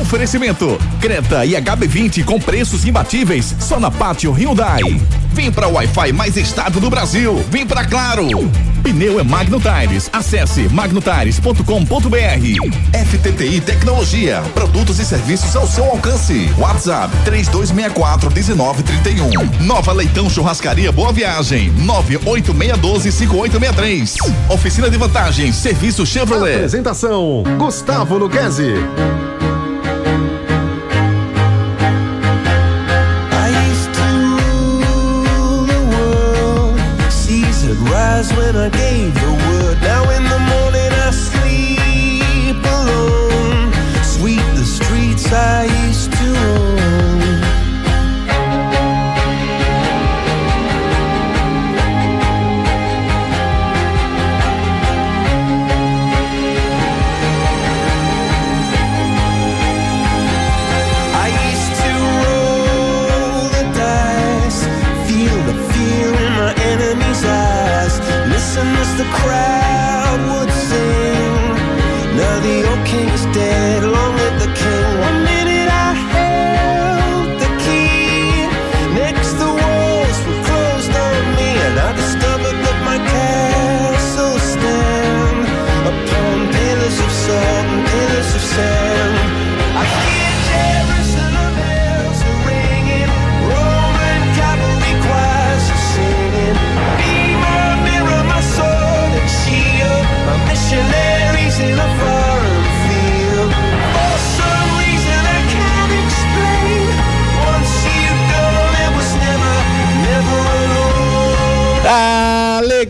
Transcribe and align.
Oferecimento: 0.00 0.78
Creta 1.00 1.44
e 1.44 1.52
HB20 1.52 2.24
com 2.24 2.40
preços 2.40 2.86
imbatíveis 2.86 3.54
só 3.60 3.78
na 3.78 3.90
Pátio 3.90 4.32
Hyundai. 4.32 4.80
Vem 5.32 5.50
para 5.50 5.68
o 5.68 5.72
Wi-Fi 5.72 6.12
mais 6.12 6.36
estável 6.36 6.80
do 6.80 6.88
Brasil. 6.90 7.44
Vem 7.50 7.66
para 7.66 7.84
Claro. 7.84 8.28
Pneu 8.82 9.20
é 9.20 9.22
Magno 9.22 9.60
Tires. 9.60 10.10
Acesse 10.12 10.68
magnotires.com.br. 10.68 11.62
FTTI 13.06 13.60
Tecnologia. 13.60 14.42
Produtos 14.54 14.98
e 14.98 15.04
serviços 15.04 15.54
ao 15.54 15.66
seu 15.66 15.84
alcance. 15.84 16.50
WhatsApp 16.58 17.14
3264 17.24 18.30
1931. 18.30 19.64
Nova 19.64 19.92
Leitão 19.92 20.28
Churrascaria 20.28 20.90
Boa 20.90 21.12
Viagem. 21.12 21.70
98612 21.78 23.12
5863. 23.12 24.16
Oficina 24.50 24.90
de 24.90 24.96
vantagens. 24.96 25.56
Serviço 25.56 26.04
Chevrolet. 26.04 26.56
Apresentação: 26.56 27.42
Gustavo 27.58 28.18
Luquezzi. 28.18 28.74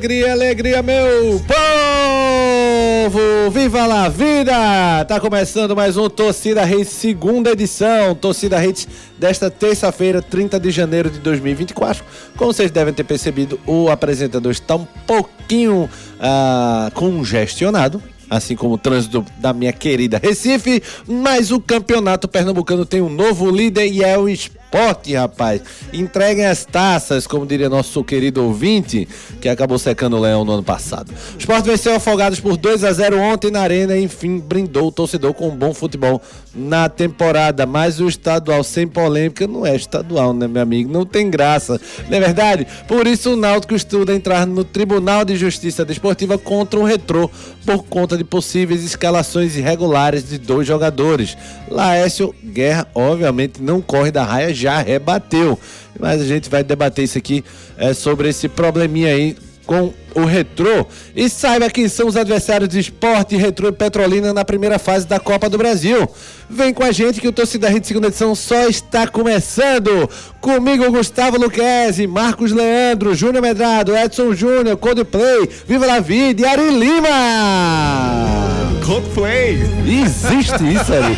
Alegria, 0.03 0.33
alegria, 0.33 0.83
meu 0.83 1.41
povo! 1.47 3.20
Viva 3.53 3.86
la 3.86 4.08
vida! 4.08 5.05
Tá 5.05 5.20
começando 5.20 5.77
mais 5.77 5.96
um 5.96 6.11
Torcida 6.11 6.64
Reis, 6.64 6.89
segunda 6.89 7.52
edição. 7.52 8.12
Torcida 8.12 8.58
Reis 8.58 8.89
desta 9.17 9.48
terça-feira, 9.48 10.20
30 10.20 10.58
de 10.58 10.73
janeiro 10.73 11.08
de 11.08 11.20
2024. 11.20 12.02
Como 12.36 12.52
vocês 12.52 12.73
devem 12.73 12.92
ter 12.92 13.05
percebido, 13.05 13.61
o 13.64 13.91
apresentador 13.91 14.51
está 14.51 14.74
um 14.74 14.89
pouquinho 15.07 15.89
ah, 16.18 16.91
congestionado. 16.95 18.02
Assim 18.29 18.57
como 18.57 18.74
o 18.74 18.79
trânsito 18.79 19.24
da 19.39 19.52
minha 19.52 19.73
querida 19.73 20.18
Recife, 20.20 20.83
mas 21.07 21.52
o 21.52 21.61
campeonato 21.61 22.27
pernambucano 22.27 22.85
tem 22.85 23.01
um 23.01 23.08
novo 23.08 23.48
líder 23.48 23.86
e 23.86 24.02
é 24.02 24.18
o 24.18 24.29
esporte, 24.73 25.15
rapaz. 25.15 25.61
Entreguem 25.93 26.47
as 26.47 26.65
taças, 26.65 27.27
como 27.27 27.45
diria 27.45 27.69
nosso 27.69 28.03
querido 28.03 28.43
ouvinte, 28.43 29.07
que 29.39 29.49
acabou 29.49 29.79
secando 29.79 30.17
o 30.17 30.21
Leão 30.21 30.45
no 30.47 30.53
ano 30.53 30.63
passado. 30.63 31.13
O 31.35 31.39
esporte 31.39 31.69
venceu 31.69 31.95
Afogados 31.95 32.41
por 32.41 32.57
2 32.57 32.83
a 32.85 32.93
0 32.93 33.19
ontem 33.19 33.51
na 33.51 33.61
Arena 33.61 33.95
e, 33.97 34.05
enfim, 34.05 34.39
brindou 34.39 34.89
o 34.89 34.93
torcedor 34.93 35.35
com 35.35 35.49
um 35.49 35.57
bom 35.57 35.75
futebol 35.75 36.23
na 36.55 36.89
temporada. 36.89 37.67
Mas 37.67 38.01
o 38.01 38.09
estadual 38.09 38.65
sem 38.65 38.89
polêmica 38.89 39.47
não 39.47 39.67
é 39.67 39.77
estadual, 39.77 40.33
né, 40.33 40.49
meu 40.49 40.63
amigo? 40.63 40.91
Não 40.91 41.05
tem 41.05 41.31
graça, 41.31 41.79
não 42.09 42.17
é 42.17 42.21
verdade? 42.21 42.67
Por 42.89 43.07
isso 43.07 43.35
o 43.35 43.37
Náutico 43.37 43.75
estuda 43.75 44.15
entrar 44.15 44.47
no 44.47 44.65
Tribunal 44.65 45.25
de 45.25 45.37
Justiça 45.37 45.85
Desportiva 45.85 46.39
contra 46.39 46.81
o 46.81 46.85
Retrô 46.85 47.31
por 47.67 47.85
conta 47.85 48.17
de 48.17 48.25
possíveis 48.25 48.83
escalações 48.83 49.57
irregulares 49.57 50.29
de 50.29 50.39
dois 50.39 50.67
jogadores. 50.67 51.37
Laércio 51.69 52.35
Guerra, 52.43 52.87
obviamente, 52.95 53.63
não 53.63 53.81
corre 53.81 54.11
da 54.11 54.25
raia, 54.25 54.55
já 54.62 54.80
rebateu. 54.80 55.58
Mas 55.98 56.20
a 56.20 56.24
gente 56.24 56.48
vai 56.48 56.64
debater 56.64 57.05
isso 57.05 57.18
aqui 57.18 57.45
é, 57.77 57.92
sobre 57.92 58.28
esse 58.28 58.48
probleminha 58.48 59.08
aí 59.08 59.36
com 59.67 59.92
o 60.14 60.24
Retrô. 60.24 60.86
E 61.14 61.28
saiba 61.28 61.70
quem 61.70 61.89
são 61.89 62.06
os 62.08 62.17
adversários 62.17 62.68
de 62.68 62.78
esporte, 62.78 63.36
Retrô 63.36 63.68
e 63.68 63.73
Petrolina 63.73 64.33
na 64.33 64.45
primeira 64.45 64.78
fase 64.78 65.06
da 65.06 65.18
Copa 65.20 65.48
do 65.48 65.56
Brasil. 65.56 66.08
Vem 66.48 66.74
com 66.74 66.83
a 66.83 66.92
gente 66.92 67.20
que 67.20 67.28
o 67.28 67.33
Torcida 67.33 67.68
Rede 67.68 67.86
segunda 67.86 68.08
edição 68.08 68.34
só 68.34 68.67
está 68.67 69.06
começando. 69.06 70.08
Comigo, 70.40 70.90
Gustavo 70.90 71.39
Luquezzi, 71.39 72.06
Marcos 72.06 72.52
Leandro, 72.52 73.14
Júnior 73.14 73.42
Medrado, 73.42 73.96
Edson 73.96 74.34
Júnior, 74.34 74.77
Coldplay, 74.77 75.48
Viva 75.67 75.86
la 75.86 76.00
Vida 76.00 76.42
e 76.42 76.44
Ari 76.44 76.70
Lima. 76.70 78.42
Coldplay. 78.85 79.63
Existe 79.87 80.73
isso, 80.73 80.93
Ari. 80.93 81.17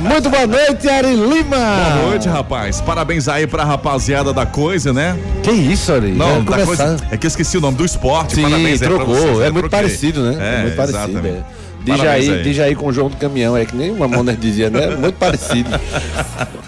Muito 0.00 0.28
boa 0.28 0.46
noite, 0.46 0.88
Ari 0.88 1.14
Lima. 1.14 1.56
Boa 1.56 2.08
noite, 2.10 2.28
rapaz. 2.28 2.80
Parabéns 2.80 3.28
aí 3.28 3.46
pra 3.46 3.64
rapaziada 3.64 4.32
da 4.32 4.44
coisa, 4.44 4.92
né? 4.92 5.16
Que 5.42 5.50
isso, 5.52 5.92
Ari? 5.92 6.12
Não, 6.12 6.42
da 6.42 6.52
começar. 6.52 6.66
coisa. 6.66 6.96
É 7.10 7.16
que 7.16 7.26
eu 7.26 7.28
esqueci 7.28 7.56
o 7.56 7.60
nome 7.60 7.76
do 7.76 7.84
esporte. 7.84 8.34
Sim, 8.34 8.42
Parabéns 8.42 8.82
aí 8.82 8.88
trocou. 8.88 9.14
vocês, 9.14 9.38
né? 9.38 9.46
é 9.46 9.50
muito 9.50 9.70
parecido, 9.70 10.22
né? 10.22 10.58
É, 10.58 10.62
muito 10.62 10.76
parecido. 10.76 11.18
É. 11.18 11.42
Parabéns 11.86 12.24
Dijaí, 12.24 12.30
aí. 12.38 12.42
Dijaí 12.42 12.74
com 12.74 12.86
o 12.86 12.92
João 12.92 13.10
do 13.10 13.16
Caminhão, 13.16 13.54
é 13.56 13.64
que 13.66 13.76
nem 13.76 13.90
uma 13.90 14.08
Moner 14.08 14.36
dizia, 14.36 14.70
né? 14.70 14.96
Muito 14.96 15.16
parecido. 15.16 15.68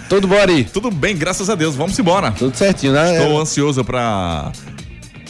Tudo 0.09 0.29
bom, 0.29 0.39
Ari? 0.39 0.65
Tudo 0.65 0.91
bem, 0.91 1.17
graças 1.17 1.49
a 1.51 1.55
Deus. 1.55 1.75
Vamos 1.75 1.99
embora. 1.99 2.31
Tudo 2.33 2.55
certinho, 2.56 2.93
né? 2.93 3.17
Estou 3.19 3.41
ansioso 3.41 3.83
pra 3.83 4.53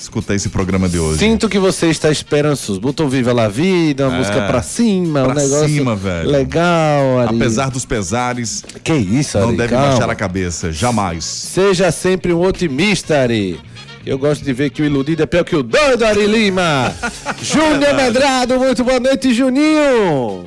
escutar 0.07 0.35
esse 0.35 0.49
programa 0.49 0.89
de 0.89 0.99
hoje. 0.99 1.19
Sinto 1.19 1.49
que 1.49 1.59
você 1.59 1.89
está 1.89 2.11
esperançoso. 2.11 2.81
Botou 2.81 3.09
Viva 3.09 3.33
la 3.33 3.49
Vida, 3.49 4.07
uma 4.09 4.15
É, 4.17 4.19
música 4.19 4.43
pra 4.47 4.63
cima, 4.63 5.23
um 5.23 5.25
pra 5.27 5.35
negócio 5.35 5.69
cima, 5.69 5.95
velho. 5.97 6.31
legal, 6.31 7.21
Ari. 7.21 7.37
Apesar 7.37 7.71
dos 7.71 7.85
pesares, 7.85 8.65
Que 8.83 8.95
isso, 8.95 9.37
Ari? 9.39 9.47
não 9.49 9.55
deve 9.57 9.71
calma. 9.75 9.89
baixar 9.91 10.11
a 10.11 10.15
cabeça, 10.15 10.73
jamais. 10.73 11.25
Seja 11.25 11.91
sempre 11.91 12.33
um 12.33 12.41
otimista, 12.43 13.19
Ari. 13.19 13.61
Eu 14.05 14.17
gosto 14.19 14.45
de 14.45 14.53
ver 14.53 14.71
que 14.71 14.81
o 14.83 14.85
iludido 14.85 15.23
é 15.23 15.27
pior 15.27 15.43
que 15.45 15.57
o 15.57 15.63
doido, 15.65 16.05
Ari 16.05 16.27
Lima. 16.27 16.95
Júnior 17.43 17.93
Medrado, 17.95 18.57
muito 18.59 18.85
boa 18.85 19.01
noite, 19.01 19.35
Juninho. 19.35 20.47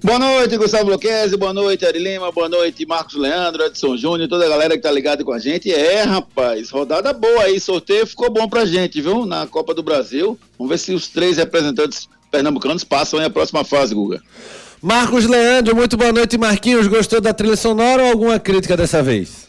Boa 0.00 0.16
noite, 0.16 0.56
Gustavo 0.56 0.88
Luquezzi, 0.90 1.36
boa 1.36 1.52
noite, 1.52 1.84
Ari 1.84 1.98
Lima, 1.98 2.30
boa 2.30 2.48
noite, 2.48 2.86
Marcos 2.86 3.16
Leandro, 3.16 3.64
Edson 3.64 3.96
Júnior, 3.96 4.28
toda 4.28 4.46
a 4.46 4.48
galera 4.48 4.76
que 4.76 4.82
tá 4.82 4.92
ligada 4.92 5.24
com 5.24 5.32
a 5.32 5.40
gente. 5.40 5.72
É, 5.72 6.02
rapaz, 6.02 6.70
rodada 6.70 7.12
boa 7.12 7.42
aí, 7.42 7.58
sorteio 7.58 8.06
ficou 8.06 8.30
bom 8.30 8.48
pra 8.48 8.64
gente, 8.64 9.00
viu? 9.00 9.26
Na 9.26 9.44
Copa 9.48 9.74
do 9.74 9.82
Brasil. 9.82 10.38
Vamos 10.56 10.70
ver 10.70 10.78
se 10.78 10.94
os 10.94 11.08
três 11.08 11.36
representantes 11.36 12.08
pernambucanos 12.30 12.84
passam 12.84 13.18
aí 13.18 13.26
a 13.26 13.30
próxima 13.30 13.64
fase, 13.64 13.92
Guga. 13.92 14.22
Marcos 14.80 15.26
Leandro, 15.26 15.74
muito 15.74 15.96
boa 15.96 16.12
noite, 16.12 16.38
Marquinhos. 16.38 16.86
Gostou 16.86 17.20
da 17.20 17.34
trilha 17.34 17.56
sonora 17.56 18.04
ou 18.04 18.10
alguma 18.10 18.38
crítica 18.38 18.76
dessa 18.76 19.02
vez? 19.02 19.47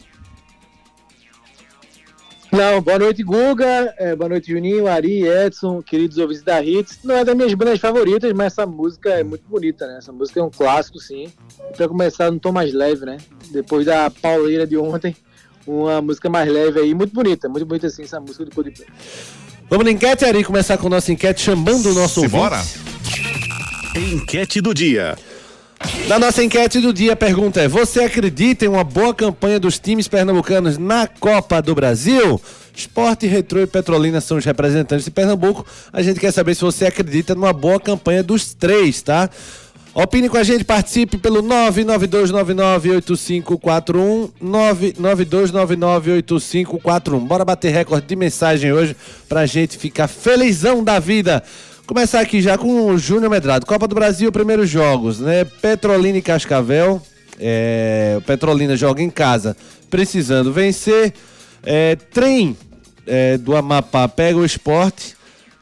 Não, 2.52 2.80
boa 2.82 2.98
noite, 2.98 3.22
Guga. 3.22 3.94
É, 3.96 4.16
boa 4.16 4.28
noite, 4.28 4.50
Juninho, 4.50 4.88
Ari, 4.88 5.22
Edson, 5.26 5.80
queridos 5.80 6.18
ouvintes 6.18 6.42
da 6.42 6.60
Hits. 6.62 6.98
Não 7.04 7.14
é 7.16 7.24
das 7.24 7.36
minhas 7.36 7.54
bandas 7.54 7.78
favoritas, 7.78 8.32
mas 8.32 8.48
essa 8.52 8.66
música 8.66 9.10
é 9.10 9.22
muito 9.22 9.44
bonita, 9.48 9.86
né? 9.86 9.98
Essa 9.98 10.10
música 10.10 10.40
é 10.40 10.42
um 10.42 10.50
clássico, 10.50 10.98
sim. 10.98 11.32
Pra 11.76 11.86
começar 11.86 12.28
num 12.30 12.40
tom 12.40 12.50
mais 12.50 12.74
leve, 12.74 13.06
né? 13.06 13.18
Depois 13.52 13.86
da 13.86 14.10
pauleira 14.10 14.66
de 14.66 14.76
ontem, 14.76 15.14
uma 15.64 16.02
música 16.02 16.28
mais 16.28 16.50
leve 16.50 16.80
aí, 16.80 16.92
muito 16.92 17.14
bonita, 17.14 17.48
muito 17.48 17.64
bonita, 17.64 17.86
assim, 17.86 18.02
essa 18.02 18.18
música 18.18 18.44
do 18.44 18.50
Coldplay. 18.52 18.88
Vamos 19.68 19.84
na 19.84 19.92
enquete, 19.92 20.24
Ari, 20.24 20.42
começar 20.42 20.76
com 20.76 20.88
a 20.88 20.90
nossa 20.90 21.12
enquete, 21.12 21.40
chamando 21.42 21.90
o 21.90 21.94
nosso 21.94 22.20
Simbora? 22.20 22.56
ouvinte. 22.56 22.80
Enquete 24.12 24.60
do 24.60 24.74
dia. 24.74 25.16
Na 26.06 26.18
nossa 26.18 26.42
enquete 26.42 26.80
do 26.80 26.92
dia, 26.92 27.14
a 27.14 27.16
pergunta 27.16 27.60
é: 27.60 27.68
Você 27.68 28.02
acredita 28.02 28.64
em 28.64 28.68
uma 28.68 28.84
boa 28.84 29.14
campanha 29.14 29.58
dos 29.58 29.78
times 29.78 30.08
pernambucanos 30.08 30.76
na 30.76 31.06
Copa 31.06 31.62
do 31.62 31.74
Brasil? 31.74 32.40
Esporte, 32.74 33.26
Retrô 33.26 33.60
e 33.60 33.66
Petrolina 33.66 34.20
são 34.20 34.36
os 34.36 34.44
representantes 34.44 35.04
de 35.04 35.10
Pernambuco. 35.10 35.66
A 35.92 36.02
gente 36.02 36.20
quer 36.20 36.32
saber 36.32 36.54
se 36.54 36.62
você 36.62 36.86
acredita 36.86 37.34
numa 37.34 37.52
boa 37.52 37.80
campanha 37.80 38.22
dos 38.22 38.54
três, 38.54 39.02
tá? 39.02 39.28
Opine 39.92 40.28
com 40.28 40.36
a 40.36 40.44
gente, 40.44 40.62
participe 40.62 41.18
pelo 41.18 41.42
992998541, 41.42 44.30
992998541. 44.42 47.26
Bora 47.26 47.44
bater 47.44 47.72
recorde 47.72 48.06
de 48.06 48.14
mensagem 48.14 48.72
hoje 48.72 48.94
pra 49.28 49.46
gente 49.46 49.76
ficar 49.76 50.06
felizão 50.06 50.84
da 50.84 51.00
vida. 51.00 51.42
Começar 51.90 52.20
aqui 52.20 52.40
já 52.40 52.56
com 52.56 52.86
o 52.86 52.96
Júnior 52.96 53.28
Medrado. 53.28 53.66
Copa 53.66 53.88
do 53.88 53.96
Brasil, 53.96 54.30
primeiros 54.30 54.70
jogos, 54.70 55.18
né? 55.18 55.44
Petrolina 55.44 56.18
e 56.18 56.22
Cascavel. 56.22 57.02
É, 57.36 58.14
o 58.16 58.22
Petrolina 58.22 58.76
joga 58.76 59.02
em 59.02 59.10
casa, 59.10 59.56
precisando 59.90 60.52
vencer. 60.52 61.12
É, 61.64 61.96
trem 61.96 62.56
é, 63.04 63.36
do 63.36 63.56
Amapá 63.56 64.06
pega 64.06 64.38
o 64.38 64.44
esporte 64.44 65.16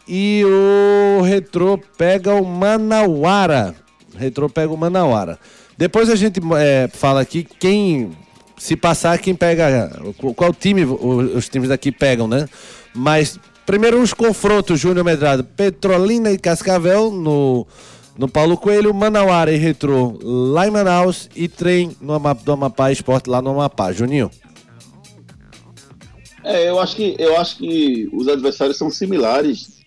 e 0.06 0.42
o 0.44 1.22
Retrô 1.22 1.80
pega 1.96 2.34
o 2.34 2.44
Manauara. 2.44 3.74
Retrô 4.14 4.50
pega 4.50 4.70
o 4.70 4.76
Manauara. 4.76 5.38
Depois 5.78 6.10
a 6.10 6.14
gente 6.14 6.40
é, 6.58 6.90
fala 6.92 7.22
aqui 7.22 7.42
quem 7.58 8.10
se 8.58 8.76
passar 8.76 9.18
quem 9.18 9.34
pega 9.34 9.90
qual 10.36 10.52
time 10.52 10.84
os 10.84 11.48
times 11.48 11.70
daqui 11.70 11.90
pegam, 11.90 12.28
né? 12.28 12.46
Mas 12.94 13.40
primeiro 13.68 14.00
os 14.00 14.14
confrontos 14.14 14.80
Júnior 14.80 15.04
Medrado, 15.04 15.44
Petrolina 15.44 16.32
e 16.32 16.38
Cascavel 16.38 17.10
no 17.10 17.66
no 18.16 18.26
Paulo 18.26 18.56
Coelho, 18.56 18.94
Manauara 18.94 19.52
e 19.52 19.58
Retrô 19.58 20.18
lá 20.22 20.66
em 20.66 20.70
Manaus 20.70 21.28
e 21.36 21.48
trem 21.48 21.94
no 22.00 22.14
Amapá, 22.14 22.42
do 22.42 22.52
Amapá 22.52 22.90
Esporte 22.90 23.28
lá 23.28 23.42
no 23.42 23.50
Amapá. 23.50 23.92
Juninho. 23.92 24.30
É, 26.42 26.70
eu 26.70 26.80
acho 26.80 26.96
que 26.96 27.14
eu 27.18 27.36
acho 27.38 27.58
que 27.58 28.08
os 28.10 28.26
adversários 28.26 28.78
são 28.78 28.90
similares, 28.90 29.82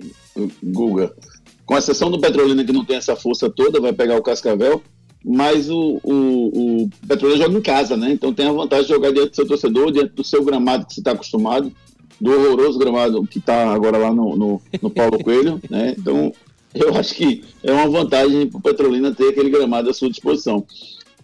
Guga. 0.64 1.12
Com 1.66 1.76
exceção 1.76 2.12
do 2.12 2.22
Petrolina 2.22 2.64
que 2.64 2.72
não 2.72 2.86
tem 2.86 2.98
essa 2.98 3.16
força 3.16 3.50
toda, 3.50 3.82
vai 3.82 3.92
pegar 3.92 4.16
o 4.16 4.22
Cascavel, 4.22 4.84
mas 5.26 5.72
o, 5.72 6.00
o, 6.04 6.84
o 6.84 6.90
Petrolina 7.08 7.46
joga 7.46 7.58
em 7.58 7.62
casa, 7.62 7.98
né? 7.98 8.12
Então 8.12 8.32
tem 8.32 8.48
a 8.48 8.54
vantagem 8.54 8.86
de 8.86 8.94
jogar 8.94 9.12
diante 9.12 9.32
do 9.32 9.36
seu 9.36 9.48
torcedor, 9.48 9.92
diante 9.92 10.14
do 10.14 10.24
seu 10.24 10.46
gramado 10.46 10.86
que 10.86 10.94
você 10.94 11.02
está 11.02 11.14
acostumado, 11.14 11.74
do 12.22 12.32
horroroso 12.32 12.78
gramado 12.78 13.26
que 13.26 13.40
está 13.40 13.74
agora 13.74 13.98
lá 13.98 14.14
no, 14.14 14.38
no, 14.38 14.62
no 14.80 14.90
Paulo 14.92 15.22
Coelho, 15.24 15.60
né? 15.70 15.96
Então 15.98 16.32
eu 16.74 16.96
acho 16.96 17.16
que 17.16 17.44
é 17.64 17.72
uma 17.72 17.90
vantagem 17.90 18.48
para 18.48 18.60
o 18.60 18.62
Petrolina 18.62 19.14
ter 19.14 19.30
aquele 19.30 19.50
gramado 19.50 19.90
à 19.90 19.94
sua 19.94 20.10
disposição. 20.10 20.64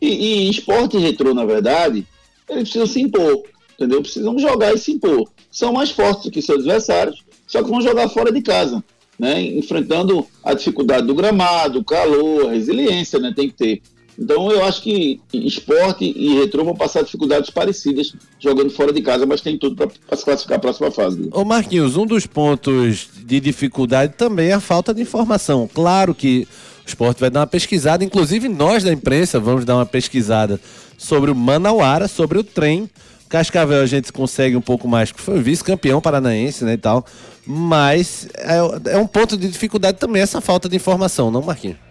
E, 0.02 0.08
e 0.08 0.50
esporte 0.50 0.98
retrô, 0.98 1.34
na 1.34 1.46
verdade, 1.46 2.06
eles 2.50 2.64
precisam 2.64 2.88
se 2.88 3.00
impor, 3.00 3.44
entendeu? 3.76 4.02
Precisam 4.02 4.38
jogar 4.40 4.74
e 4.74 4.78
se 4.78 4.92
impor. 4.92 5.30
São 5.52 5.72
mais 5.72 5.92
fortes 5.92 6.30
que 6.32 6.42
seus 6.42 6.60
adversários, 6.60 7.24
só 7.46 7.64
que 7.64 7.70
vão 7.70 7.82
jogar 7.82 8.10
fora 8.10 8.32
de 8.32 8.42
casa, 8.42 8.84
né? 9.18 9.42
Enfrentando 9.42 10.26
a 10.44 10.54
dificuldade 10.54 11.06
do 11.06 11.16
gramado, 11.16 11.80
o 11.80 11.86
calor, 11.86 12.48
a 12.48 12.52
resiliência, 12.54 13.20
né? 13.20 13.32
Tem 13.36 13.48
que 13.48 13.56
ter. 13.56 13.82
Então 14.20 14.52
eu 14.52 14.64
acho 14.64 14.82
que 14.82 15.22
esporte 15.32 16.04
e 16.04 16.40
retrô 16.40 16.64
vão 16.64 16.76
passar 16.76 17.04
dificuldades 17.04 17.50
parecidas 17.50 18.14
jogando 18.40 18.72
fora 18.72 18.92
de 18.92 19.02
casa, 19.02 19.26
mas 19.26 19.42
tem 19.42 19.58
tudo 19.58 19.76
para 19.76 20.18
se 20.18 20.26
classificar 20.26 20.58
a 20.58 20.62
próxima 20.62 20.90
fase. 20.90 21.30
Ô 21.32 21.46
Marquinhos, 21.46 21.96
um 21.96 22.06
dos 22.06 22.26
pontos 22.26 23.08
de 23.24 23.40
dificuldade 23.40 24.14
também 24.18 24.50
é 24.50 24.54
a 24.54 24.60
falta 24.60 24.94
de 24.94 25.02
informação. 25.02 25.70
Claro 25.72 26.16
que 26.16 26.48
o 26.84 26.88
esporte 26.88 27.20
vai 27.20 27.30
dar 27.30 27.42
uma 27.42 27.48
pesquisada, 27.48 28.04
inclusive 28.04 28.50
nós 28.50 28.84
da 28.84 28.92
imprensa 28.92 29.40
vamos 29.40 29.66
dar 29.66 29.76
uma 29.76 29.86
pesquisada 29.86 30.60
sobre 30.98 31.30
o 31.30 31.36
Manauara, 31.36 32.08
sobre 32.08 32.40
o 32.40 32.44
trem. 32.44 32.90
Cascavel 33.30 33.82
a 33.82 33.86
gente 33.86 34.12
consegue 34.12 34.56
um 34.56 34.62
pouco 34.62 34.88
mais, 34.88 35.12
porque 35.12 35.24
foi 35.24 35.42
vice-campeão 35.42 36.02
paranaense, 36.02 36.64
né, 36.64 36.74
e 36.74 36.78
tal. 36.78 37.06
Mas 37.46 38.28
é, 38.36 38.94
é 38.94 38.98
um 38.98 39.06
ponto 39.06 39.38
de 39.38 39.48
dificuldade 39.48 39.98
também 39.98 40.22
essa 40.22 40.42
falta 40.42 40.68
de 40.68 40.76
informação, 40.76 41.30
não, 41.30 41.42
Marquinhos? 41.42 41.87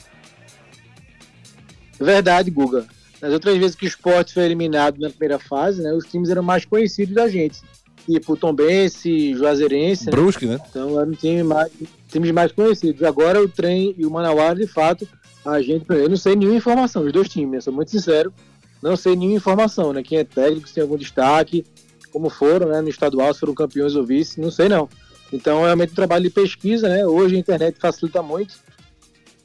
Verdade, 1.99 2.51
Guga. 2.51 2.87
Nas 3.21 3.33
outras 3.33 3.57
vezes 3.57 3.75
que 3.75 3.87
o 3.87 3.89
esporte 3.89 4.35
foi 4.35 4.45
eliminado 4.45 4.99
na 4.99 5.09
primeira 5.09 5.39
fase, 5.39 5.83
né, 5.83 5.93
os 5.93 6.05
times 6.07 6.29
eram 6.29 6.43
mais 6.43 6.65
conhecidos 6.65 7.15
da 7.15 7.29
gente. 7.29 7.61
Tipo 8.07 8.37
Tombense, 8.37 9.35
Juazeirense. 9.35 10.11
Brusque, 10.11 10.47
né? 10.47 10.61
Então 10.71 11.01
eram 11.01 11.13
time 11.13 11.43
mais, 11.43 11.73
times 12.09 12.31
mais 12.31 12.53
conhecidos. 12.53 13.03
Agora 13.03 13.43
o 13.43 13.49
Trem 13.49 13.95
e 13.99 14.07
o 14.07 14.11
Manauara, 14.11 14.55
de 14.55 14.67
fato, 14.67 15.09
a 15.45 15.61
gente. 15.61 15.85
Eu 15.89 16.09
não 16.09 16.17
sei 16.17 16.37
nenhuma 16.37 16.57
informação, 16.57 17.05
os 17.05 17.13
dois 17.13 17.29
times, 17.29 17.51
né? 17.51 17.61
Sou 17.61 17.73
muito 17.73 17.91
sincero. 17.91 18.33
Não 18.81 18.97
sei 18.97 19.17
nenhuma 19.17 19.39
informação, 19.39 19.93
né? 19.93 20.05
Quem 20.05 20.19
é 20.19 20.25
técnico, 20.25 20.69
se 20.69 20.75
tem 20.75 20.83
algum 20.83 20.97
destaque, 20.97 21.65
como 22.13 22.31
foram, 22.31 22.69
né? 22.69 22.81
No 22.81 22.89
estadual, 22.89 23.35
se 23.35 23.41
foram 23.41 23.55
campeões 23.55 23.97
ou 23.97 24.05
vice, 24.05 24.41
não 24.41 24.53
sei 24.53 24.69
não. 24.69 24.89
Então, 25.33 25.63
é 25.63 25.65
realmente 25.65 25.91
um 25.91 25.97
trabalho 25.97 26.23
de 26.23 26.31
pesquisa, 26.31 26.89
né? 26.89 27.05
Hoje 27.05 27.35
a 27.35 27.39
internet 27.41 27.77
facilita 27.81 28.23
muito 28.23 28.55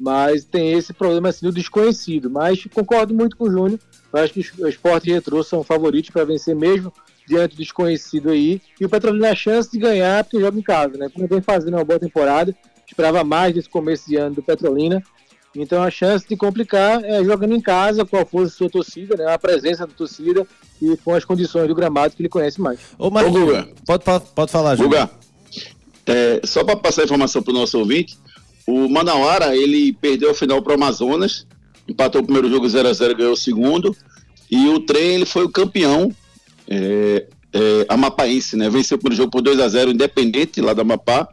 mas 0.02 0.44
tem 0.44 0.74
esse 0.74 0.92
problema 0.94 1.30
assim 1.30 1.46
do 1.46 1.52
desconhecido. 1.52 2.28
Mas 2.28 2.66
concordo 2.74 3.14
muito 3.14 3.38
com 3.38 3.44
o 3.44 3.52
Júnior. 3.52 3.80
Eu 4.12 4.20
acho 4.20 4.34
que 4.34 4.42
o 4.60 4.68
esporte 4.68 5.08
e 5.08 5.14
retrô 5.14 5.44
são 5.44 5.64
favoritos 5.64 6.10
para 6.10 6.26
vencer 6.26 6.56
mesmo 6.56 6.92
diante 7.28 7.56
do 7.56 7.62
desconhecido 7.62 8.32
aí. 8.32 8.60
E 8.80 8.86
o 8.86 8.90
Petrolina 8.90 9.30
a 9.30 9.36
chance 9.36 9.72
de 9.72 9.78
ganhar 9.78 10.24
porque 10.24 10.40
joga 10.40 10.58
em 10.58 10.64
casa, 10.64 10.98
né? 10.98 11.08
Como 11.14 11.28
vem 11.28 11.40
fazendo 11.40 11.76
uma 11.76 11.86
boa 11.86 12.00
temporada, 12.00 12.56
esperava 12.88 13.24
mais 13.24 13.54
desse 13.54 13.70
começo 13.70 14.10
de 14.10 14.16
ano 14.16 14.36
do 14.36 14.42
Petrolina. 14.42 15.04
Então 15.56 15.84
a 15.84 15.92
chance 15.92 16.28
de 16.28 16.36
complicar 16.36 17.04
é 17.04 17.24
jogando 17.24 17.54
em 17.54 17.62
casa, 17.62 18.04
qual 18.04 18.26
for 18.26 18.48
a 18.48 18.50
sua 18.50 18.72
torcida, 18.72 19.16
né? 19.16 19.32
A 19.32 19.38
presença 19.38 19.86
da 19.86 19.94
torcida 19.94 20.48
e 20.82 20.98
com 20.98 21.14
as 21.14 21.24
condições 21.24 21.68
do 21.68 21.76
gramado 21.76 22.16
que 22.16 22.24
ele 22.24 22.30
conhece 22.30 22.60
mais. 22.60 22.80
Ô, 22.98 23.12
Marquinhos, 23.12 23.68
pode, 23.86 24.04
pode 24.34 24.52
falar, 24.52 24.76
Júnior. 24.76 25.08
Guga, 25.08 25.12
é, 26.08 26.42
só 26.44 26.64
para 26.64 26.76
passar 26.76 27.04
a 27.04 27.06
informação 27.06 27.44
para 27.44 27.52
o 27.52 27.54
nosso 27.54 27.78
ouvinte, 27.78 28.18
o 28.68 28.88
Manauara, 28.88 29.56
ele 29.56 29.94
perdeu 29.94 30.32
a 30.32 30.34
final 30.34 30.62
para 30.62 30.72
o 30.72 30.76
Amazonas, 30.76 31.46
empatou 31.88 32.22
o 32.22 32.24
primeiro 32.24 32.50
jogo 32.50 32.68
0 32.68 32.88
a 32.88 32.94
0 32.94 33.16
ganhou 33.16 33.34
o 33.34 33.38
segundo. 33.38 33.96
E 34.50 34.68
o 34.68 34.80
trem, 34.80 35.16
ele 35.16 35.26
foi 35.26 35.46
o 35.46 35.50
campeão 35.50 36.14
é, 36.68 37.26
é, 37.54 37.86
amapaense, 37.90 38.56
né? 38.56 38.70
Venceu 38.70 38.98
o 38.98 39.00
primeiro 39.00 39.24
jogo 39.24 39.32
por 39.32 39.42
2 39.42 39.60
a 39.60 39.68
0 39.68 39.92
independente 39.92 40.62
lá 40.62 40.74
da 40.74 40.82
Amapá, 40.82 41.28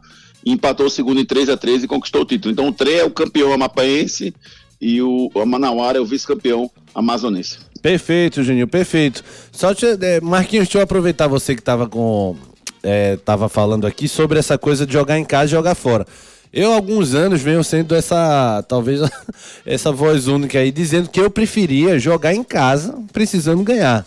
e 0.45 0.51
empatou 0.51 0.85
o 0.85 0.89
segundo 0.89 1.19
em 1.19 1.25
3 1.25 1.49
a 1.49 1.57
3 1.57 1.83
e 1.83 1.87
conquistou 1.87 2.21
o 2.21 2.25
título. 2.25 2.51
Então 2.51 2.67
o 2.67 2.73
trem 2.73 2.95
é 2.95 3.03
o 3.03 3.11
campeão 3.11 3.51
amapaense 3.51 4.33
e 4.79 5.01
o, 5.01 5.29
Manauara 5.45 5.97
é 5.97 6.01
o 6.01 6.05
vice-campeão 6.05 6.71
amazonense. 6.95 7.57
Perfeito, 7.81 8.43
Juninho, 8.43 8.67
perfeito. 8.67 9.23
Só 9.51 9.73
te, 9.73 9.85
é, 9.85 10.21
Marquinhos, 10.21 10.67
deixa 10.67 10.79
eu 10.79 10.83
aproveitar 10.83 11.27
você 11.27 11.55
que 11.55 11.61
estava 11.61 11.87
com. 11.87 12.35
É, 12.81 13.17
falando 13.49 13.85
aqui 13.85 14.07
sobre 14.07 14.39
essa 14.39 14.57
coisa 14.57 14.85
de 14.85 14.93
jogar 14.93 15.19
em 15.19 15.25
casa 15.25 15.45
e 15.45 15.51
jogar 15.51 15.75
fora. 15.75 16.07
Eu, 16.51 16.71
há 16.71 16.75
alguns 16.75 17.13
anos, 17.13 17.41
venho 17.41 17.63
sendo 17.63 17.93
essa, 17.95 18.63
talvez, 18.67 19.01
essa 19.65 19.91
voz 19.91 20.27
única 20.27 20.59
aí, 20.59 20.71
dizendo 20.71 21.09
que 21.09 21.19
eu 21.19 21.29
preferia 21.29 21.99
jogar 21.99 22.33
em 22.33 22.43
casa, 22.43 22.97
precisando 23.13 23.63
ganhar. 23.63 24.05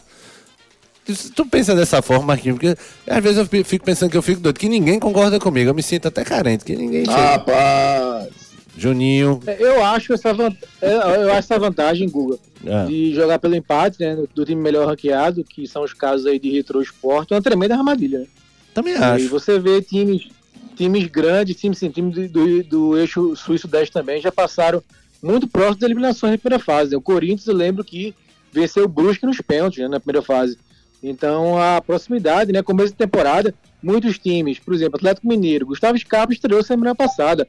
Tu 1.35 1.47
pensa 1.47 1.75
dessa 1.75 2.01
forma, 2.01 2.27
Marquinhos? 2.27 2.59
Porque 2.59 2.77
às 3.09 3.23
vezes 3.23 3.39
eu 3.39 3.65
fico 3.65 3.85
pensando 3.85 4.11
que 4.11 4.17
eu 4.17 4.23
fico 4.23 4.41
doido, 4.41 4.59
que 4.59 4.69
ninguém 4.69 5.01
concorda 5.01 5.39
comigo. 5.39 5.71
Eu 5.71 5.75
me 5.75 5.83
sinto 5.83 6.07
até 6.07 6.25
carente, 6.25 6.65
que 6.65 6.77
ninguém 6.77 7.05
chega. 7.05 7.17
Rapaz! 7.17 8.29
Juninho. 8.77 9.41
Eu 9.59 9.85
acho 9.85 10.13
essa, 10.13 10.33
vant... 10.33 10.57
É, 10.81 10.95
eu 10.95 11.29
acho 11.31 11.39
essa 11.39 11.59
vantagem, 11.59 12.09
Guga, 12.09 12.39
é. 12.65 12.87
de 12.87 13.15
jogar 13.15 13.39
pelo 13.39 13.55
empate, 13.55 14.01
né? 14.01 14.17
Do 14.35 14.45
time 14.45 14.61
melhor 14.61 14.87
ranqueado, 14.87 15.45
que 15.45 15.67
são 15.67 15.83
os 15.83 15.93
casos 15.93 16.27
aí 16.27 16.39
de 16.39 16.51
Retro 16.51 16.81
Esporte, 16.81 17.33
é 17.33 17.37
uma 17.37 17.43
tremenda 17.43 17.75
armadilha, 17.75 18.21
né? 18.21 18.27
Também 18.73 18.95
acho. 18.95 19.25
E 19.25 19.29
você 19.29 19.59
vê 19.59 19.83
times 19.83 20.29
times 20.83 21.07
grandes, 21.07 21.57
times, 21.57 21.79
sim, 21.79 21.91
times 21.91 22.29
do, 22.29 22.65
do 22.65 22.99
eixo 22.99 23.37
sul-sudeste 23.37 23.93
também 23.93 24.21
já 24.21 24.33
passaram 24.33 24.83
muito 25.23 25.47
próximo 25.47 25.79
da 25.79 25.87
eliminação 25.87 26.29
na 26.29 26.37
primeira 26.37 26.63
fase. 26.63 26.97
O 26.97 27.01
Corinthians, 27.01 27.47
eu 27.47 27.55
lembro 27.55 27.85
que 27.85 28.13
venceu 28.51 28.85
o 28.85 28.89
Brusque 28.89 29.25
nos 29.25 29.41
pênaltis 29.41 29.79
né, 29.79 29.87
na 29.87 30.01
primeira 30.01 30.23
fase. 30.23 30.59
Então, 31.01 31.57
a 31.57 31.81
proximidade, 31.81 32.53
né, 32.53 32.63
começo 32.65 32.91
de 32.91 32.99
temporada, 32.99 33.55
muitos 33.81 34.19
times, 34.19 34.59
por 34.59 34.75
exemplo, 34.75 34.97
Atlético 34.97 35.29
Mineiro, 35.29 35.67
Gustavo 35.67 35.97
Scarpa 35.97 36.33
estreou 36.33 36.65
semana 36.65 36.97
passada. 36.97 37.47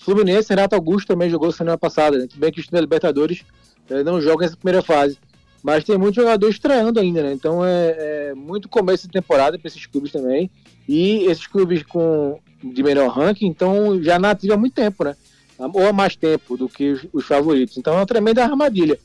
Fluminense, 0.00 0.50
Renato 0.50 0.74
Augusto 0.74 1.08
também 1.08 1.30
jogou 1.30 1.50
semana 1.52 1.78
passada. 1.78 2.18
Né? 2.18 2.26
Tudo 2.26 2.40
bem 2.40 2.52
que 2.52 2.60
os 2.60 2.66
Libertadores 2.66 3.42
eh, 3.88 4.02
não 4.02 4.20
jogam 4.20 4.46
essa 4.46 4.56
primeira 4.56 4.82
fase. 4.82 5.16
Mas 5.62 5.84
tem 5.84 5.96
muitos 5.96 6.16
jogadores 6.22 6.56
estreando 6.56 7.00
ainda, 7.00 7.22
né? 7.22 7.32
Então 7.32 7.64
é, 7.64 8.28
é 8.28 8.34
muito 8.34 8.68
começo 8.68 9.06
de 9.06 9.12
temporada 9.14 9.58
para 9.58 9.66
esses 9.66 9.86
clubes 9.86 10.12
também. 10.12 10.50
E 10.86 11.24
esses 11.24 11.46
clubes 11.46 11.82
com 11.82 12.38
de 12.72 12.82
melhor 12.82 13.08
ranking, 13.10 13.46
então 13.46 14.02
já 14.02 14.18
nativa 14.18 14.54
há 14.54 14.56
muito 14.56 14.74
tempo, 14.74 15.04
né? 15.04 15.14
Ou 15.58 15.86
há 15.86 15.92
mais 15.92 16.16
tempo 16.16 16.56
do 16.56 16.68
que 16.68 16.92
os, 16.92 17.06
os 17.12 17.24
favoritos. 17.24 17.76
Então 17.76 17.94
é 17.94 17.96
uma 17.96 18.06
tremenda 18.06 18.42
armadilha. 18.42 18.98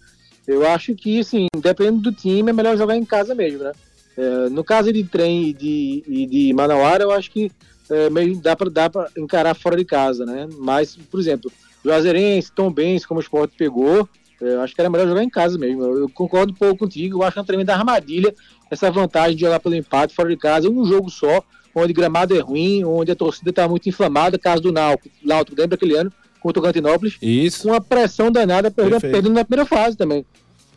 Eu 0.48 0.68
acho 0.68 0.96
que, 0.96 1.20
assim, 1.20 1.48
dependendo 1.62 2.02
do 2.02 2.12
time, 2.12 2.50
é 2.50 2.54
melhor 2.54 2.76
jogar 2.76 2.96
em 2.96 3.06
casa 3.06 3.36
mesmo, 3.36 3.64
né? 3.64 3.72
É, 4.18 4.50
no 4.50 4.64
caso 4.64 4.92
de 4.92 5.04
trem 5.04 5.50
e 5.50 5.54
de, 5.54 6.04
e 6.08 6.26
de 6.26 6.54
Manauara, 6.54 7.04
eu 7.04 7.12
acho 7.12 7.30
que 7.32 7.52
é, 7.90 8.10
meio 8.10 8.36
dá 8.40 8.56
para 8.56 9.10
encarar 9.18 9.54
fora 9.54 9.78
de 9.78 9.86
casa, 9.86 10.26
né? 10.26 10.48
Mas, 10.58 10.96
por 10.96 11.20
exemplo, 11.20 11.52
Juazeirense, 11.84 12.52
Benz, 12.74 13.06
como 13.06 13.20
o 13.20 13.24
esporte 13.24 13.56
pegou, 13.58 14.10
é, 14.42 14.56
eu 14.56 14.62
acho 14.62 14.74
que 14.74 14.82
era 14.82 14.90
melhor 14.90 15.08
jogar 15.08 15.24
em 15.24 15.30
casa 15.30 15.58
mesmo. 15.58 15.84
Eu, 15.84 16.10
concordo 16.10 16.52
um 16.52 16.56
pouco 16.56 16.80
contigo, 16.80 17.20
eu 17.20 17.24
acho 17.24 17.38
uma 17.40 17.46
tremenda 17.46 17.74
armadilha 17.74 18.34
essa 18.72 18.92
vantagem 18.92 19.36
de 19.36 19.42
jogar 19.42 19.60
pelo 19.60 19.76
empate 19.76 20.14
fora 20.14 20.30
de 20.30 20.38
casa, 20.38 20.70
um 20.70 20.86
jogo 20.86 21.10
só, 21.10 21.44
onde 21.74 21.94
gramado 21.94 22.36
é 22.36 22.40
ruim, 22.40 22.84
onde 22.84 23.12
a 23.12 23.16
torcida 23.16 23.50
está 23.50 23.68
muito 23.68 23.88
inflamada, 23.88 24.38
caso 24.38 24.62
do 24.62 24.72
Náutico. 24.72 25.10
Náutico, 25.24 25.60
lembra 25.60 25.76
aquele 25.76 25.96
ano? 25.96 26.12
contra 26.40 26.60
o 26.60 26.64
Cantinópolis. 26.64 27.18
Isso. 27.22 27.64
Com 27.64 27.70
uma 27.70 27.82
pressão 27.82 28.32
danada, 28.32 28.72
perdendo, 28.72 29.02
perdendo 29.02 29.34
na 29.34 29.46
primeira 29.46 29.66
fase 29.66 29.96
também. 29.98 30.26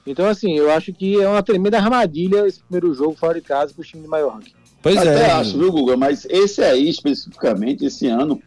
Então, 0.06 0.26
assim, 0.26 0.56
eu 0.58 0.70
acho 0.70 0.92
que 0.92 1.20
é 1.20 1.28
uma 1.28 1.42
tremenda 1.42 1.78
armadilha 1.78 2.46
esse 2.46 2.60
primeiro 2.60 2.92
jogo 2.92 3.14
fora 3.14 3.34
de 3.34 3.46
casa 3.46 3.72
pro 3.72 3.84
time 3.84 4.02
de 4.02 4.08
maior 4.08 4.34
ranking. 4.34 4.52
Pois 4.82 4.96
Até 4.96 5.28
é. 5.28 5.30
acho, 5.30 5.56
viu, 5.56 5.70
Guga? 5.70 5.96
Mas 5.96 6.26
esse 6.28 6.60
aí, 6.60 6.88
especificamente, 6.88 7.84
esse 7.84 8.08
ano, 8.08 8.42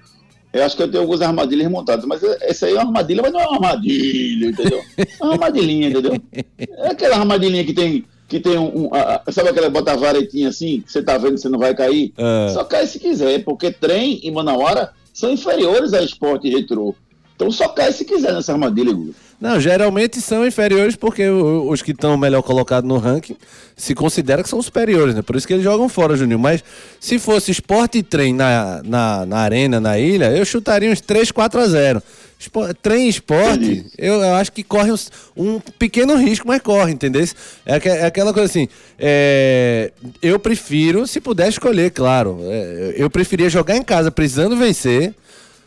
eu 0.51 0.65
acho 0.65 0.75
que 0.75 0.83
eu 0.83 0.91
tenho 0.91 1.03
algumas 1.03 1.21
armadilhas 1.21 1.63
remontadas. 1.63 2.03
Mas 2.03 2.21
esse 2.23 2.65
aí 2.65 2.71
é 2.71 2.75
uma 2.75 2.87
armadilha, 2.87 3.21
mas 3.21 3.31
não 3.31 3.39
é 3.39 3.45
uma 3.45 3.55
armadilha, 3.55 4.49
entendeu? 4.49 4.81
É 4.97 5.23
uma 5.23 5.33
armadilhinha, 5.33 5.89
entendeu? 5.89 6.21
É 6.57 6.87
aquela 6.89 7.17
armadilhinha 7.17 7.63
que 7.63 7.73
tem. 7.73 8.05
Que 8.27 8.39
tem 8.39 8.57
um. 8.57 8.85
um- 8.85 8.89
sabe 9.31 9.49
aquela 9.49 9.69
bota 9.69 9.95
varetinha 9.95 10.49
assim, 10.49 10.81
que 10.81 10.91
você 10.91 11.01
tá 11.01 11.17
vendo 11.17 11.33
que 11.35 11.41
você 11.41 11.49
não 11.49 11.59
vai 11.59 11.75
cair? 11.75 12.11
É. 12.17 12.49
Só 12.53 12.63
cai 12.63 12.87
se 12.87 12.99
quiser, 12.99 13.43
porque 13.43 13.71
trem 13.71 14.19
e 14.23 14.31
Manauara 14.31 14.91
são 15.13 15.31
inferiores 15.31 15.93
a 15.93 16.01
esporte 16.01 16.49
retrô. 16.49 16.95
Então 17.35 17.51
só 17.51 17.67
cai 17.69 17.91
se 17.91 18.05
quiser 18.05 18.33
nessa 18.33 18.53
armadilha, 18.53 18.93
Guga. 18.93 19.11
Não, 19.41 19.59
geralmente 19.59 20.21
são 20.21 20.47
inferiores 20.47 20.95
porque 20.95 21.27
os 21.27 21.81
que 21.81 21.91
estão 21.91 22.15
melhor 22.15 22.41
colocados 22.41 22.87
no 22.87 22.97
ranking 22.97 23.35
se 23.75 23.93
considera 23.93 24.41
que 24.41 24.47
são 24.47 24.61
superiores, 24.61 25.13
né? 25.13 25.21
Por 25.21 25.35
isso 25.35 25.45
que 25.45 25.51
eles 25.53 25.63
jogam 25.63 25.89
fora, 25.89 26.15
Juninho. 26.15 26.39
Mas 26.39 26.63
se 27.01 27.19
fosse 27.19 27.51
esporte 27.51 27.97
e 27.97 28.03
trem 28.03 28.33
na, 28.33 28.81
na, 28.85 29.25
na 29.25 29.37
arena, 29.39 29.81
na 29.81 29.99
ilha, 29.99 30.31
eu 30.31 30.45
chutaria 30.45 30.89
uns 30.89 31.01
3, 31.01 31.31
4 31.31 31.59
a 31.59 31.67
0. 31.67 32.01
Espo- 32.39 32.73
trem 32.81 33.07
e 33.07 33.09
esporte, 33.09 33.85
eu, 33.97 34.13
eu 34.15 34.35
acho 34.35 34.51
que 34.53 34.63
corre 34.63 34.91
uns- 34.91 35.11
um 35.35 35.59
pequeno 35.59 36.15
risco, 36.15 36.47
mas 36.47 36.61
corre, 36.61 36.93
entendeu? 36.93 37.25
É, 37.65 37.75
é 37.87 38.05
aquela 38.05 38.33
coisa 38.33 38.45
assim, 38.49 38.67
é, 38.97 39.91
eu 40.21 40.37
prefiro, 40.39 41.05
se 41.07 41.19
puder 41.21 41.47
escolher, 41.49 41.91
claro, 41.91 42.39
é, 42.43 42.93
eu 42.97 43.09
preferia 43.09 43.49
jogar 43.49 43.75
em 43.77 43.83
casa 43.83 44.11
precisando 44.11 44.55
vencer, 44.57 45.13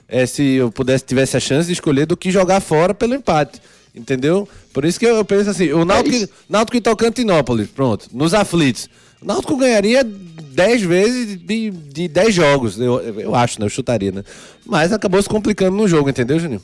é, 0.08 0.24
se 0.24 0.42
eu 0.42 0.72
pudesse 0.72 1.04
tivesse 1.04 1.36
a 1.36 1.40
chance 1.40 1.66
de 1.66 1.74
escolher 1.74 2.06
do 2.06 2.16
que 2.16 2.30
jogar 2.30 2.60
fora 2.60 2.94
pelo 2.94 3.14
empate. 3.14 3.60
Entendeu? 3.94 4.48
Por 4.72 4.84
isso 4.84 4.98
que 4.98 5.06
eu 5.06 5.24
penso 5.24 5.50
assim, 5.50 5.72
o 5.72 5.84
Náutico, 5.84 6.16
isso. 6.16 6.28
Náutico 6.48 6.76
e 6.76 6.80
Tocantinópolis, 6.80 7.68
pronto, 7.68 8.08
nos 8.12 8.32
aflitos. 8.32 8.88
O 9.20 9.26
Náutico 9.26 9.56
ganharia 9.56 10.04
10 10.04 10.82
vezes 10.82 11.38
de, 11.38 11.70
de 11.70 12.08
10 12.08 12.34
jogos, 12.34 12.78
eu, 12.78 13.00
eu 13.00 13.34
acho, 13.34 13.58
né? 13.58 13.66
Eu 13.66 13.70
chutaria, 13.70 14.12
né? 14.12 14.24
Mas 14.64 14.92
acabou 14.92 15.20
se 15.20 15.28
complicando 15.28 15.76
no 15.76 15.88
jogo, 15.88 16.08
entendeu, 16.08 16.38
Juninho? 16.38 16.62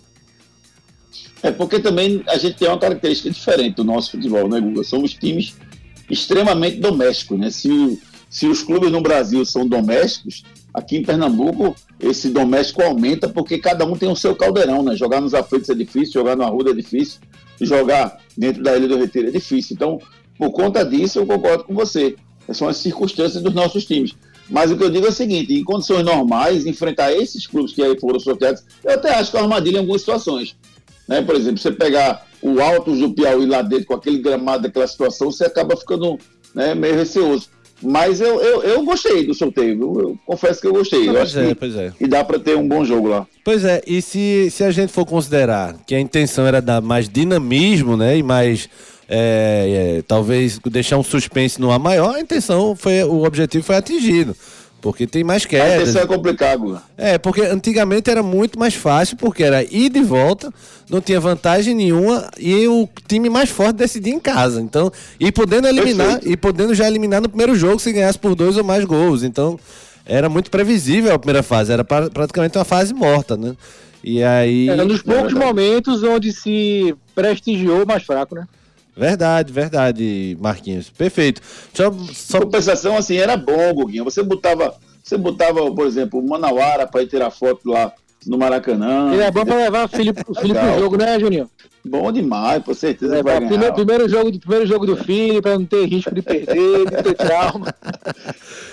É 1.43 1.51
porque 1.51 1.79
também 1.79 2.23
a 2.29 2.39
gente 2.39 2.57
tem 2.57 2.69
uma 2.69 2.79
característica 2.79 3.31
diferente 3.31 3.77
do 3.77 3.85
nosso 3.85 4.13
futebol, 4.13 4.49
né, 4.49 4.61
Guga? 4.61 4.83
Somos 4.83 5.13
times 5.13 5.55
extremamente 6.09 6.79
domésticos, 6.79 7.39
né? 7.39 7.51
Se, 7.51 8.01
se 8.31 8.47
os 8.47 8.63
clubes 8.63 8.91
no 8.91 9.01
Brasil 9.01 9.45
são 9.45 9.67
domésticos, 9.67 10.45
aqui 10.75 10.97
em 10.97 11.05
Pernambuco 11.05 11.77
esse 12.01 12.29
doméstico 12.29 12.83
aumenta 12.83 13.29
porque 13.29 13.59
cada 13.59 13.87
um 13.87 13.97
tem 13.97 14.11
o 14.11 14.17
seu 14.17 14.35
caldeirão, 14.35 14.83
né? 14.83 14.97
Jogar 14.97 15.21
nos 15.21 15.33
aflitos 15.33 15.71
é 15.71 15.75
difícil, 15.75 16.15
jogar 16.15 16.37
no 16.37 16.43
Arruda 16.43 16.73
é 16.73 16.75
difícil, 16.75 17.21
jogar 17.61 18.19
dentro 18.37 18.63
da 18.63 18.77
Ilha 18.77 18.89
do 18.89 18.99
Retiro 18.99 19.29
é 19.29 19.31
difícil. 19.31 19.75
Então, 19.75 19.99
por 20.37 20.51
conta 20.51 20.85
disso, 20.85 21.21
eu 21.21 21.27
concordo 21.27 21.65
com 21.65 21.75
você. 21.75 22.17
São 22.53 22.69
as 22.69 22.77
circunstâncias 22.79 23.43
dos 23.43 23.55
nossos 23.55 23.87
times. 23.87 24.15
Mas 24.51 24.71
o 24.71 24.77
que 24.77 24.85
eu 24.85 24.91
digo 24.91 25.07
é 25.07 25.09
o 25.09 25.13
seguinte: 25.13 25.55
em 25.55 25.65
condições 25.65 26.05
normais, 26.05 26.67
enfrentar 26.67 27.13
esses 27.13 27.47
clubes 27.47 27.73
que 27.73 27.83
aí 27.83 27.99
foram 27.99 28.19
sorteados, 28.19 28.63
eu 28.85 28.93
até 28.93 29.15
acho 29.15 29.31
que 29.31 29.37
é 29.37 29.41
uma 29.41 29.47
armadilha 29.47 29.77
em 29.77 29.81
algumas 29.81 30.03
situações. 30.03 30.57
Né? 31.09 31.23
Por 31.23 31.35
exemplo, 31.37 31.59
você 31.59 31.71
pegar 31.71 32.27
o 32.43 32.61
Altos 32.61 32.99
do 32.99 33.11
Piauí 33.11 33.47
lá 33.47 33.63
dentro 33.63 33.87
com 33.87 33.95
aquele 33.95 34.19
gramado 34.19 34.65
daquela 34.65 34.87
situação, 34.87 35.31
você 35.31 35.45
acaba 35.45 35.77
ficando 35.77 36.19
né, 36.55 36.75
meio 36.75 36.95
receoso. 36.95 37.49
Mas 37.85 38.21
eu, 38.21 38.41
eu, 38.41 38.63
eu 38.63 38.85
gostei 38.85 39.27
do 39.27 39.35
sorteio, 39.35 39.77
viu? 39.77 40.01
eu 40.01 40.19
confesso 40.25 40.61
que 40.61 40.67
eu 40.67 40.73
gostei. 40.73 41.09
eu 41.09 41.13
pois 41.13 41.23
acho 41.23 41.39
é, 41.39 41.47
que, 41.49 41.55
pois 41.55 41.77
é. 41.77 41.93
que 41.99 42.07
dá 42.07 42.25
para 42.25 42.39
ter 42.39 42.57
um 42.57 42.67
bom 42.67 42.85
jogo 42.85 43.09
lá. 43.09 43.27
Pois 43.45 43.65
é, 43.65 43.83
e 43.87 44.01
se, 44.01 44.49
se 44.51 44.65
a 44.65 44.71
gente 44.71 44.93
for 44.93 45.05
considerar 45.05 45.77
que 45.87 45.95
a 45.95 46.01
intenção 46.01 46.47
era 46.47 46.63
dar 46.63 46.81
mais 46.81 47.09
dinamismo, 47.09 47.97
né? 47.97 48.17
E 48.17 48.23
mais. 48.23 48.69
é, 49.09 49.99
é, 49.99 50.03
talvez 50.03 50.59
deixar 50.59 50.97
um 50.97 51.03
suspense 51.03 51.61
no 51.61 51.71
A 51.71 51.79
maior, 51.79 52.15
a 52.15 52.21
intenção 52.21 52.75
foi. 52.75 53.05
O 53.05 53.25
objetivo 53.25 53.65
foi 53.65 53.77
atingido. 53.77 54.35
Porque 54.85 55.07
tem 55.07 55.25
mais 55.25 55.47
quedas. 55.47 55.81
intenção 55.89 56.03
é 56.03 56.07
complicar, 56.07 56.59
Guga. 56.59 56.83
É, 56.99 57.17
porque 57.17 57.41
antigamente 57.41 58.11
era 58.11 58.23
muito 58.23 58.59
mais 58.59 58.75
fácil, 58.75 59.17
porque 59.17 59.43
era 59.43 59.65
ida 59.65 59.99
e 59.99 60.03
volta, 60.03 60.53
não 60.91 61.01
tinha 61.01 61.19
vantagem 61.19 61.75
nenhuma 61.75 62.29
e 62.39 62.69
o 62.69 62.87
time 63.09 63.31
mais 63.31 63.49
forte 63.49 63.77
decidia 63.77 64.13
em 64.13 64.21
casa. 64.21 64.61
Então, 64.61 64.93
e 65.19 65.33
podendo 65.33 65.67
eliminar, 65.67 66.07
Perfeito. 66.19 66.31
e 66.31 66.37
podendo 66.37 66.75
já 66.75 66.87
eliminar 66.87 67.23
no 67.23 67.31
primeiro 67.31 67.55
jogo 67.57 67.79
se 67.79 67.91
ganhasse 67.95 68.19
por 68.19 68.35
dois 68.35 68.59
ou 68.59 68.63
mais 68.63 68.85
gols. 68.85 69.23
Então, 69.23 69.59
era 70.05 70.29
muito 70.29 70.51
previsível 70.51 71.15
a 71.15 71.19
primeira 71.19 71.43
fase, 71.43 71.73
era 71.73 71.83
pra- 71.83 72.11
praticamente 72.11 72.59
uma 72.59 72.65
fase 72.67 72.93
morta, 72.93 73.39
né? 73.39 73.55
E 74.05 74.23
aí. 74.23 74.69
É 74.69 74.83
um 74.83 74.87
dos 74.87 75.01
poucos 75.01 75.33
momentos 75.33 76.03
onde 76.03 76.31
se 76.31 76.95
prestigiou 77.15 77.85
o 77.85 77.87
mais 77.87 78.03
fraco, 78.03 78.35
né? 78.35 78.47
Verdade, 78.97 79.53
verdade, 79.53 80.37
Marquinhos. 80.41 80.89
Perfeito. 80.91 81.41
Só, 81.73 81.93
só- 82.13 82.41
Compensação, 82.41 82.97
assim, 82.97 83.17
era 83.17 83.37
bom, 83.37 83.75
Guguinha. 83.75 84.05
Você 84.05 84.23
botava, 84.23 84.75
você 85.03 85.17
botava, 85.17 85.73
por 85.75 85.87
exemplo, 85.87 86.21
o 86.21 86.29
Manauara 86.29 86.87
para 86.87 87.03
ir 87.03 87.09
tirar 87.09 87.31
foto 87.31 87.69
lá 87.69 87.93
no 88.27 88.39
Maracanã. 88.39 89.13
Ele 89.13 89.23
é 89.23 89.31
bom 89.31 89.45
pra 89.45 89.57
levar 89.57 89.85
o 89.85 89.89
filho, 89.89 90.15
o 90.29 90.35
filho 90.41 90.55
pro 90.55 90.79
jogo, 90.79 90.97
né, 90.97 91.19
Juninho? 91.19 91.49
Bom 91.87 92.11
demais, 92.11 92.65
com 92.65 92.73
certeza 92.73 93.23
vai 93.23 93.37
primeiro, 93.45 93.75
primeiro, 93.75 94.09
jogo, 94.09 94.31
do- 94.31 94.39
primeiro 94.41 94.67
jogo 94.67 94.87
do 94.87 94.97
filho, 94.97 95.43
pra 95.43 95.59
não 95.59 95.67
ter 95.67 95.85
risco 95.85 96.15
de 96.15 96.23
perder, 96.23 96.87
de 96.87 97.03
ter 97.03 97.13
trauma. 97.15 97.75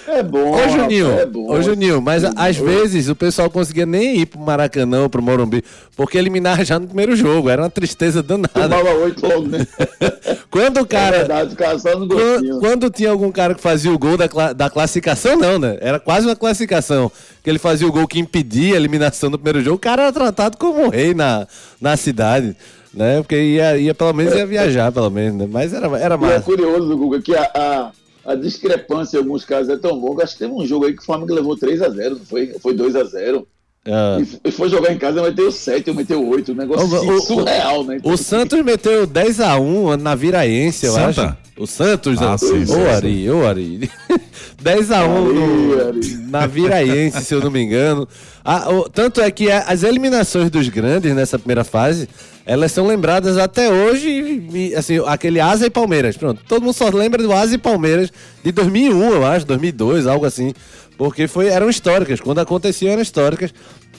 É 0.08 0.24
bom. 0.24 0.51
Ô 0.55 0.70
Juninho, 0.70 1.12
é 1.20 1.25
bom. 1.25 1.51
ô 1.51 1.62
Juninho, 1.62 2.01
mas 2.01 2.24
a- 2.24 2.31
às 2.38 2.55
vezes 2.55 3.10
o 3.10 3.15
pessoal 3.15 3.50
conseguia 3.50 3.86
nem 3.86 4.17
ir 4.20 4.25
pro 4.27 4.39
Maracanã 4.39 5.03
ou 5.03 5.10
pro 5.10 5.22
Morumbi, 5.22 5.62
porque 5.96 6.17
eliminava 6.17 6.63
já 6.63 6.79
no 6.79 6.88
primeiro 6.88 7.13
jogo, 7.13 7.50
era 7.50 7.63
uma 7.63 7.70
tristeza 7.70 8.24
danada. 8.24 8.50
Tomava 8.53 8.93
oito 8.93 9.27
logo, 9.27 9.46
né? 9.48 9.67
Quando 10.50 10.77
o 10.77 10.81
é 10.81 10.86
cara. 10.86 11.17
verdade, 11.20 11.53
o 11.53 11.58
cara 11.58 11.79
só 11.79 11.98
no 12.00 12.08
Quando, 12.08 12.60
quando 12.60 12.89
tinha 12.89 13.10
algum 13.10 13.31
cara 13.31 13.55
que 13.55 13.62
fazia 13.62 13.91
o 13.91 14.00
gol 14.00 14.15
da, 14.17 14.53
da 14.53 14.70
classificação, 14.70 15.38
não, 15.38 15.60
né? 15.60 15.77
Era 15.81 16.00
quase 16.00 16.27
uma 16.27 16.36
classificação 16.36 17.12
que 17.43 17.50
ele 17.50 17.60
fazia 17.60 17.88
o 17.88 17.91
gol 17.91 18.07
que 18.07 18.19
impedia 18.19 18.75
a 18.75 18.77
eliminação 18.77 19.29
do 19.31 19.38
primeiro 19.38 19.63
jogo, 19.63 19.77
o 19.77 19.79
cara 19.79 20.03
era 20.03 20.13
tratado 20.13 20.57
como 20.57 20.86
um 20.86 20.89
rei 20.89 21.13
na, 21.13 21.48
na 21.79 21.98
cidade. 21.98 22.55
Né? 22.93 23.21
Porque 23.21 23.41
ia, 23.41 23.77
ia, 23.77 23.95
pelo 23.95 24.13
menos 24.13 24.36
ia 24.36 24.45
viajar, 24.45 24.91
pelo 24.91 25.10
menos, 25.10 25.38
né? 25.38 25.48
Mas 25.50 25.74
era, 25.74 25.88
era 25.98 26.15
é 26.15 26.17
massa. 26.17 26.36
É 26.36 26.41
curioso, 26.41 26.98
Guga, 26.98 27.21
que 27.21 27.33
a, 27.33 27.43
a, 27.43 27.91
a, 28.31 28.36
discrepância 28.36 29.17
em 29.17 29.21
alguns 29.21 29.45
casos 29.45 29.69
é 29.69 29.77
tão 29.77 29.95
longa. 29.95 30.24
Acho 30.24 30.33
que 30.33 30.39
teve 30.39 30.53
um 30.53 30.65
jogo 30.65 30.86
aí 30.86 30.93
que 30.93 31.01
o 31.01 31.05
Flamengo 31.05 31.33
levou 31.33 31.57
3 31.57 31.81
a 31.81 31.89
0 31.89 32.19
foi? 32.25 32.53
Foi 32.60 32.74
2 32.74 32.95
a 32.98 33.03
0 33.05 33.48
Uh, 33.83 34.51
foi 34.51 34.69
jogar 34.69 34.93
em 34.93 34.97
casa, 34.97 35.23
meteu 35.23 35.51
7, 35.51 35.91
meteu 35.91 36.23
8, 36.27 36.51
um 36.51 36.55
negócio 36.55 36.85
o, 36.85 37.19
surreal, 37.21 37.83
né? 37.83 37.95
Então, 37.97 38.11
o 38.11 38.17
Santos 38.17 38.63
meteu 38.63 39.07
10x1 39.07 40.00
na 40.00 40.13
Viraense, 40.13 40.85
eu 40.85 40.93
Santa. 40.93 41.25
acho. 41.25 41.38
O 41.57 41.65
Santos, 41.65 42.21
ah, 42.21 42.38
sim, 42.38 42.63
sim, 42.63 42.83
Ari, 42.83 43.29
o 43.29 43.45
Ari. 43.45 43.89
10x1 44.63 46.29
na 46.29 46.45
Viraense, 46.45 47.25
se 47.25 47.33
eu 47.33 47.41
não 47.41 47.50
me 47.50 47.59
engano. 47.59 48.07
Ah, 48.45 48.69
o, 48.69 48.88
tanto 48.88 49.19
é 49.19 49.31
que 49.31 49.51
as 49.51 49.81
eliminações 49.81 50.51
dos 50.51 50.69
grandes 50.69 51.15
nessa 51.15 51.39
primeira 51.39 51.63
fase, 51.63 52.07
elas 52.45 52.71
são 52.71 52.85
lembradas 52.85 53.39
até 53.39 53.67
hoje, 53.67 54.43
assim, 54.77 55.00
aquele 55.07 55.39
Asa 55.39 55.65
e 55.65 55.71
Palmeiras, 55.71 56.15
pronto. 56.15 56.39
Todo 56.47 56.61
mundo 56.61 56.73
só 56.73 56.88
lembra 56.89 57.21
do 57.21 57.33
Asa 57.33 57.55
e 57.55 57.57
Palmeiras 57.57 58.11
de 58.43 58.51
2001, 58.51 59.11
eu 59.11 59.25
acho, 59.25 59.45
2002, 59.47 60.05
algo 60.05 60.25
assim. 60.25 60.53
Porque 61.01 61.27
foi, 61.27 61.48
eram 61.48 61.67
históricas, 61.67 62.22
quando 62.22 62.38
aconteciam 62.38 62.91
eram 62.91 63.01
históricas. 63.01 63.51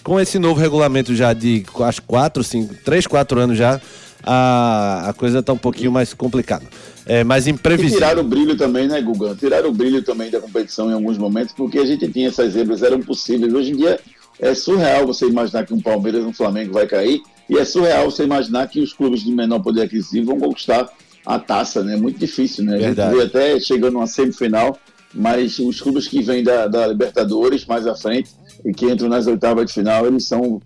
Com 0.04 0.20
esse 0.20 0.38
novo 0.38 0.60
regulamento 0.60 1.12
já 1.16 1.32
de, 1.32 1.66
acho, 1.80 2.00
4, 2.02 2.44
5, 2.44 2.74
3, 2.84 3.08
4 3.08 3.40
anos 3.40 3.58
já, 3.58 3.80
a, 4.22 5.08
a 5.08 5.12
coisa 5.12 5.42
tá 5.42 5.52
um 5.52 5.58
pouquinho 5.58 5.90
mais 5.90 6.14
complicada. 6.14 6.64
É 7.04 7.24
mais 7.24 7.48
E 7.48 7.50
imprevisível. 7.50 7.98
tiraram 7.98 8.20
o 8.20 8.24
brilho 8.24 8.56
também, 8.56 8.86
né, 8.86 9.00
Guga? 9.00 9.34
Tiraram 9.34 9.70
o 9.70 9.72
brilho 9.72 10.00
também 10.04 10.30
da 10.30 10.40
competição 10.40 10.90
em 10.90 10.92
alguns 10.92 11.18
momentos, 11.18 11.52
porque 11.52 11.80
a 11.80 11.84
gente 11.84 12.06
tinha 12.06 12.28
essas 12.28 12.52
zebras, 12.52 12.84
eram 12.84 13.00
possíveis. 13.00 13.52
Hoje 13.52 13.72
em 13.72 13.76
dia 13.78 13.98
é 14.38 14.54
surreal 14.54 15.04
você 15.04 15.26
imaginar 15.26 15.66
que 15.66 15.74
um 15.74 15.80
Palmeiras, 15.80 16.24
um 16.24 16.32
Flamengo 16.32 16.72
vai 16.72 16.86
cair, 16.86 17.20
e 17.50 17.58
é 17.58 17.64
surreal 17.64 18.12
você 18.12 18.22
imaginar 18.22 18.68
que 18.68 18.80
os 18.80 18.92
clubes 18.92 19.24
de 19.24 19.32
menor 19.32 19.58
poder 19.58 19.82
aquisitivo 19.82 20.26
vão 20.26 20.38
conquistar 20.38 20.88
a 21.26 21.36
taça, 21.36 21.82
né? 21.82 21.96
Muito 21.96 22.18
difícil, 22.18 22.64
né? 22.64 22.78
Verdade. 22.78 23.00
A 23.00 23.20
gente 23.20 23.32
vê 23.32 23.40
até 23.40 23.58
chegando 23.58 23.96
uma 23.96 24.06
semifinal, 24.06 24.78
mas 25.14 25.58
os 25.58 25.80
clubes 25.80 26.08
que 26.08 26.22
vêm 26.22 26.42
da, 26.42 26.66
da 26.66 26.86
Libertadores 26.86 27.64
mais 27.66 27.86
à 27.86 27.94
frente 27.94 28.30
e 28.64 28.72
que 28.72 28.86
entram 28.86 29.08
nas 29.08 29.26
oitavas 29.26 29.66
de 29.66 29.72
final, 29.72 30.06
eles 30.06 30.24
são 30.26 30.60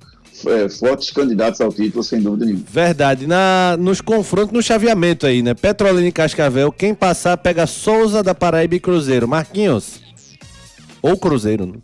é, 0.46 0.68
fortes 0.68 1.10
candidatos 1.10 1.60
ao 1.60 1.72
título, 1.72 2.02
sem 2.02 2.20
dúvida 2.20 2.44
nenhuma. 2.44 2.64
Verdade. 2.68 3.26
Na, 3.26 3.76
nos 3.78 4.00
confrontos, 4.00 4.52
no 4.52 4.62
chaveamento 4.62 5.26
aí, 5.26 5.42
né? 5.42 5.54
Petrolina 5.54 6.06
e 6.08 6.12
Cascavel, 6.12 6.70
quem 6.70 6.94
passar 6.94 7.36
pega 7.36 7.66
Souza 7.66 8.22
da 8.22 8.34
Paraíba 8.34 8.74
e 8.74 8.80
Cruzeiro. 8.80 9.26
Marquinhos. 9.26 10.00
Ou 11.00 11.16
Cruzeiro, 11.16 11.66
né? 11.66 11.74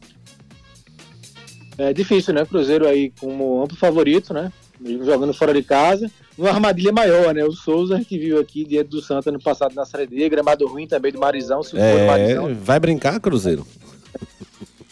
É 1.79 1.93
difícil, 1.93 2.35
né? 2.35 2.45
Cruzeiro 2.45 2.87
aí 2.87 3.13
como 3.19 3.63
amplo 3.63 3.77
favorito, 3.77 4.35
né? 4.35 4.53
Mesmo 4.79 5.05
jogando 5.05 5.33
fora 5.33 5.55
de 5.55 5.63
casa. 5.63 6.11
Uma 6.39 6.51
armadilha 6.51 6.93
maior, 6.93 7.35
né? 7.35 7.45
O 7.45 7.53
Souza 7.53 8.01
que 8.05 8.19
viu 8.19 8.41
aqui 8.41 8.65
diante 8.65 8.89
do 8.89 9.03
Santa 9.03 9.31
ano 9.31 9.39
passado 9.41 9.75
na 9.75 9.85
Série 9.85 10.07
D, 10.07 10.29
gramado 10.29 10.67
ruim 10.67 10.87
também 10.87 11.13
do 11.13 11.19
Marizão, 11.21 11.63
se 11.63 11.73
for 11.73 11.77
do 11.77 11.83
É, 11.83 12.07
Marizão. 12.07 12.55
vai 12.55 12.81
brincar, 12.81 13.21
Cruzeiro. 13.21 13.67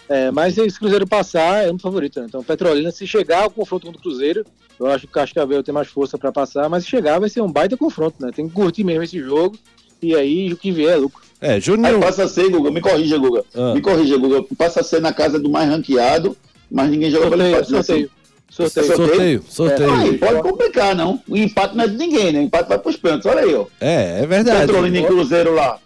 É, 0.08 0.30
mas 0.30 0.54
se 0.54 0.60
o 0.60 0.72
Cruzeiro 0.74 1.06
passar, 1.06 1.64
é 1.66 1.72
um 1.72 1.78
favorito, 1.78 2.20
né? 2.20 2.26
Então, 2.28 2.42
Petrolina, 2.42 2.90
se 2.90 3.06
chegar 3.06 3.44
ao 3.44 3.50
confronto 3.50 3.86
contra 3.86 3.98
o 4.00 4.02
Cruzeiro, 4.02 4.44
eu 4.78 4.86
acho 4.88 5.00
que 5.06 5.10
o 5.12 5.14
Cascavel 5.14 5.62
tem 5.62 5.72
mais 5.72 5.88
força 5.88 6.18
pra 6.18 6.32
passar, 6.32 6.68
mas 6.68 6.84
se 6.84 6.90
chegar, 6.90 7.18
vai 7.20 7.28
ser 7.28 7.40
um 7.42 7.50
baita 7.50 7.76
confronto, 7.76 8.16
né? 8.24 8.30
Tem 8.34 8.48
que 8.48 8.54
curtir 8.54 8.82
mesmo 8.82 9.02
esse 9.04 9.18
jogo, 9.20 9.56
e 10.02 10.14
aí 10.16 10.52
o 10.52 10.56
que 10.56 10.72
vier 10.72 10.92
é 10.94 10.96
lucro. 10.96 11.22
É, 11.40 11.52
Aí 11.54 11.60
Juninho. 11.60 12.00
passa 12.00 12.24
a 12.24 12.28
ser, 12.28 12.50
Guga, 12.50 12.70
me 12.70 12.80
corrija, 12.82 13.16
Guga. 13.16 13.44
Ah. 13.54 13.72
Me 13.72 13.80
corrija, 13.80 14.18
Guga. 14.18 14.42
Passa 14.58 14.80
a 14.80 14.82
ser 14.82 15.00
na 15.00 15.12
casa 15.12 15.38
do 15.38 15.48
mais 15.48 15.68
ranqueado, 15.70 16.36
mas 16.70 16.90
ninguém 16.90 17.10
joga 17.10 17.30
pelo 17.30 17.64
Sorteio. 17.64 18.10
Sorteio. 18.50 18.86
Sorteio. 18.86 18.96
Sorteio, 18.96 19.42
sorteio. 19.48 19.92
Aí, 19.92 20.18
pode 20.18 20.42
complicar, 20.42 20.94
não. 20.94 21.22
O 21.28 21.36
empate 21.36 21.76
não 21.76 21.84
é 21.84 21.88
de 21.88 21.96
ninguém, 21.96 22.32
né? 22.32 22.40
O 22.40 22.42
empate 22.42 22.68
vai 22.68 22.78
pros 22.78 22.96
pênaltis. 22.96 23.26
Olha 23.26 23.40
aí, 23.40 23.54
ó. 23.54 23.66
É, 23.80 24.22
é 24.22 24.26
verdade. 24.26 24.66
Petrolina 24.66 24.98
e 24.98 25.06
Cruzeiro 25.06 25.54
lá. 25.54 25.78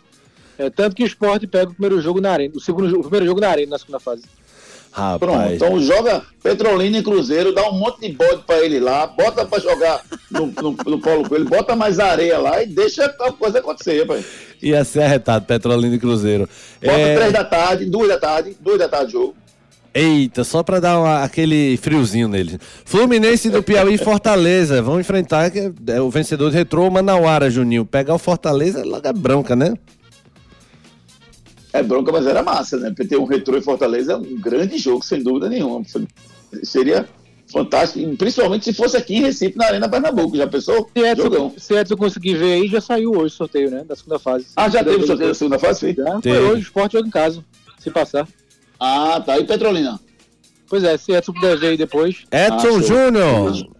É, 0.58 0.70
tanto 0.70 0.94
que 0.94 1.02
o 1.02 1.06
Sport 1.06 1.46
pega 1.46 1.70
o 1.70 1.74
primeiro 1.74 2.00
jogo 2.00 2.20
na 2.20 2.30
arena, 2.30 2.54
o, 2.56 2.60
segundo, 2.60 2.98
o 2.98 3.02
primeiro 3.02 3.26
jogo 3.26 3.40
na 3.40 3.48
arena 3.48 3.70
na 3.70 3.78
segunda 3.78 3.98
fase. 3.98 4.22
Pronto. 5.18 5.32
Rapaz. 5.32 5.54
Então 5.54 5.80
joga 5.80 6.22
Petrolina 6.40 6.98
e 6.98 7.02
Cruzeiro, 7.02 7.52
dá 7.52 7.68
um 7.68 7.72
monte 7.72 8.02
de 8.02 8.12
bode 8.12 8.44
pra 8.46 8.64
ele 8.64 8.78
lá, 8.78 9.08
bota 9.08 9.44
pra 9.44 9.58
jogar 9.58 10.00
no, 10.30 10.46
no, 10.46 10.76
no 10.86 11.00
Paulo 11.00 11.28
Coelho, 11.28 11.46
bota 11.46 11.74
mais 11.74 11.98
areia 11.98 12.38
lá 12.38 12.62
e 12.62 12.66
deixa 12.66 13.04
a 13.04 13.32
coisa 13.32 13.58
acontecer, 13.58 14.02
rapaz. 14.02 14.24
Ia 14.62 14.84
ser 14.84 15.02
arretado, 15.02 15.44
Petrolina 15.44 15.96
e 15.96 15.98
Cruzeiro. 15.98 16.48
Bota 16.80 16.96
É, 16.96 17.16
três 17.16 17.32
da 17.32 17.44
tarde, 17.44 17.86
duas 17.86 18.08
da 18.08 18.18
tarde, 18.18 18.56
duas 18.60 18.78
da 18.78 18.88
tarde 18.88 19.10
jogo. 19.10 19.34
Eita, 19.94 20.42
só 20.42 20.62
pra 20.64 20.80
dar 20.80 20.98
uma- 20.98 21.22
aquele 21.22 21.76
friozinho 21.76 22.26
nele. 22.26 22.58
Fluminense 22.84 23.48
do 23.48 23.62
Piauí 23.62 23.94
e 23.94 23.98
Fortaleza. 23.98 24.82
Vão 24.82 24.98
enfrentar 24.98 25.50
que 25.52 25.72
é 25.86 26.00
o 26.00 26.10
vencedor 26.10 26.50
de 26.50 26.56
retrô, 26.56 26.90
Manauara, 26.90 27.48
Juninho. 27.48 27.84
Pegar 27.86 28.14
o 28.14 28.18
Fortaleza 28.18 28.84
logo 28.84 29.06
é 29.06 29.12
bronca, 29.12 29.54
né? 29.54 29.74
É 31.72 31.82
bronca, 31.82 32.10
mas 32.12 32.26
era 32.26 32.42
massa, 32.42 32.76
né? 32.76 32.88
Porque 32.90 33.04
ter 33.04 33.16
um 33.16 33.24
retrô 33.24 33.56
em 33.56 33.62
Fortaleza 33.62 34.12
é 34.12 34.16
um 34.16 34.40
grande 34.40 34.78
jogo, 34.78 35.04
sem 35.04 35.22
dúvida 35.22 35.48
nenhuma. 35.48 35.82
Seria 36.62 37.08
fantástico, 37.52 38.00
e 38.00 38.16
principalmente 38.16 38.64
se 38.64 38.72
fosse 38.72 38.96
aqui 38.96 39.16
em 39.16 39.22
Recife, 39.22 39.56
na 39.56 39.66
Arena 39.66 39.88
Pernambuco. 39.88 40.36
Já 40.36 40.46
pensou? 40.46 40.90
Se 40.96 41.02
Edson, 41.04 41.22
Jogão. 41.22 41.52
se 41.56 41.74
Edson 41.74 41.96
conseguir 41.96 42.34
ver 42.34 42.52
aí, 42.54 42.68
já 42.68 42.80
saiu 42.80 43.12
hoje 43.12 43.26
o 43.34 43.36
sorteio, 43.36 43.70
né? 43.70 43.84
Da 43.86 43.94
segunda 43.94 44.18
fase. 44.18 44.46
Ah, 44.56 44.68
já 44.68 44.82
teve 44.82 45.04
o 45.04 45.06
sorteio 45.06 45.28
da 45.28 45.34
segunda 45.34 45.58
fase? 45.58 45.94
Já 45.96 46.20
foi 46.20 46.38
hoje, 46.38 46.62
o 46.62 46.64
Sport 46.64 46.92
joga 46.92 47.06
em 47.06 47.10
casa, 47.10 47.44
se 47.78 47.90
passar. 47.90 48.26
Ah, 48.86 49.20
tá. 49.24 49.38
E 49.38 49.44
Petrolina? 49.44 49.98
Pois 50.68 50.84
é, 50.84 50.96
se 50.96 51.12
Edson 51.12 51.32
puder 51.32 51.56
ver 51.56 51.68
aí 51.68 51.76
depois. 51.76 52.24
Edson 52.30 52.78
Ah. 52.78 52.82
Júnior. 52.82 53.74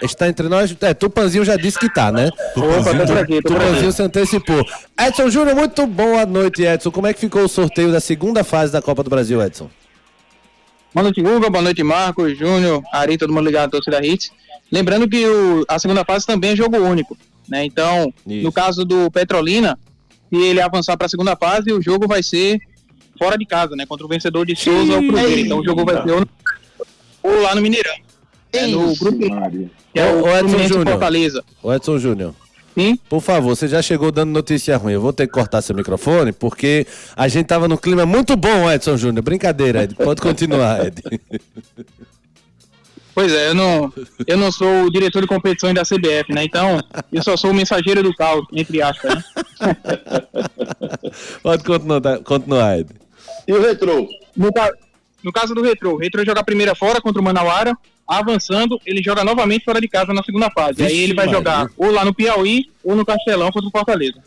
Está 0.00 0.26
entre 0.28 0.48
nós. 0.48 0.74
É, 0.80 0.94
Tupanzinho 0.94 1.44
já 1.44 1.56
disse 1.56 1.78
que 1.78 1.92
tá, 1.92 2.10
né? 2.10 2.30
Opa, 2.56 2.94
tô 2.94 3.06
por 3.06 3.18
aqui, 3.18 3.34
aqui. 3.38 3.42
Tupanzinho 3.42 3.92
se 3.92 4.02
antecipou. 4.02 4.64
Edson 4.98 5.28
Júnior, 5.28 5.54
muito 5.54 5.86
boa 5.86 6.24
noite, 6.24 6.62
Edson. 6.62 6.90
Como 6.90 7.06
é 7.06 7.12
que 7.12 7.20
ficou 7.20 7.42
o 7.44 7.48
sorteio 7.48 7.92
da 7.92 8.00
segunda 8.00 8.42
fase 8.42 8.72
da 8.72 8.80
Copa 8.80 9.02
do 9.02 9.10
Brasil, 9.10 9.42
Edson? 9.42 9.68
Boa 10.94 11.02
noite, 11.04 11.20
Guga. 11.20 11.50
Boa 11.50 11.62
noite, 11.62 11.82
Marcos, 11.82 12.38
Júnior, 12.38 12.82
Ari, 12.92 13.18
todo 13.18 13.32
mundo 13.32 13.44
ligado, 13.44 13.70
torcida 13.72 14.04
Hits. 14.04 14.30
Lembrando 14.72 15.06
que 15.08 15.26
o- 15.26 15.64
a 15.68 15.78
segunda 15.78 16.04
fase 16.06 16.24
também 16.26 16.52
é 16.52 16.56
jogo 16.56 16.78
único, 16.78 17.16
né? 17.48 17.64
Então, 17.64 18.10
Isso. 18.26 18.44
no 18.44 18.50
caso 18.52 18.82
do 18.84 19.10
Petrolina, 19.10 19.78
se 20.32 20.40
ele 20.40 20.60
avançar 20.60 20.96
para 20.96 21.06
a 21.06 21.10
segunda 21.10 21.36
fase, 21.36 21.70
o 21.72 21.82
jogo 21.82 22.08
vai 22.08 22.22
ser 22.22 22.58
fora 23.18 23.36
de 23.36 23.44
casa, 23.46 23.74
né? 23.76 23.84
Contra 23.86 24.04
o 24.06 24.08
vencedor 24.08 24.44
de 24.46 24.54
Souza 24.56 24.94
ou 24.94 25.02
Cruzeiro. 25.06 25.40
Então, 25.40 25.58
o 25.60 25.64
jogo 25.64 25.84
vai 25.84 26.02
ser 26.02 26.10
ou, 26.12 26.20
no- 26.20 27.42
lá 27.42 27.54
no 27.54 27.62
Mineirão. 27.62 27.94
É, 28.52 28.66
no 28.66 28.92
Isso, 28.92 29.04
grupo 29.04 29.18
que 29.18 29.70
é 29.98 30.04
o 30.12 30.22
ô, 30.24 30.36
Edson 30.36 30.58
Júnior. 30.68 30.88
Fortaleza. 30.90 31.44
Ô, 31.62 31.72
Edson 31.74 31.98
Júnior. 31.98 32.34
Sim? 32.78 32.98
Por 33.08 33.20
favor, 33.22 33.56
você 33.56 33.66
já 33.66 33.80
chegou 33.80 34.12
dando 34.12 34.30
notícia 34.32 34.76
ruim. 34.76 34.92
Eu 34.92 35.00
vou 35.00 35.12
ter 35.12 35.26
que 35.26 35.32
cortar 35.32 35.62
seu 35.62 35.74
microfone, 35.74 36.30
porque 36.32 36.86
a 37.16 37.26
gente 37.26 37.46
tava 37.46 37.66
num 37.66 37.76
clima 37.76 38.04
muito 38.04 38.36
bom, 38.36 38.70
Edson 38.70 38.96
Júnior. 38.98 39.22
Brincadeira, 39.24 39.82
Ed. 39.84 39.94
Pode 39.94 40.20
continuar, 40.20 40.86
Ed. 40.86 41.02
Pois 43.14 43.32
é, 43.32 43.48
eu 43.48 43.54
não, 43.54 43.90
eu 44.26 44.36
não 44.36 44.52
sou 44.52 44.82
o 44.84 44.90
diretor 44.90 45.22
de 45.22 45.26
competições 45.26 45.74
da 45.74 45.84
CBF, 45.84 46.34
né? 46.34 46.44
Então, 46.44 46.78
eu 47.10 47.22
só 47.22 47.34
sou 47.34 47.50
o 47.50 47.54
mensageiro 47.54 48.02
do 48.02 48.14
caos, 48.14 48.44
entre 48.52 48.82
aspas, 48.82 49.14
né? 49.14 49.24
Pode 51.42 51.64
continuar, 51.64 52.00
tá? 52.02 52.18
continuar, 52.18 52.78
Ed. 52.78 52.90
E 53.46 53.52
o 53.52 53.60
retrô? 53.60 54.08
No, 54.36 54.50
no 55.22 55.32
caso 55.32 55.54
do 55.54 55.62
Retro, 55.62 55.94
o 55.94 55.96
Retro 55.96 56.24
joga 56.24 56.40
a 56.40 56.44
primeira 56.44 56.74
fora 56.74 57.00
contra 57.00 57.20
o 57.20 57.24
Manauara, 57.24 57.76
avançando, 58.06 58.80
ele 58.86 59.02
joga 59.02 59.24
novamente 59.24 59.64
fora 59.64 59.80
de 59.80 59.88
casa 59.88 60.12
na 60.12 60.22
segunda 60.22 60.50
fase. 60.50 60.74
Vixe, 60.82 60.92
Aí 60.92 60.98
ele 61.02 61.14
vai 61.14 61.26
Maria. 61.26 61.38
jogar 61.38 61.70
ou 61.76 61.90
lá 61.90 62.04
no 62.04 62.14
Piauí 62.14 62.66
ou 62.84 62.94
no 62.94 63.04
Castelão 63.04 63.50
contra 63.50 63.68
o 63.68 63.72
Fortaleza. 63.72 64.18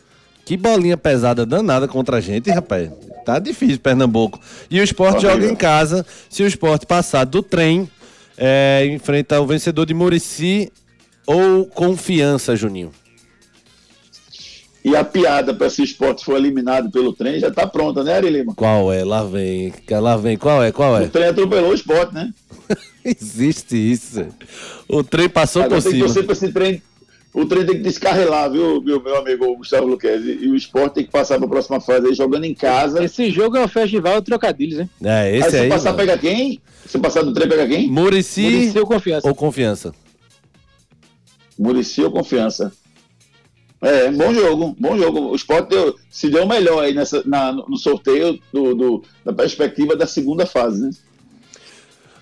Que 0.44 0.56
bolinha 0.56 0.96
pesada 0.96 1.46
danada 1.46 1.86
contra 1.86 2.16
a 2.16 2.20
gente, 2.20 2.50
rapaz. 2.50 2.90
Tá 3.24 3.38
difícil, 3.38 3.78
Pernambuco. 3.78 4.40
E 4.70 4.80
o 4.80 4.82
esporte 4.82 5.24
Horrível. 5.24 5.42
joga 5.42 5.52
em 5.52 5.56
casa. 5.56 6.04
Se 6.28 6.42
o 6.42 6.46
esporte 6.46 6.86
passar 6.86 7.24
do 7.24 7.42
trem, 7.42 7.88
é, 8.36 8.86
enfrenta 8.90 9.40
o 9.40 9.46
vencedor 9.46 9.86
de 9.86 9.94
Murici 9.94 10.72
ou 11.26 11.66
Confiança, 11.66 12.56
Juninho. 12.56 12.90
E 14.82 14.96
a 14.96 15.04
piada 15.04 15.52
para 15.52 15.68
se 15.68 15.82
o 15.82 15.84
esporte 15.84 16.24
for 16.24 16.36
eliminado 16.36 16.90
pelo 16.90 17.12
trem 17.12 17.38
já 17.38 17.50
tá 17.50 17.66
pronta, 17.66 18.02
né, 18.02 18.14
Ari 18.14 18.30
Lima? 18.30 18.54
Qual 18.54 18.90
é? 18.92 19.04
Lá 19.04 19.22
vem. 19.22 19.72
Lá 19.90 20.16
vem. 20.16 20.38
Qual 20.38 20.62
é? 20.64 20.72
Qual 20.72 20.94
O 20.94 20.98
é? 21.02 21.06
trem 21.08 21.26
atropelou 21.28 21.70
o 21.70 21.74
esporte, 21.74 22.14
né? 22.14 22.32
Existe 23.04 23.76
isso. 23.76 24.26
O 24.88 25.02
trem 25.04 25.28
passou 25.28 25.62
Agora 25.62 25.80
por 25.80 25.82
tem 25.82 25.92
que 25.92 25.98
cima. 25.98 26.06
torcer 26.06 26.24
pra 26.24 26.32
esse 26.32 26.52
trem. 26.52 26.82
O 27.32 27.44
trem 27.46 27.64
tem 27.64 27.76
que 27.76 27.82
descarrelar, 27.82 28.50
viu, 28.50 28.82
meu, 28.82 29.00
meu 29.02 29.16
amigo 29.18 29.54
Gustavo 29.56 29.86
Luquezzi? 29.86 30.38
E 30.42 30.48
o 30.48 30.56
esporte 30.56 30.94
tem 30.94 31.04
que 31.04 31.10
passar 31.12 31.38
pra 31.38 31.46
próxima 31.46 31.80
fase 31.80 32.08
aí, 32.08 32.14
jogando 32.14 32.44
em 32.44 32.54
casa. 32.54 33.04
Esse 33.04 33.30
jogo 33.30 33.56
é 33.56 33.64
um 33.64 33.68
festival 33.68 34.18
de 34.20 34.26
trocadilhos, 34.26 34.80
hein? 34.80 34.90
É, 35.04 35.10
aí 35.20 35.36
esse 35.38 35.50
se 35.50 35.56
aí. 35.58 35.68
passar, 35.68 35.92
mano. 35.92 35.98
pega 35.98 36.18
quem? 36.18 36.60
Se 36.86 36.98
passar 36.98 37.22
do 37.22 37.32
trem, 37.32 37.48
pega 37.48 37.68
quem? 37.68 37.86
Murici 37.88 38.72
ou 38.76 38.86
confiança. 38.86 39.28
ou 39.28 39.34
Confiança? 39.34 39.92
Murici 41.58 42.02
ou 42.02 42.10
Confiança? 42.10 42.72
É, 43.82 44.10
bom 44.10 44.32
jogo, 44.34 44.76
bom 44.78 44.96
jogo. 44.98 45.20
O 45.30 45.34
esporte 45.34 45.70
deu- 45.70 45.96
se 46.10 46.28
deu 46.28 46.46
melhor 46.46 46.84
aí 46.84 46.92
nessa, 46.94 47.22
na- 47.24 47.52
no 47.52 47.76
sorteio 47.78 48.38
do, 48.52 48.74
do- 48.74 49.02
da 49.24 49.32
perspectiva 49.32 49.96
da 49.96 50.06
segunda 50.06 50.44
fase, 50.44 50.82
né? 50.82 50.90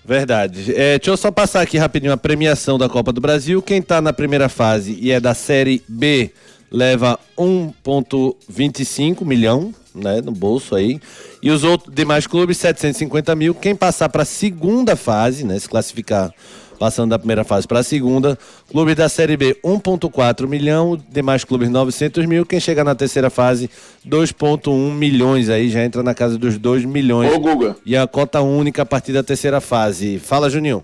Verdade. 0.05 0.73
É, 0.73 0.97
deixa 0.97 1.11
eu 1.11 1.17
só 1.17 1.29
passar 1.29 1.61
aqui 1.61 1.77
rapidinho 1.77 2.13
a 2.13 2.17
premiação 2.17 2.77
da 2.77 2.87
Copa 2.89 3.11
do 3.11 3.19
Brasil. 3.21 3.61
Quem 3.61 3.81
tá 3.81 4.01
na 4.01 4.13
primeira 4.13 4.47
fase 4.49 4.97
e 4.99 5.11
é 5.11 5.19
da 5.19 5.33
Série 5.33 5.83
B 5.87 6.31
leva 6.71 7.19
1,25 7.37 9.25
milhão 9.25 9.73
né, 9.93 10.21
no 10.21 10.31
bolso 10.31 10.75
aí. 10.75 10.99
E 11.43 11.51
os 11.51 11.63
outros 11.63 11.93
demais 11.93 12.25
clubes, 12.25 12.57
750 12.57 13.35
mil. 13.35 13.53
Quem 13.53 13.75
passar 13.75 14.07
para 14.09 14.23
a 14.23 14.25
segunda 14.25 14.95
fase, 14.95 15.43
né, 15.45 15.59
se 15.59 15.67
classificar 15.67 16.31
passando 16.79 17.09
da 17.09 17.19
primeira 17.19 17.43
fase 17.43 17.67
para 17.67 17.79
a 17.79 17.83
segunda, 17.83 18.39
clubes 18.71 18.95
da 18.95 19.09
Série 19.09 19.35
B, 19.35 19.57
1,4 19.63 20.47
milhão. 20.47 20.99
Demais 21.11 21.43
clubes, 21.43 21.69
900 21.69 22.25
mil. 22.25 22.45
Quem 22.45 22.59
chegar 22.59 22.85
na 22.85 22.95
terceira 22.95 23.29
fase, 23.29 23.69
2,1 24.07 24.93
milhões 24.93 25.49
aí, 25.49 25.69
já 25.69 25.83
entra 25.83 26.01
na 26.01 26.15
casa 26.15 26.37
dos 26.37 26.57
2 26.57 26.85
milhões. 26.85 27.31
Ô, 27.33 27.39
Guga, 27.39 27.75
E 27.85 27.97
a 27.97 28.07
cota 28.07 28.41
única 28.41 28.83
a 28.83 28.85
partir 28.85 29.11
da 29.11 29.21
terceira 29.21 29.59
fase. 29.59 30.17
Fala, 30.17 30.49
Juninho. 30.49 30.83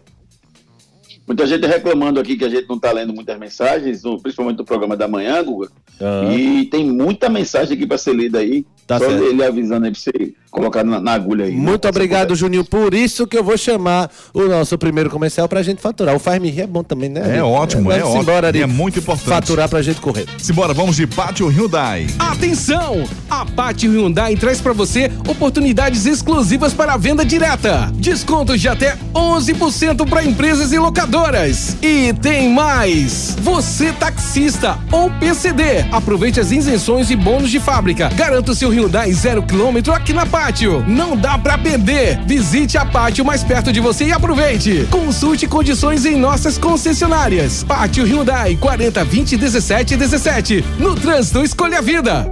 muita 1.25 1.47
gente 1.47 1.65
reclamando 1.65 2.19
aqui 2.19 2.36
que 2.36 2.43
a 2.45 2.49
gente 2.49 2.67
não 2.67 2.77
tá 2.77 2.91
lendo 2.91 3.13
muitas 3.13 3.39
mensagens, 3.39 4.01
principalmente 4.21 4.58
do 4.58 4.65
programa 4.65 4.97
da 4.97 5.08
manhã, 5.08 5.41
Guga. 5.41 5.69
Ah. 6.01 6.34
E 6.34 6.65
tem 6.65 6.84
muita 6.84 7.29
mensagem 7.29 7.75
aqui 7.75 7.88
para 7.88 7.97
ser 7.97 8.13
lida 8.13 8.39
aí. 8.39 8.65
Tá 8.86 8.99
só 8.99 9.10
certo. 9.10 9.23
ele 9.23 9.43
avisando 9.43 9.86
aí 9.86 9.91
pra 9.91 9.99
você 9.99 10.34
colocar 10.56 10.84
na, 10.84 11.00
na 11.02 11.12
agulha 11.12 11.46
aí. 11.46 11.52
né? 11.52 11.58
Muito 11.58 11.88
obrigado, 11.88 12.36
Juninho. 12.36 12.63
Por 12.63 12.94
isso 12.94 13.28
que 13.28 13.38
eu 13.38 13.44
vou 13.44 13.58
chamar 13.58 14.10
o 14.34 14.44
nosso 14.44 14.78
primeiro 14.78 15.10
comercial 15.10 15.48
pra 15.48 15.62
gente 15.62 15.82
faturar. 15.82 16.15
O 16.15 16.20
Faz 16.20 16.41
Me 16.41 16.50
Rir 16.50 16.62
é 16.62 16.68
bom 16.68 16.84
também, 16.84 17.10
né? 17.10 17.38
É 17.38 17.44
ótimo, 17.44 17.91
é 17.91 17.96
Vamos 18.00 18.10
ótimo. 18.15 18.24
embora, 18.24 18.48
Ari. 18.48 18.62
É 18.62 18.65
muito 18.65 19.00
importante. 19.00 19.28
Faturar 19.30 19.68
pra 19.70 19.82
gente 19.82 20.00
correr. 20.00 20.26
Simbora, 20.38 20.74
vamos 20.74 20.96
de 20.96 21.06
Pátio 21.06 21.48
Hyundai. 21.48 22.08
Atenção! 22.18 23.04
A 23.30 23.46
Pátio 23.46 23.91
Hyundai 23.91 24.36
traz 24.36 24.62
para 24.62 24.72
você 24.74 25.12
oportunidades 25.28 26.06
exclusivas 26.06 26.74
para 26.74 26.94
a 26.94 26.98
venda 26.98 27.26
direta. 27.26 27.91
Descontos 27.96 28.62
de 28.62 28.70
até 28.70 28.98
11% 29.13 30.08
para 30.10 30.24
empresas 30.24 30.72
e 30.72 30.80
locadoras. 30.80 31.76
E 31.82 32.13
tem 32.22 32.50
mais! 32.54 33.36
Você 33.41 33.91
taxista 33.94 34.78
ou 34.91 35.10
PCD, 35.20 35.86
aproveite 35.91 36.39
as 36.39 36.52
isenções 36.52 37.10
e 37.12 37.15
bônus 37.15 37.50
de 37.52 37.60
fábrica. 37.60 38.10
Garanta 38.15 38.52
o 38.52 38.56
seu 38.56 38.70
Hyundai 38.70 39.12
zero 39.13 39.44
quilômetro 39.44 39.94
aqui 39.94 40.13
na 40.13 40.26
Pátio. 40.26 40.44
Não 40.88 41.17
dá 41.17 41.39
para 41.39 41.58
perder. 41.58 42.19
Visite 42.25 42.77
a 42.77 42.86
Pátio 42.86 43.25
mais 43.25 43.43
perto 43.43 43.73
de 43.73 43.79
você 43.79 44.05
e 44.05 44.12
aproveite. 44.12 44.88
Consulte 44.91 45.47
condições 45.47 46.05
em 46.05 46.15
nossas 46.15 46.55
concessionárias. 46.55 47.63
Pátio 47.63 48.05
Hyundai 48.05 48.55
40 48.55 49.03
20 49.03 49.38
17 49.38 49.97
17. 49.97 50.63
No 50.77 50.93
trânsito, 50.93 51.43
escolha 51.43 51.79
a 51.79 51.81
vida. 51.81 52.31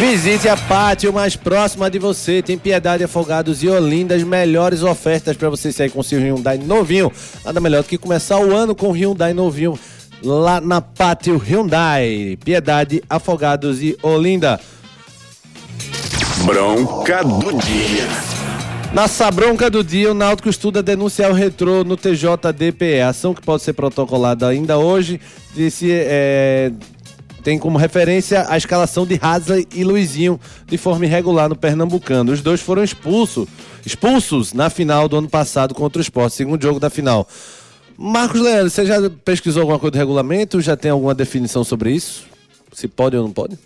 Visite 0.00 0.48
a 0.48 0.56
Pátio 0.56 1.12
mais 1.12 1.36
próxima 1.36 1.88
de 1.88 2.00
você. 2.00 2.42
Tem 2.42 2.58
Piedade, 2.58 3.04
Afogados 3.04 3.62
e 3.62 3.68
Olinda. 3.68 4.16
As 4.16 4.24
melhores 4.24 4.82
ofertas 4.82 5.36
pra 5.36 5.48
você 5.48 5.70
sair 5.70 5.90
com 5.90 6.02
seu 6.02 6.18
Hyundai 6.18 6.58
novinho. 6.58 7.12
Nada 7.44 7.60
melhor 7.60 7.84
do 7.84 7.88
que 7.88 7.96
começar 7.96 8.40
o 8.40 8.52
ano 8.52 8.74
com 8.74 8.88
o 8.88 8.92
Hyundai 8.92 9.32
novinho 9.32 9.78
lá 10.20 10.60
na 10.60 10.80
Pátio 10.80 11.38
Hyundai. 11.38 12.36
Piedade, 12.44 13.02
Afogados 13.08 13.80
e 13.80 13.96
Olinda. 14.02 14.58
Bronca 16.44 17.24
do 17.24 17.58
dia. 17.58 18.06
Na 18.92 19.08
Sabronca 19.08 19.70
do 19.70 19.82
dia, 19.82 20.10
o 20.10 20.14
Náutico 20.14 20.48
estuda 20.48 20.82
denunciar 20.82 21.30
o 21.30 21.34
retrô 21.34 21.82
no 21.82 21.96
TJDPE. 21.96 23.00
Ação 23.00 23.34
que 23.34 23.42
pode 23.42 23.62
ser 23.62 23.72
protocolada 23.72 24.46
ainda 24.46 24.78
hoje. 24.78 25.20
Disse, 25.54 25.88
é, 25.90 26.70
tem 27.42 27.58
como 27.58 27.78
referência 27.78 28.44
a 28.48 28.56
escalação 28.56 29.06
de 29.06 29.18
Hasley 29.20 29.66
e 29.74 29.84
Luizinho 29.84 30.38
de 30.66 30.76
forma 30.78 31.04
irregular 31.04 31.48
no 31.48 31.56
Pernambucano. 31.56 32.32
Os 32.32 32.40
dois 32.40 32.60
foram 32.60 32.84
expulsos, 32.84 33.48
expulsos 33.84 34.52
na 34.52 34.70
final 34.70 35.08
do 35.08 35.16
ano 35.16 35.28
passado 35.28 35.74
contra 35.74 35.98
o 35.98 36.02
Sport, 36.02 36.32
segundo 36.32 36.62
jogo 36.62 36.78
da 36.78 36.90
final. 36.90 37.26
Marcos 37.98 38.40
Leandro, 38.40 38.70
você 38.70 38.84
já 38.84 38.96
pesquisou 39.24 39.62
alguma 39.62 39.78
coisa 39.78 39.92
do 39.92 39.98
regulamento? 39.98 40.60
Já 40.60 40.76
tem 40.76 40.90
alguma 40.90 41.14
definição 41.14 41.64
sobre 41.64 41.92
isso? 41.92 42.24
Se 42.72 42.86
pode 42.86 43.16
ou 43.16 43.24
não 43.24 43.32
pode? 43.32 43.58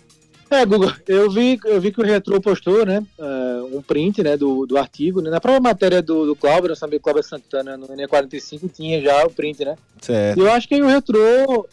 É, 0.51 0.65
Google, 0.65 0.91
eu 1.07 1.31
vi, 1.31 1.57
eu 1.63 1.79
vi 1.79 1.93
que 1.93 2.01
o 2.01 2.03
Retro 2.03 2.41
postou, 2.41 2.85
né, 2.85 3.01
eh, 3.17 3.61
um 3.71 3.81
print, 3.81 4.21
né, 4.21 4.35
do, 4.35 4.65
do 4.65 4.77
artigo, 4.77 5.21
né, 5.21 5.29
na 5.29 5.39
própria 5.39 5.61
matéria 5.61 6.01
do, 6.01 6.25
do 6.25 6.35
Cláudio, 6.35 6.67
nós 6.67 6.77
sabemos 6.77 6.97
que 6.99 7.03
Cláudio 7.05 7.23
Santana 7.23 7.77
no 7.77 7.87
NE45 7.87 8.69
tinha 8.69 9.01
já 9.01 9.23
o 9.25 9.29
print, 9.29 9.63
né. 9.63 9.77
Certo. 10.01 10.37
E 10.37 10.41
eu 10.41 10.51
acho 10.51 10.67
que 10.67 10.81
o 10.81 10.87
Retro 10.87 11.17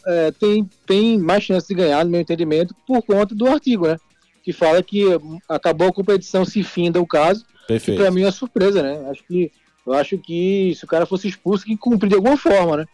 eh, 0.07 0.31
tem, 0.39 0.69
tem 0.87 1.17
mais 1.17 1.43
chance 1.43 1.67
de 1.67 1.73
ganhar, 1.73 2.05
no 2.05 2.11
meu 2.11 2.21
entendimento, 2.21 2.73
por 2.87 3.01
conta 3.01 3.35
do 3.35 3.47
artigo, 3.47 3.85
né, 3.85 3.97
que 4.41 4.53
fala 4.53 4.81
que 4.81 5.03
acabou 5.49 5.89
a 5.89 5.93
competição 5.93 6.45
se 6.45 6.63
finda 6.63 7.01
o 7.01 7.05
caso, 7.05 7.43
que 7.43 7.67
Perfeito. 7.67 8.01
pra 8.01 8.09
mim 8.11 8.23
é 8.23 8.31
surpresa, 8.31 8.81
né, 8.81 9.09
acho 9.11 9.25
que, 9.25 9.51
eu 9.85 9.91
acho 9.91 10.17
que 10.17 10.73
se 10.77 10.85
o 10.85 10.87
cara 10.87 11.05
fosse 11.05 11.27
expulso, 11.27 11.65
que 11.65 11.75
cumprir 11.75 12.07
de 12.07 12.15
alguma 12.15 12.37
forma, 12.37 12.77
né. 12.77 12.85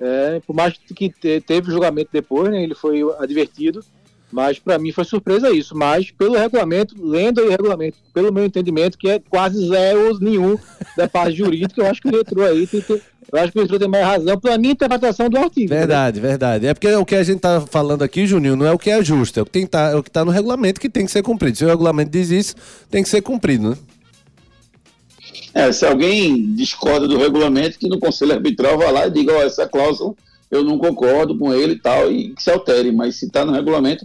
É, 0.00 0.40
por 0.46 0.56
mais 0.56 0.72
que 0.72 1.10
te- 1.10 1.40
teve 1.42 1.70
julgamento 1.70 2.08
depois, 2.10 2.50
né, 2.50 2.62
ele 2.62 2.74
foi 2.74 3.02
advertido, 3.18 3.84
mas 4.34 4.58
para 4.58 4.80
mim 4.80 4.90
foi 4.90 5.04
surpresa 5.04 5.48
isso. 5.50 5.76
Mas 5.76 6.10
pelo 6.10 6.36
regulamento, 6.36 6.96
lendo 7.00 7.40
aí 7.40 7.46
o 7.46 7.50
regulamento, 7.50 7.96
pelo 8.12 8.32
meu 8.32 8.44
entendimento, 8.44 8.98
que 8.98 9.08
é 9.08 9.20
quase 9.30 9.68
zero 9.68 10.18
nenhum 10.20 10.58
da 10.96 11.08
parte 11.08 11.36
jurídica, 11.36 11.80
eu 11.80 11.86
acho 11.86 12.02
que 12.02 12.08
o 12.08 12.10
Retro 12.10 12.44
aí 12.44 12.66
tem, 12.66 12.80
tem- 12.80 13.00
eu 13.32 13.38
acho 13.38 13.52
que 13.52 13.58
o 13.60 13.62
Retro 13.62 13.78
tem 13.78 13.88
mais 13.88 14.04
razão 14.04 14.36
pela 14.38 14.58
minha 14.58 14.72
interpretação 14.72 15.30
do 15.30 15.38
artigo. 15.38 15.68
Verdade, 15.68 16.18
verdade. 16.18 16.66
É 16.66 16.74
porque 16.74 16.92
o 16.92 17.06
que 17.06 17.14
a 17.14 17.22
gente 17.22 17.38
tá 17.38 17.60
falando 17.60 18.02
aqui, 18.02 18.26
Juninho, 18.26 18.56
não 18.56 18.66
é 18.66 18.72
o 18.72 18.78
que 18.78 18.90
é 18.90 19.02
justo, 19.04 19.38
é 19.38 19.42
o 19.42 19.46
que, 19.46 19.52
tem, 19.52 19.66
tá, 19.68 19.90
é 19.90 19.94
o 19.94 20.02
que 20.02 20.10
tá 20.10 20.24
no 20.24 20.32
regulamento 20.32 20.80
que 20.80 20.90
tem 20.90 21.06
que 21.06 21.12
ser 21.12 21.22
cumprido. 21.22 21.56
Se 21.56 21.64
o 21.64 21.68
regulamento 21.68 22.10
diz 22.10 22.30
isso, 22.30 22.56
tem 22.90 23.04
que 23.04 23.08
ser 23.08 23.22
cumprido, 23.22 23.70
né? 23.70 23.76
É, 25.54 25.70
se 25.70 25.86
alguém 25.86 26.52
discorda 26.56 27.06
do 27.06 27.16
regulamento, 27.16 27.78
que 27.78 27.88
no 27.88 28.00
conselho 28.00 28.32
arbitral 28.32 28.76
vá 28.76 28.90
lá 28.90 29.06
e 29.06 29.10
diga, 29.10 29.32
ó, 29.32 29.42
essa 29.42 29.68
cláusula 29.68 30.12
eu 30.50 30.64
não 30.64 30.76
concordo 30.76 31.36
com 31.38 31.54
ele 31.54 31.74
e 31.74 31.78
tal, 31.78 32.10
e 32.10 32.30
que 32.30 32.42
se 32.42 32.50
altere, 32.50 32.90
mas 32.90 33.16
se 33.16 33.26
está 33.26 33.44
no 33.44 33.52
regulamento, 33.52 34.04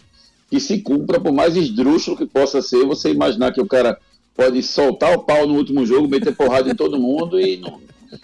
que 0.49 0.59
se 0.59 0.79
cumpra, 0.79 1.19
por 1.19 1.31
mais 1.31 1.55
esdrúxulo 1.55 2.17
que 2.17 2.25
possa 2.25 2.61
ser, 2.61 2.85
você 2.85 3.11
imaginar 3.11 3.51
que 3.51 3.61
o 3.61 3.67
cara 3.67 3.97
pode 4.35 4.63
soltar 4.63 5.13
o 5.13 5.23
pau 5.23 5.45
no 5.45 5.55
último 5.55 5.85
jogo, 5.85 6.07
meter 6.07 6.35
porrada 6.35 6.69
em 6.69 6.75
todo 6.75 6.99
mundo 6.99 7.39
e 7.39 7.57
não, 7.57 7.79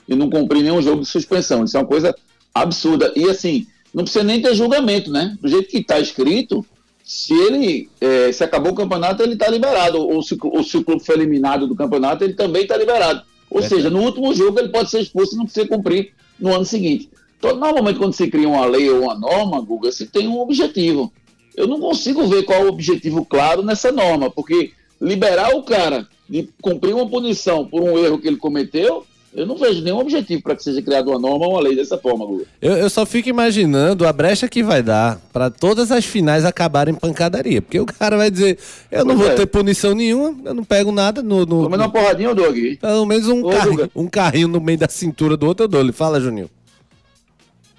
e 0.08 0.16
não 0.16 0.30
cumprir 0.30 0.64
nenhum 0.64 0.82
jogo 0.82 1.02
de 1.02 1.08
suspensão. 1.08 1.64
Isso 1.64 1.78
é 1.78 1.80
uma 1.80 1.86
coisa 1.86 2.16
absurda. 2.54 3.12
E 3.16 3.30
assim, 3.30 3.68
não 3.94 4.04
precisa 4.04 4.24
nem 4.24 4.42
ter 4.42 4.56
julgamento, 4.56 5.12
né? 5.12 5.38
Do 5.42 5.48
jeito 5.48 5.70
que 5.70 5.80
está 5.80 6.00
escrito, 6.00 6.66
se 7.04 7.34
ele 7.34 7.90
eh, 8.02 8.32
se 8.32 8.44
acabou 8.44 8.72
o 8.72 8.76
campeonato, 8.76 9.22
ele 9.22 9.34
está 9.34 9.48
liberado. 9.50 10.00
Ou 10.00 10.24
se, 10.24 10.38
ou 10.42 10.64
se 10.64 10.78
o 10.78 10.84
clube 10.84 11.06
foi 11.06 11.16
eliminado 11.16 11.68
do 11.68 11.76
campeonato, 11.76 12.24
ele 12.24 12.34
também 12.34 12.64
está 12.64 12.76
liberado. 12.76 13.22
Ou 13.50 13.62
Verdade. 13.62 13.82
seja, 13.82 13.90
no 13.90 14.02
último 14.02 14.34
jogo 14.34 14.60
ele 14.60 14.70
pode 14.70 14.90
ser 14.90 15.02
expulso 15.02 15.36
e 15.36 15.38
não 15.38 15.46
precisa 15.46 15.68
cumprir 15.68 16.14
no 16.40 16.54
ano 16.54 16.66
seguinte. 16.66 17.10
Então, 17.38 17.56
normalmente, 17.56 18.00
quando 18.00 18.14
se 18.14 18.28
cria 18.28 18.48
uma 18.48 18.66
lei 18.66 18.90
ou 18.90 19.04
uma 19.04 19.16
norma, 19.16 19.62
Guga, 19.62 19.92
se 19.92 20.08
tem 20.08 20.28
um 20.28 20.40
objetivo. 20.40 21.14
Eu 21.58 21.68
não 21.68 21.80
consigo 21.80 22.28
ver 22.28 22.44
qual 22.44 22.62
é 22.62 22.66
o 22.66 22.70
objetivo 22.70 23.26
claro 23.26 23.64
nessa 23.64 23.92
norma, 23.92 24.30
porque 24.30 24.72
liberar 25.02 25.56
o 25.56 25.64
cara 25.64 26.08
de 26.30 26.50
cumprir 26.62 26.94
uma 26.96 27.08
punição 27.08 27.66
por 27.66 27.82
um 27.82 27.98
erro 27.98 28.18
que 28.20 28.28
ele 28.28 28.38
cometeu, 28.38 29.06
eu 29.34 29.46
não 29.46 29.58
vejo 29.58 29.82
nenhum 29.82 30.00
objetivo 30.00 30.42
para 30.42 30.56
que 30.56 30.64
seja 30.64 30.82
criada 30.82 31.10
uma 31.10 31.20
norma 31.20 31.46
ou 31.46 31.52
uma 31.54 31.60
lei 31.62 31.76
dessa 31.76 31.98
forma, 31.98 32.26
Guga. 32.26 32.46
Eu, 32.62 32.78
eu 32.78 32.90
só 32.90 33.06
fico 33.06 33.28
imaginando 33.28 34.08
a 34.08 34.14
brecha 34.14 34.48
que 34.48 34.64
vai 34.64 34.82
dar 34.82 35.20
pra 35.34 35.50
todas 35.50 35.92
as 35.92 36.06
finais 36.06 36.46
acabarem 36.46 36.94
em 36.94 36.98
pancadaria. 36.98 37.62
Porque 37.62 37.78
o 37.80 37.86
cara 37.86 38.16
vai 38.16 38.32
dizer, 38.32 38.58
eu 38.90 39.04
não 39.04 39.16
Pois 39.16 39.28
vou 39.28 39.32
é. 39.34 39.36
ter 39.36 39.46
punição 39.46 39.94
nenhuma, 39.94 40.36
eu 40.46 40.54
não 40.54 40.64
pego 40.64 40.90
nada 40.92 41.22
no. 41.22 41.40
no- 41.42 41.46
Pelo 41.46 41.70
menos 41.70 41.86
uma 41.86 41.92
porradinha 41.92 42.30
ou 42.30 42.36
Doug? 42.36 42.58
pelo 42.80 43.06
menos 43.06 43.28
um, 43.28 43.46
Ô, 43.46 43.50
carrinho, 43.50 43.92
um 43.96 44.08
carrinho 44.08 44.48
no 44.48 44.62
meio 44.62 44.78
da 44.78 44.88
cintura 44.90 45.36
do 45.36 45.46
outro 45.46 45.66
eu 45.66 45.68
dou. 45.68 45.82
Ele 45.82 45.92
fala, 45.92 46.20
Juninho. 46.22 46.50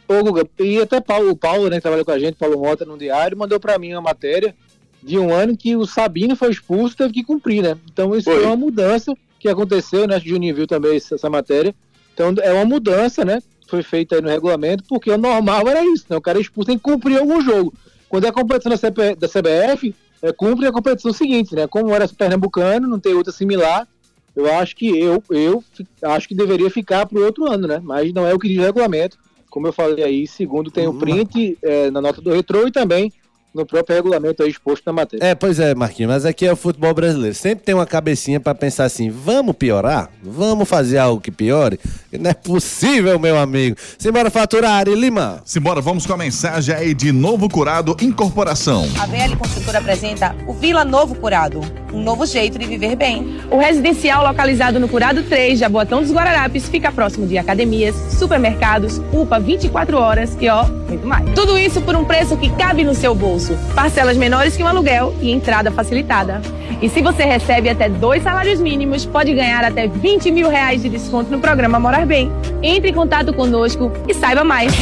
Ô, 0.09 0.23
Guga, 0.23 0.49
e 0.61 0.81
até 0.81 1.01
Paulo, 1.01 1.31
o 1.31 1.37
Paulo, 1.37 1.69
né, 1.69 1.77
que 1.77 1.83
trabalha 1.83 2.05
com 2.05 2.11
a 2.13 2.19
gente, 2.19 2.37
Paulo 2.37 2.59
Mota, 2.59 2.85
no 2.85 2.97
diário, 2.97 3.37
mandou 3.37 3.59
pra 3.59 3.79
mim 3.79 3.93
uma 3.93 4.03
matéria 4.03 4.55
de 5.03 5.19
um 5.19 5.33
ano 5.33 5.57
que 5.57 5.77
o 5.77 5.87
Sabino 5.87 6.37
foi 6.37 6.51
expulso 6.51 6.95
e 6.95 6.99
teve 6.99 7.15
que 7.15 7.25
cumprir, 7.25 7.63
né? 7.63 7.77
Então 7.93 8.15
isso 8.15 8.31
Foi. 8.31 8.41
foi 8.41 8.47
uma 8.47 8.57
mudança 8.57 9.15
que 9.39 9.49
aconteceu, 9.49 10.07
né? 10.07 10.17
O 10.17 10.21
Juninho 10.21 10.55
viu 10.55 10.67
também 10.67 10.97
essa, 10.97 11.31
matéria. 11.31 11.75
Então 12.13 12.35
é 12.43 12.53
uma 12.53 12.65
mudança, 12.65 13.25
né? 13.25 13.41
Foi 13.69 13.83
feita 13.83 14.17
aí 14.17 14.21
no 14.21 14.29
regulamento, 14.29 14.85
porque 14.89 15.11
o 15.11 15.19
normal 15.19 15.69
era 15.69 15.85
isso, 15.85 16.07
né? 16.09 16.17
O 16.17 16.21
cara 16.21 16.41
expulso 16.41 16.69
tem 16.69 16.79
que 16.79 16.85
cumprir 16.85 17.19
algum 17.19 17.41
jogo. 17.41 17.73
Quando 18.09 18.25
é 18.25 18.29
a 18.29 18.33
competição 18.33 18.71
da, 18.71 18.77
CP 18.77 19.17
da 19.17 19.29
CBF, 19.29 19.95
é, 20.23 20.33
cumpre 20.33 20.67
a 20.67 20.73
competição 20.73 21.13
seguinte, 21.13 21.55
né? 21.55 21.67
Como 21.67 21.95
era 21.95 22.09
pernambucano, 22.09 22.89
não 22.89 22.99
tem 22.99 23.15
outra 23.15 23.33
similar, 23.33 23.87
eu 24.35 24.53
acho 24.55 24.77
que 24.77 24.89
eu, 24.99 25.23
eu 25.31 25.65
acho 26.03 26.29
que 26.29 26.35
deveria 26.35 26.71
ficar 26.71 27.07
para 27.07 27.19
o 27.19 27.25
outro 27.25 27.51
ano, 27.51 27.67
né? 27.67 27.81
Mas 27.83 28.13
não 28.13 28.27
é 28.27 28.35
o 28.35 28.39
que 28.39 28.49
diz 28.49 28.59
o 28.59 28.63
regulamento. 28.63 29.19
Como 29.57 29.69
eu 29.69 29.73
falei 29.73 30.05
aí, 30.05 30.27
segundo 30.27 30.71
tem 30.71 30.87
o 30.87 30.93
print 30.93 31.57
é, 31.63 31.91
na 31.91 31.99
nota 31.99 32.21
do 32.21 32.31
retrô 32.31 32.69
e 32.69 32.71
também 32.71 33.11
no 33.57 33.65
próprio 33.67 33.97
regulamento 33.97 34.43
aí 34.43 34.51
exposto 34.51 34.85
na 34.87 34.93
matéria. 34.93 35.25
É, 35.25 35.35
pois 35.35 35.59
é, 35.59 35.75
Marquinhos, 35.75 36.13
mas 36.13 36.25
aqui 36.27 36.47
é 36.47 36.53
o 36.53 36.57
futebol 36.57 36.93
brasileiro. 36.93 37.35
Sempre 37.35 37.65
tem 37.65 37.75
uma 37.75 37.87
cabecinha 37.87 38.39
pra 38.39 38.55
pensar 38.55 38.85
assim: 38.85 39.11
vamos 39.11 39.57
piorar? 39.57 40.11
Vamos 40.23 40.69
fazer 40.69 40.99
algo 40.99 41.21
que 41.21 41.31
piore? 41.31 41.81
Não 42.13 42.31
é 42.31 42.35
possível, 42.35 43.19
meu 43.19 43.39
amigo. 43.39 43.77
Simbora 43.99 44.31
faturar, 44.31 44.73
Ari 44.73 44.95
Lima. 44.95 45.41
Simbora, 45.45 45.81
vamos 45.81 46.07
com 46.07 46.13
a 46.13 46.17
mensagem 46.17 46.75
aí 46.75 46.95
de 46.95 47.13
Novo 47.13 47.49
Curado 47.49 47.97
Incorporação. 48.01 48.87
A 48.99 49.07
VL 49.07 49.37
Construtora 49.37 49.79
apresenta 49.79 50.35
o 50.47 50.53
Vila 50.53 50.85
Novo 50.85 51.15
Curado, 51.15 51.61
um 51.93 52.03
novo 52.03 52.27
jeito 52.27 52.59
de 52.59 52.67
viver 52.67 52.97
bem. 52.97 53.41
O 53.51 53.59
residencial 53.59 54.23
localizado 54.27 54.79
no 54.79 54.89
Curado 54.89 55.23
3, 55.23 55.59
Jaboatão 55.59 56.03
dos 56.03 56.13
Guararapes, 56.13 56.69
fica 56.69 56.93
próximo 56.93 57.27
de 57.27 57.39
academias, 57.39 57.95
supermercados, 58.19 59.01
UPA 59.13 59.39
24 59.39 59.97
horas 59.97 60.37
e 60.41 60.49
ó, 60.49 60.65
muito 60.89 61.07
mais. 61.07 61.35
Tudo 61.35 61.59
isso 61.59 61.81
por 61.81 61.95
um 61.95 62.05
preço 62.05 62.37
que 62.37 62.51
cabe 62.51 62.85
no 62.85 62.95
seu 62.95 63.15
bolso. 63.15 63.46
Parcelas 63.75 64.17
menores 64.17 64.57
que 64.57 64.63
um 64.63 64.67
aluguel 64.67 65.15
e 65.21 65.31
entrada 65.31 65.71
facilitada. 65.71 66.41
E 66.81 66.89
se 66.89 67.01
você 67.01 67.25
recebe 67.25 67.69
até 67.69 67.89
dois 67.89 68.23
salários 68.23 68.61
mínimos, 68.61 69.07
pode 69.07 69.33
ganhar 69.35 69.65
até 69.65 69.87
20 69.87 70.31
mil 70.31 70.49
reais 70.49 70.83
de 70.83 70.89
desconto 70.89 71.31
no 71.31 71.39
programa 71.39 71.79
Morar 71.79 72.07
Bem. 72.07 72.31
Entre 72.63 72.91
em 72.91 72.95
contato 72.95 73.33
conosco 73.33 73.91
e 74.09 74.15
saiba 74.15 74.45
mais. 74.45 74.73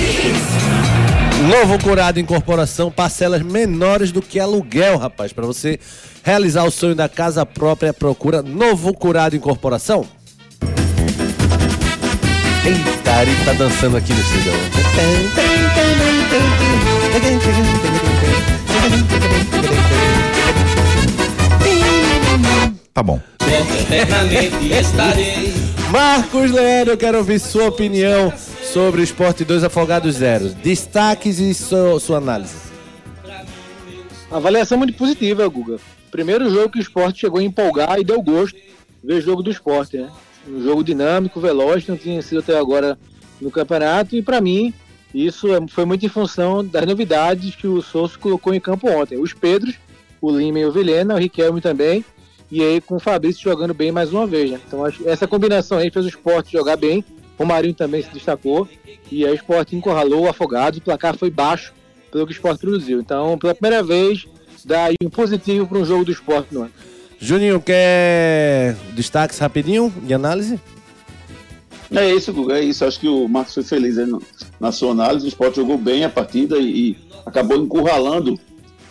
Novo 1.49 1.79
Curado 1.83 2.19
Incorporação, 2.19 2.91
parcelas 2.91 3.43
menores 3.43 4.11
do 4.11 4.23
que 4.23 4.41
aluguel, 4.41 4.97
rapaz. 4.97 5.33
Pra 5.33 5.45
você 5.45 5.79
realizar 6.23 6.65
o 6.65 6.71
sonho 6.71 6.95
da 6.95 7.09
casa 7.09 7.45
própria, 7.45 7.93
procura 7.93 8.43
Novo 8.43 8.95
Curado 8.95 9.37
Incorporação. 9.37 10.07
Eita, 12.65 13.13
Ari 13.13 13.37
tá 13.45 13.53
dançando 13.53 13.97
aqui 13.99 14.13
no 14.13 14.21
estúdio. 14.21 14.53
Tá 22.93 23.03
bom. 23.03 23.21
Marcos 25.91 26.51
Leandro, 26.51 26.93
eu 26.93 26.97
quero 26.97 27.19
ouvir 27.19 27.39
sua 27.39 27.69
opinião 27.69 28.33
sobre 28.63 29.01
o 29.01 29.05
Esporte 29.05 29.45
2 29.45 29.65
Afogados 29.65 30.17
Zero. 30.17 30.49
Destaques 30.49 31.39
e 31.39 31.55
sua, 31.55 31.99
sua 32.01 32.19
análise. 32.19 32.55
Avaliação 34.31 34.79
muito 34.79 34.95
positiva, 34.95 35.47
Guga. 35.49 35.79
Primeiro 36.11 36.51
jogo 36.51 36.71
que 36.71 36.79
o 36.79 36.83
esporte 36.83 37.21
chegou 37.21 37.41
a 37.41 37.43
empolgar 37.43 37.99
e 37.99 38.05
deu 38.05 38.21
gosto 38.23 38.57
ver 39.05 39.21
jogo 39.21 39.43
do 39.43 39.51
esporte, 39.51 39.99
né? 39.99 40.09
Um 40.49 40.63
jogo 40.63 40.83
dinâmico, 40.83 41.41
veloz, 41.41 41.87
não 41.87 41.97
tinha 41.97 42.21
sido 42.23 42.41
até 42.41 42.59
agora 42.59 42.99
no 43.41 43.51
campeonato, 43.51 44.17
e 44.17 44.23
para 44.23 44.41
mim 44.41 44.73
isso 45.15 45.55
é- 45.55 45.61
foi 45.69 45.85
muito 45.85 46.05
em 46.05 46.09
função 46.09 46.65
das 46.65 46.85
novidades 46.87 47.55
que 47.55 47.67
o 47.67 47.81
Souza 47.81 48.19
colocou 48.19 48.53
em 48.53 48.61
campo 48.61 48.89
ontem. 48.91 49.17
Os 49.19 49.33
Pedros, 49.33 49.75
o 50.21 50.31
Lima 50.37 50.59
e 50.59 50.67
o 50.67 50.73
Vilhena, 50.73 51.15
o 51.15 51.19
Riquelme 51.19 51.61
também, 51.61 52.05
e 52.51 52.63
aí 52.63 52.81
com 52.81 52.97
o 52.97 53.01
Fabrício 53.01 53.43
jogando 53.43 53.73
bem 53.73 53.93
mais 53.93 54.13
uma 54.13 54.27
vez, 54.27 54.51
né? 54.51 54.61
Então 54.67 54.85
acho 54.85 54.99
que 54.99 55.09
essa 55.09 55.27
combinação 55.27 55.79
aí 55.79 55.91
fez 55.91 56.05
o 56.05 56.09
esporte 56.09 56.53
jogar 56.53 56.77
bem, 56.77 57.05
o 57.39 57.45
Marinho 57.45 57.75
também 57.75 58.03
se 58.03 58.11
destacou, 58.11 58.69
e 59.11 59.25
aí 59.25 59.33
o 59.33 59.35
esporte 59.35 59.77
encurralou 59.77 60.23
o 60.25 60.29
Afogados, 60.29 60.79
o 60.79 60.83
placar 60.83 61.17
foi 61.17 61.31
baixo 61.31 61.73
pelo 62.11 62.27
que 62.27 62.33
o 62.33 62.35
esporte 62.35 62.61
produziu. 62.61 63.01
Então, 63.01 63.37
pela 63.39 63.55
primeira 63.55 63.83
vez, 63.83 64.27
dá 64.65 64.85
aí 64.87 64.95
um 65.03 65.11
positivo 65.11 65.67
para 65.67 65.79
um 65.79 65.85
jogo 65.85 66.05
do 66.05 66.13
esporte 66.13 66.55
no 66.55 66.63
ano. 66.63 66.73
Juninho, 67.19 67.61
quer 67.61 68.77
destaques 68.95 69.39
rapidinho 69.39 69.93
de 70.03 70.15
análise? 70.15 70.61
É 71.91 72.13
isso, 72.13 72.33
Guga, 72.33 72.59
é 72.59 72.63
isso. 72.65 72.85
Acho 72.85 73.01
que 73.01 73.09
o 73.09 73.27
Marcos 73.29 73.55
foi 73.55 73.63
feliz 73.63 73.99
aí 73.99 74.07
no- 74.07 74.23
na 74.59 74.73
sua 74.73 74.93
análise. 74.93 75.27
O 75.27 75.29
Sport 75.29 75.57
jogou 75.57 75.79
bem 75.79 76.05
a 76.05 76.11
partida 76.11 76.59
e, 76.59 76.91
e 76.91 76.97
acabou 77.25 77.57
encurralando 77.57 78.39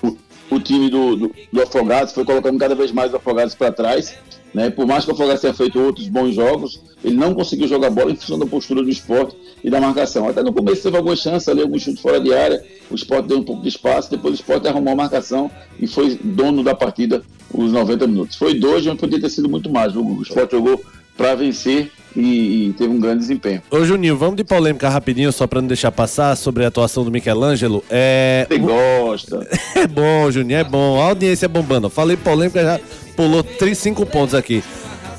o, 0.02 0.18
o 0.52 0.60
time 0.60 0.90
do, 0.90 1.16
do, 1.16 1.32
do 1.52 1.62
Afogados, 1.62 2.14
foi 2.14 2.26
colocando 2.26 2.58
cada 2.60 2.76
vez 2.76 2.92
mais 2.92 3.14
o 3.14 3.18
Afogados 3.18 3.56
para 3.56 3.72
trás. 3.72 4.16
Né? 4.54 4.70
Por 4.70 4.86
mais 4.86 5.04
que 5.04 5.12
o 5.12 5.14
Afogados 5.14 5.42
tenha 5.42 5.54
feito 5.54 5.80
outros 5.80 6.08
bons 6.08 6.36
jogos, 6.36 6.82
ele 7.04 7.16
não 7.16 7.34
conseguiu 7.34 7.68
jogar 7.68 7.90
bola 7.90 8.12
em 8.12 8.16
função 8.16 8.38
da 8.38 8.46
postura 8.46 8.84
do 8.84 8.90
esporte 8.90 9.36
e 9.64 9.70
da 9.70 9.82
marcação. 9.82 10.30
Até 10.30 10.44
no 10.44 10.54
começo 10.54 10.84
teve 10.84 10.96
algumas 10.96 11.20
chances 11.20 11.48
ali, 11.50 11.62
alguns 11.62 11.82
chutes 11.82 12.02
fora 12.02 12.20
de 12.20 12.34
área, 12.34 12.64
o 12.90 12.96
esporte 12.96 13.28
deu 13.28 13.40
um 13.40 13.44
pouco 13.44 13.62
de 13.62 13.70
espaço, 13.70 14.12
depois 14.12 14.34
o 14.34 14.36
esporte 14.36 14.68
arrumou 14.68 14.94
a 14.94 14.96
marcação 14.96 15.50
e 15.80 15.88
foi 15.88 16.20
dono 16.24 16.64
da 16.64 16.76
partida 16.76 17.24
os 17.54 17.72
90 17.72 18.08
minutos. 18.08 18.36
Foi 18.36 18.54
dois, 18.54 18.86
mas 18.86 18.98
podia 18.98 19.20
ter 19.20 19.30
sido 19.30 19.50
muito 19.50 19.70
mais. 19.70 19.96
O 19.96 20.22
esporte 20.22 20.52
jogou 20.52 20.82
para 21.18 21.36
vencer 21.36 21.92
e, 22.16 22.68
e, 22.68 22.74
teve 22.74 22.94
um 22.94 23.00
grande 23.00 23.20
desempenho. 23.20 23.62
Ô 23.72 23.84
Juninho, 23.84 24.16
vamos 24.16 24.36
de 24.36 24.44
polêmica 24.44 24.88
rapidinho, 24.88 25.32
só 25.32 25.48
para 25.48 25.62
não 25.62 25.68
deixar 25.68 25.92
passar, 25.92 26.36
sobre 26.36 26.64
a 26.64 26.68
atuação 26.68 27.04
do 27.04 27.12
Michelangelo. 27.12 27.84
É... 27.90 28.46
Você 28.48 28.58
gosta. 28.60 29.48
é 29.76 29.88
bom, 29.88 30.30
Juninho, 30.30 30.60
é 30.60 30.64
bom. 30.64 31.02
A 31.02 31.06
audiência 31.06 31.46
é 31.46 31.50
bombando. 31.50 31.90
Falei 31.90 32.16
polêmica, 32.16 32.62
já 32.62 32.80
pulou 33.16 33.44
3, 33.44 33.76
5 33.78 34.06
pontos 34.06 34.36
aqui. 34.36 34.64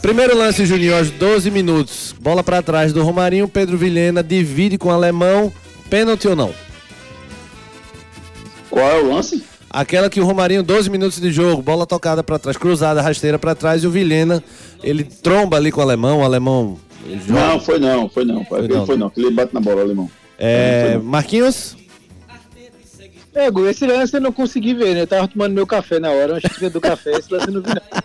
Primeiro 0.00 0.36
lance, 0.36 0.66
Juninho, 0.66 0.96
aos 0.96 1.10
12 1.10 1.50
minutos. 1.50 2.14
Bola 2.20 2.44
para 2.44 2.62
trás 2.62 2.92
do 2.92 3.02
Romarinho, 3.02 3.48
Pedro 3.48 3.76
Vilhena 3.76 4.22
divide 4.22 4.78
com 4.78 4.88
o 4.88 4.92
alemão. 4.92 5.52
Pênalti 5.90 6.28
ou 6.28 6.36
não? 6.36 6.54
Qual 8.70 8.86
é 8.86 9.00
o 9.00 9.14
lance? 9.14 9.42
Aquela 9.74 10.08
que 10.08 10.20
o 10.20 10.24
Romarinho, 10.24 10.62
12 10.62 10.88
minutos 10.88 11.20
de 11.20 11.32
jogo, 11.32 11.60
bola 11.60 11.84
tocada 11.84 12.22
para 12.22 12.38
trás, 12.38 12.56
cruzada, 12.56 13.02
rasteira 13.02 13.40
para 13.40 13.56
trás 13.56 13.82
e 13.82 13.86
o 13.88 13.90
Vilhena, 13.90 14.40
ele 14.84 15.02
tromba 15.02 15.56
ali 15.56 15.72
com 15.72 15.80
o 15.80 15.82
alemão, 15.82 16.20
o 16.20 16.24
alemão. 16.24 16.78
Não, 17.28 17.58
foi 17.58 17.80
não, 17.80 18.08
foi 18.08 18.24
não. 18.24 18.44
Foi, 18.44 18.60
foi 18.60 18.68
não. 18.68 18.86
foi 18.86 18.96
não, 18.96 19.10
que 19.10 19.20
ele 19.20 19.32
bate 19.32 19.52
na 19.52 19.60
bola, 19.60 19.78
o 19.78 19.80
alemão. 19.80 20.08
É, 20.38 20.96
Marquinhos? 21.02 21.76
É, 23.34 23.50
Gu, 23.50 23.66
esse 23.66 23.84
lance 23.84 24.16
eu 24.16 24.20
não 24.20 24.30
consegui 24.30 24.74
ver, 24.74 24.94
né? 24.94 25.02
Eu 25.02 25.06
tava 25.08 25.26
tomando 25.26 25.52
meu 25.52 25.66
café 25.66 25.98
na 25.98 26.08
hora, 26.08 26.34
uma 26.34 26.40
xícara 26.40 26.70
do 26.70 26.80
café, 26.80 27.10
esse 27.18 27.34
lance 27.34 27.48
eu 27.48 27.54
não 27.54 27.62
vi 27.62 27.70
não. 27.70 28.04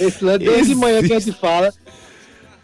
Esse 0.00 0.24
lance, 0.24 0.38
desde 0.40 0.74
de 0.74 0.74
manhã 0.74 1.00
que 1.04 1.12
a 1.12 1.20
gente 1.20 1.30
fala, 1.38 1.72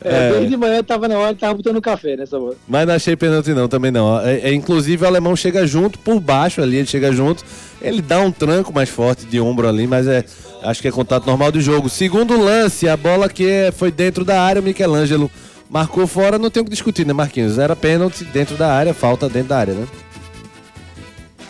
é, 0.04 0.14
é. 0.14 0.30
Desde 0.32 0.48
de 0.50 0.56
manhã 0.56 0.82
tava 0.82 1.08
na 1.08 1.18
hora, 1.18 1.34
tava 1.34 1.54
botando 1.54 1.80
café 1.80 2.16
nessa 2.16 2.38
bola. 2.38 2.54
Mas 2.68 2.86
não 2.86 2.94
achei 2.94 3.16
pênalti 3.16 3.50
não, 3.50 3.68
também 3.68 3.90
não. 3.90 4.20
É, 4.20 4.40
é, 4.40 4.54
inclusive 4.54 5.04
o 5.04 5.06
alemão 5.06 5.34
chega 5.34 5.66
junto, 5.66 5.98
por 5.98 6.20
baixo 6.20 6.60
ali, 6.60 6.76
ele 6.76 6.86
chega 6.86 7.12
junto. 7.12 7.44
Ele 7.80 8.02
dá 8.02 8.20
um 8.20 8.30
tranco 8.30 8.72
mais 8.72 8.88
forte 8.88 9.24
de 9.26 9.40
ombro 9.40 9.68
ali, 9.68 9.86
mas 9.86 10.06
é 10.06 10.24
acho 10.62 10.82
que 10.82 10.88
é 10.88 10.90
contato 10.90 11.26
normal 11.26 11.52
do 11.52 11.60
jogo. 11.60 11.88
Segundo 11.88 12.38
lance, 12.38 12.88
a 12.88 12.96
bola 12.96 13.28
que 13.28 13.70
foi 13.72 13.90
dentro 13.90 14.24
da 14.24 14.40
área, 14.42 14.60
o 14.60 14.64
Michelangelo 14.64 15.30
marcou 15.68 16.06
fora, 16.06 16.38
não 16.38 16.50
tem 16.50 16.60
o 16.60 16.64
que 16.64 16.70
discutir, 16.70 17.06
né, 17.06 17.12
Marquinhos? 17.12 17.58
Era 17.58 17.74
pênalti 17.74 18.24
dentro 18.24 18.56
da 18.56 18.72
área, 18.72 18.94
falta 18.94 19.28
dentro 19.28 19.48
da 19.48 19.58
área, 19.58 19.74
né? 19.74 19.86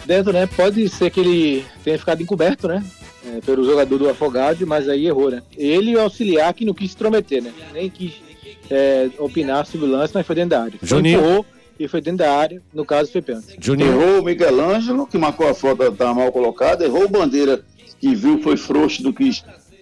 Dentro, 0.05 0.33
né? 0.33 0.47
Pode 0.47 0.89
ser 0.89 1.11
que 1.11 1.21
ele 1.21 1.65
tenha 1.83 1.99
ficado 1.99 2.23
encoberto, 2.23 2.69
né? 2.69 2.85
É, 3.27 3.41
pelo 3.41 3.65
jogador 3.65 3.99
do 3.99 4.09
Afogado, 4.09 4.65
mas 4.67 4.89
aí 4.89 5.07
errou, 5.07 5.31
né? 5.31 5.43
Ele 5.57 5.91
e 5.91 5.97
o 5.97 6.01
auxiliar 6.01 6.55
que 6.55 6.65
não 6.65 6.73
quis 6.73 6.91
se 6.91 6.97
intrometer, 6.97 7.43
né? 7.43 7.53
Nem 7.73 7.91
quis 7.91 8.26
é, 8.71 9.09
opinar 9.19 9.67
sobre 9.67 9.87
o 9.87 9.91
lance, 9.91 10.13
mas 10.15 10.27
foi 10.27 10.35
dentro 10.35 10.51
da 10.51 10.63
área. 10.63 10.79
Juninho. 10.83 11.19
Empurrou 11.19 11.47
e 11.79 11.89
foi 11.89 12.01
dentro 12.01 12.19
da 12.19 12.33
área, 12.33 12.63
no 12.73 12.85
caso 12.85 13.13
foi 13.13 13.23
pênalti. 13.23 13.57
Juninho. 13.61 13.93
Errou 13.93 14.21
o 14.21 14.25
Miguel 14.25 14.61
Ângelo, 14.61 15.07
que 15.07 15.19
marcou 15.19 15.49
a 15.49 15.55
falta, 15.55 15.89
estava 15.89 16.15
mal 16.15 16.33
colocada, 16.33 16.85
errou 16.85 17.05
o 17.05 17.09
Bandeira, 17.09 17.63
que 18.01 18.15
viu, 18.15 18.43
foi 18.43 18.57
frouxo 18.57 19.03
do 19.03 19.13
que 19.13 19.31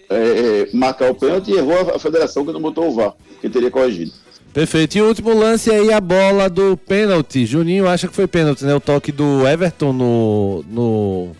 é, 0.09 0.15
é, 0.15 0.69
marcar 0.73 1.09
o 1.09 1.15
pênalti, 1.15 1.51
e 1.51 1.57
errou 1.57 1.93
a 1.93 1.99
federação 1.99 2.45
que 2.45 2.51
não 2.51 2.61
botou 2.61 2.89
o 2.89 2.91
VAR, 2.91 3.13
que 3.41 3.49
teria 3.49 3.71
corrigido. 3.71 4.11
Perfeito. 4.53 4.97
E 4.97 5.01
o 5.01 5.07
último 5.07 5.37
lance 5.37 5.69
aí, 5.69 5.91
a 5.91 5.99
bola 5.99 6.49
do 6.49 6.77
pênalti. 6.77 7.45
Juninho 7.45 7.87
acha 7.87 8.07
que 8.07 8.15
foi 8.15 8.25
pênalti, 8.25 8.63
né? 8.63 8.73
O 8.73 8.79
toque 8.79 9.11
do 9.11 9.45
Everton 9.45 9.91
no, 9.91 10.63
no 10.69 11.31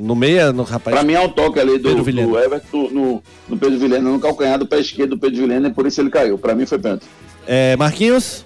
no 0.00 0.14
meia, 0.14 0.52
no 0.52 0.62
rapaz. 0.62 0.94
Pra 0.94 1.04
mim 1.04 1.12
é 1.12 1.20
um 1.20 1.28
toque 1.28 1.58
ali 1.60 1.78
do, 1.78 2.02
do 2.02 2.38
Everton 2.38 2.88
no, 2.90 3.22
no 3.48 3.56
Pedro 3.56 3.78
Vilhena, 3.78 4.10
no 4.10 4.18
calcanhar 4.18 4.58
do 4.58 4.66
pé 4.66 4.80
esquerdo 4.80 5.10
do 5.10 5.18
Pedro 5.18 5.40
Vilhena, 5.42 5.68
e 5.68 5.72
por 5.72 5.86
isso 5.86 6.00
ele 6.00 6.10
caiu. 6.10 6.38
Pra 6.38 6.54
mim 6.54 6.66
foi 6.66 6.78
pênalti. 6.78 7.04
É, 7.46 7.76
Marquinhos? 7.76 8.44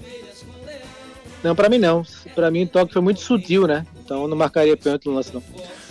Não, 1.42 1.54
pra 1.54 1.68
mim 1.68 1.78
não. 1.78 2.04
Pra 2.34 2.50
mim 2.50 2.64
o 2.64 2.68
toque 2.68 2.92
foi 2.92 3.02
muito 3.02 3.20
sutil, 3.20 3.66
né? 3.66 3.86
Então 4.04 4.26
não 4.26 4.36
marcaria 4.36 4.76
pênalti 4.76 5.06
no 5.06 5.14
lance, 5.14 5.32
não. 5.32 5.42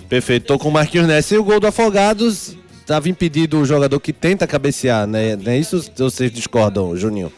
Perfeito, 0.09 0.45
tô 0.45 0.59
com 0.59 0.69
o 0.69 0.71
Marquinhos 0.71 1.07
nessa. 1.07 1.35
E 1.35 1.37
o 1.37 1.43
gol 1.43 1.59
do 1.59 1.67
Afogados, 1.67 2.55
tava 2.85 3.09
impedido 3.09 3.59
o 3.59 3.65
jogador 3.65 3.99
que 3.99 4.13
tenta 4.13 4.45
cabecear, 4.45 5.07
né? 5.07 5.35
Não 5.35 5.51
é 5.51 5.57
isso 5.57 5.77
ou 5.99 6.09
vocês 6.09 6.31
discordam, 6.31 6.95
Juninho? 6.95 7.31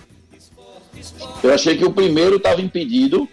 Eu 1.43 1.53
achei 1.53 1.77
que 1.77 1.85
o 1.85 1.91
primeiro 1.91 2.39
tava 2.39 2.61
impedido, 2.61 3.27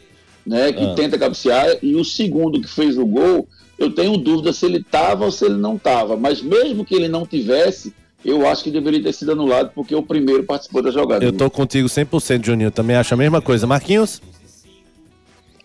né? 0.46 0.72
Que 0.72 0.84
ah. 0.84 0.94
tenta 0.94 1.18
cabecear, 1.18 1.66
e 1.82 1.94
o 1.94 2.04
segundo 2.04 2.60
que 2.60 2.68
fez 2.68 2.98
o 2.98 3.06
gol 3.06 3.48
eu 3.84 3.94
tenho 3.94 4.16
dúvida 4.16 4.52
se 4.52 4.66
ele 4.66 4.78
estava 4.78 5.24
ou 5.24 5.30
se 5.30 5.44
ele 5.44 5.56
não 5.56 5.76
estava. 5.76 6.16
Mas 6.16 6.40
mesmo 6.40 6.84
que 6.84 6.94
ele 6.94 7.08
não 7.08 7.26
tivesse, 7.26 7.94
eu 8.24 8.46
acho 8.46 8.62
que 8.62 8.70
deveria 8.70 9.02
ter 9.02 9.12
sido 9.12 9.32
anulado, 9.32 9.72
porque 9.74 9.94
o 9.94 10.02
primeiro 10.02 10.44
participou 10.44 10.82
da 10.82 10.90
jogada. 10.90 11.24
Eu 11.24 11.32
tô 11.32 11.50
contigo 11.50 11.88
100%, 11.88 12.44
Juninho. 12.44 12.70
Também 12.70 12.96
acho 12.96 13.12
a 13.14 13.16
mesma 13.16 13.42
coisa. 13.42 13.66
Marquinhos? 13.66 14.22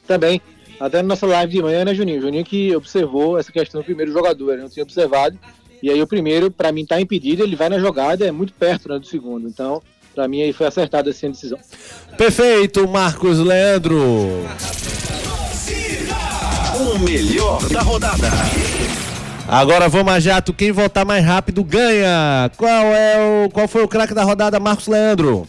Também. 0.07 0.41
Até 0.79 1.01
na 1.01 1.09
nossa 1.09 1.25
live 1.25 1.53
de 1.53 1.61
manhã, 1.61 1.85
né, 1.85 1.93
Juninho? 1.93 2.21
Juninho 2.21 2.45
que 2.45 2.75
observou 2.75 3.37
essa 3.37 3.51
questão 3.51 3.81
do 3.81 3.85
primeiro 3.85 4.11
jogador, 4.11 4.53
ele 4.53 4.61
não 4.61 4.69
tinha 4.69 4.83
observado. 4.83 5.37
E 5.81 5.89
aí 5.89 6.01
o 6.01 6.07
primeiro, 6.07 6.49
para 6.49 6.71
mim, 6.71 6.85
tá 6.85 6.99
impedido, 6.99 7.43
ele 7.43 7.55
vai 7.55 7.69
na 7.69 7.79
jogada, 7.79 8.25
é 8.25 8.31
muito 8.31 8.53
perto 8.53 8.89
né, 8.89 8.99
do 8.99 9.05
segundo. 9.05 9.47
Então, 9.47 9.81
para 10.13 10.27
mim, 10.27 10.41
aí 10.41 10.53
foi 10.53 10.67
acertada 10.67 11.09
essa 11.09 11.27
decisão. 11.29 11.59
Perfeito, 12.17 12.87
Marcos 12.87 13.37
Leandro 13.39 13.97
o 16.77 16.99
melhor 16.99 17.67
da 17.69 17.81
rodada. 17.81 18.29
Agora 19.47 19.89
vamos 19.89 20.13
a 20.13 20.19
jato, 20.19 20.53
quem 20.53 20.71
voltar 20.71 21.05
mais 21.05 21.25
rápido 21.25 21.63
ganha. 21.63 22.51
Qual 22.55 22.85
é 22.93 23.45
o 23.45 23.49
qual 23.49 23.67
foi 23.67 23.83
o 23.83 23.87
craque 23.87 24.13
da 24.13 24.23
rodada, 24.23 24.59
Marcos 24.59 24.87
Leandro? 24.87 25.47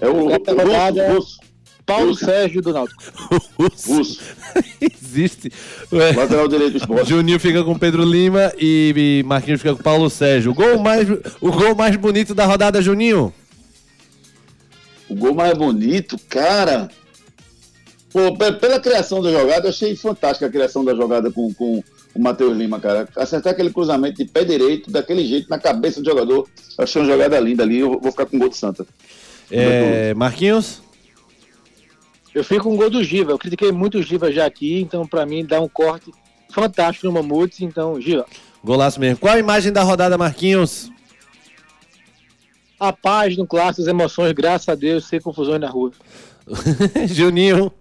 É 0.00 0.08
o, 0.08 0.26
o 0.26 0.38
da 0.38 0.52
rodada, 0.52 1.12
Russo. 1.12 1.38
Paulo 1.84 2.10
Russo. 2.10 2.24
Sérgio 2.24 2.62
do 2.62 2.72
Náutico. 2.72 3.02
Russo. 3.58 3.94
Russo. 3.94 4.20
Existe. 4.80 5.52
Ué. 5.92 6.12
Lateral 6.12 6.48
direito 6.48 6.78
esporte. 6.78 7.08
Juninho 7.10 7.38
fica 7.38 7.62
com 7.62 7.78
Pedro 7.78 8.02
Lima 8.02 8.52
e 8.58 9.22
Marquinhos 9.26 9.60
fica 9.60 9.74
com 9.74 9.82
Paulo 9.82 10.08
Sérgio. 10.08 10.52
O 10.52 10.54
gol 10.54 10.78
mais, 10.78 11.08
o 11.40 11.52
gol 11.52 11.74
mais 11.74 11.94
bonito 11.96 12.34
da 12.34 12.46
rodada, 12.46 12.80
Juninho? 12.80 13.32
O 15.08 15.14
gol 15.14 15.34
mais 15.34 15.52
bonito, 15.56 16.18
cara. 16.28 16.88
Pô, 18.14 18.32
pela 18.36 18.78
criação 18.78 19.20
da 19.20 19.32
jogada, 19.32 19.66
eu 19.66 19.70
achei 19.70 19.96
fantástica 19.96 20.46
a 20.46 20.48
criação 20.48 20.84
da 20.84 20.94
jogada 20.94 21.32
com, 21.32 21.52
com 21.52 21.82
o 22.14 22.22
Matheus 22.22 22.56
Lima, 22.56 22.78
cara. 22.78 23.08
Acertar 23.16 23.52
aquele 23.52 23.72
cruzamento 23.72 24.18
de 24.18 24.24
pé 24.24 24.44
direito, 24.44 24.88
daquele 24.88 25.26
jeito, 25.26 25.50
na 25.50 25.58
cabeça 25.58 26.00
do 26.00 26.08
jogador. 26.08 26.48
Eu 26.78 26.84
achei 26.84 27.02
uma 27.02 27.10
jogada 27.10 27.40
linda 27.40 27.64
ali. 27.64 27.80
Eu 27.80 27.98
vou 27.98 28.12
ficar 28.12 28.26
com 28.26 28.36
o 28.36 28.38
gol 28.38 28.48
do 28.48 28.54
Santa. 28.54 28.86
É, 29.50 30.14
Marquinhos? 30.14 30.80
Eu 32.32 32.44
fico 32.44 32.68
com 32.68 32.74
o 32.74 32.76
gol 32.76 32.88
do 32.88 33.02
Giva. 33.02 33.32
Eu 33.32 33.38
critiquei 33.38 33.72
muito 33.72 33.98
o 33.98 34.02
Giva 34.02 34.30
já 34.30 34.46
aqui, 34.46 34.80
então 34.80 35.04
para 35.04 35.26
mim 35.26 35.44
dá 35.44 35.60
um 35.60 35.68
corte 35.68 36.12
fantástico 36.50 37.08
no 37.08 37.12
Mamutes. 37.14 37.62
Então, 37.62 38.00
Giva. 38.00 38.26
Golaço 38.62 39.00
mesmo. 39.00 39.18
Qual 39.18 39.34
a 39.34 39.40
imagem 39.40 39.72
da 39.72 39.82
rodada, 39.82 40.16
Marquinhos? 40.16 40.88
A 42.78 42.92
paz 42.92 43.36
no 43.36 43.44
clássico, 43.44 43.82
as 43.82 43.88
emoções, 43.88 44.30
graças 44.30 44.68
a 44.68 44.76
Deus, 44.76 45.04
sem 45.04 45.20
confusões 45.20 45.60
na 45.60 45.68
rua. 45.68 45.90
Juninho 47.10 47.72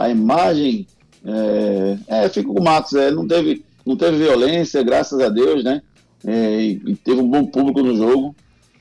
a 0.00 0.08
imagem. 0.08 0.86
É, 1.22 2.24
é 2.24 2.28
fico 2.30 2.54
com 2.54 2.60
o 2.60 2.64
Matos, 2.64 2.94
é, 2.94 3.10
não, 3.10 3.28
teve, 3.28 3.62
não 3.84 3.94
teve 3.94 4.16
violência, 4.16 4.82
graças 4.82 5.20
a 5.20 5.28
Deus, 5.28 5.62
né? 5.62 5.82
É, 6.26 6.62
e, 6.62 6.96
teve 7.04 7.20
um 7.20 7.28
bom 7.28 7.44
público 7.44 7.82
no 7.82 7.94
jogo. 7.94 8.34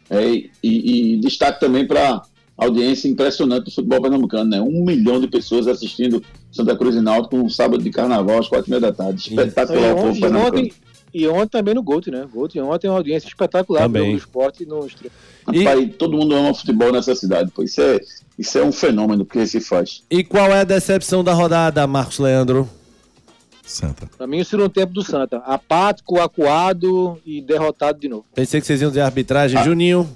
É, 0.10 0.26
e, 0.34 0.50
e, 0.64 1.18
destaque 1.18 1.60
também 1.60 1.86
para 1.86 2.22
audiência 2.58 3.10
impressionante 3.10 3.66
do 3.66 3.72
futebol 3.72 4.02
pernambucano, 4.02 4.50
né? 4.50 4.62
Um 4.62 4.86
milhão 4.86 5.20
de 5.20 5.28
pessoas 5.28 5.68
assistindo 5.68 6.24
Santa 6.50 6.76
Cruz 6.76 6.96
e 6.96 7.02
Náutico 7.02 7.36
um 7.36 7.50
sábado 7.50 7.84
de 7.84 7.90
carnaval 7.90 8.40
às 8.40 8.48
quatro 8.48 8.68
e 8.68 8.72
meia 8.72 8.82
da 8.82 8.94
tarde. 8.94 9.20
Espetacular 9.20 9.94
o 9.94 10.02
povo 10.02 10.20
pernambucano. 10.20 10.70
E 11.14 11.28
ontem 11.28 11.50
também 11.50 11.74
no 11.74 11.84
Gold, 11.84 12.12
né? 12.12 12.28
Gold, 12.32 12.60
ontem 12.60 12.88
é 12.88 12.90
uma 12.90 12.98
audiência 12.98 13.28
espetacular 13.28 13.82
também. 13.82 14.12
do 14.12 14.18
esporte 14.18 14.66
no 14.66 14.88
e... 15.52 15.88
todo 15.88 16.18
mundo 16.18 16.36
ama 16.36 16.54
futebol 16.54 16.92
nessa 16.92 17.16
cidade, 17.16 17.52
pô. 17.52 17.64
Isso 17.64 17.82
é, 17.82 18.00
isso 18.38 18.58
é 18.58 18.64
um 18.64 18.72
fenômeno 18.72 19.26
que 19.26 19.46
se 19.46 19.60
faz. 19.60 20.04
E 20.10 20.24
qual 20.24 20.48
é 20.52 20.62
a 20.62 20.64
decepção 20.64 21.24
da 21.24 21.34
rodada, 21.34 21.86
Marcos 21.88 22.20
Leandro? 22.20 22.70
Santa. 23.64 24.10
Pra 24.18 24.26
mim, 24.26 24.42
o 24.42 24.46
segundo 24.46 24.70
tempo 24.70 24.94
do 24.94 25.04
Santa. 25.04 25.38
Apático, 25.38 26.20
acuado 26.20 27.20
e 27.26 27.40
derrotado 27.42 28.00
de 28.00 28.10
novo. 28.10 28.26
Pensei 28.34 28.60
que 28.60 28.66
vocês 28.66 28.82
iam 28.82 28.90
dizer 28.90 29.02
arbitragem. 29.02 29.60
Ah. 29.60 29.64
Juninho? 29.64 30.10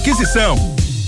aquisição. 0.00 0.79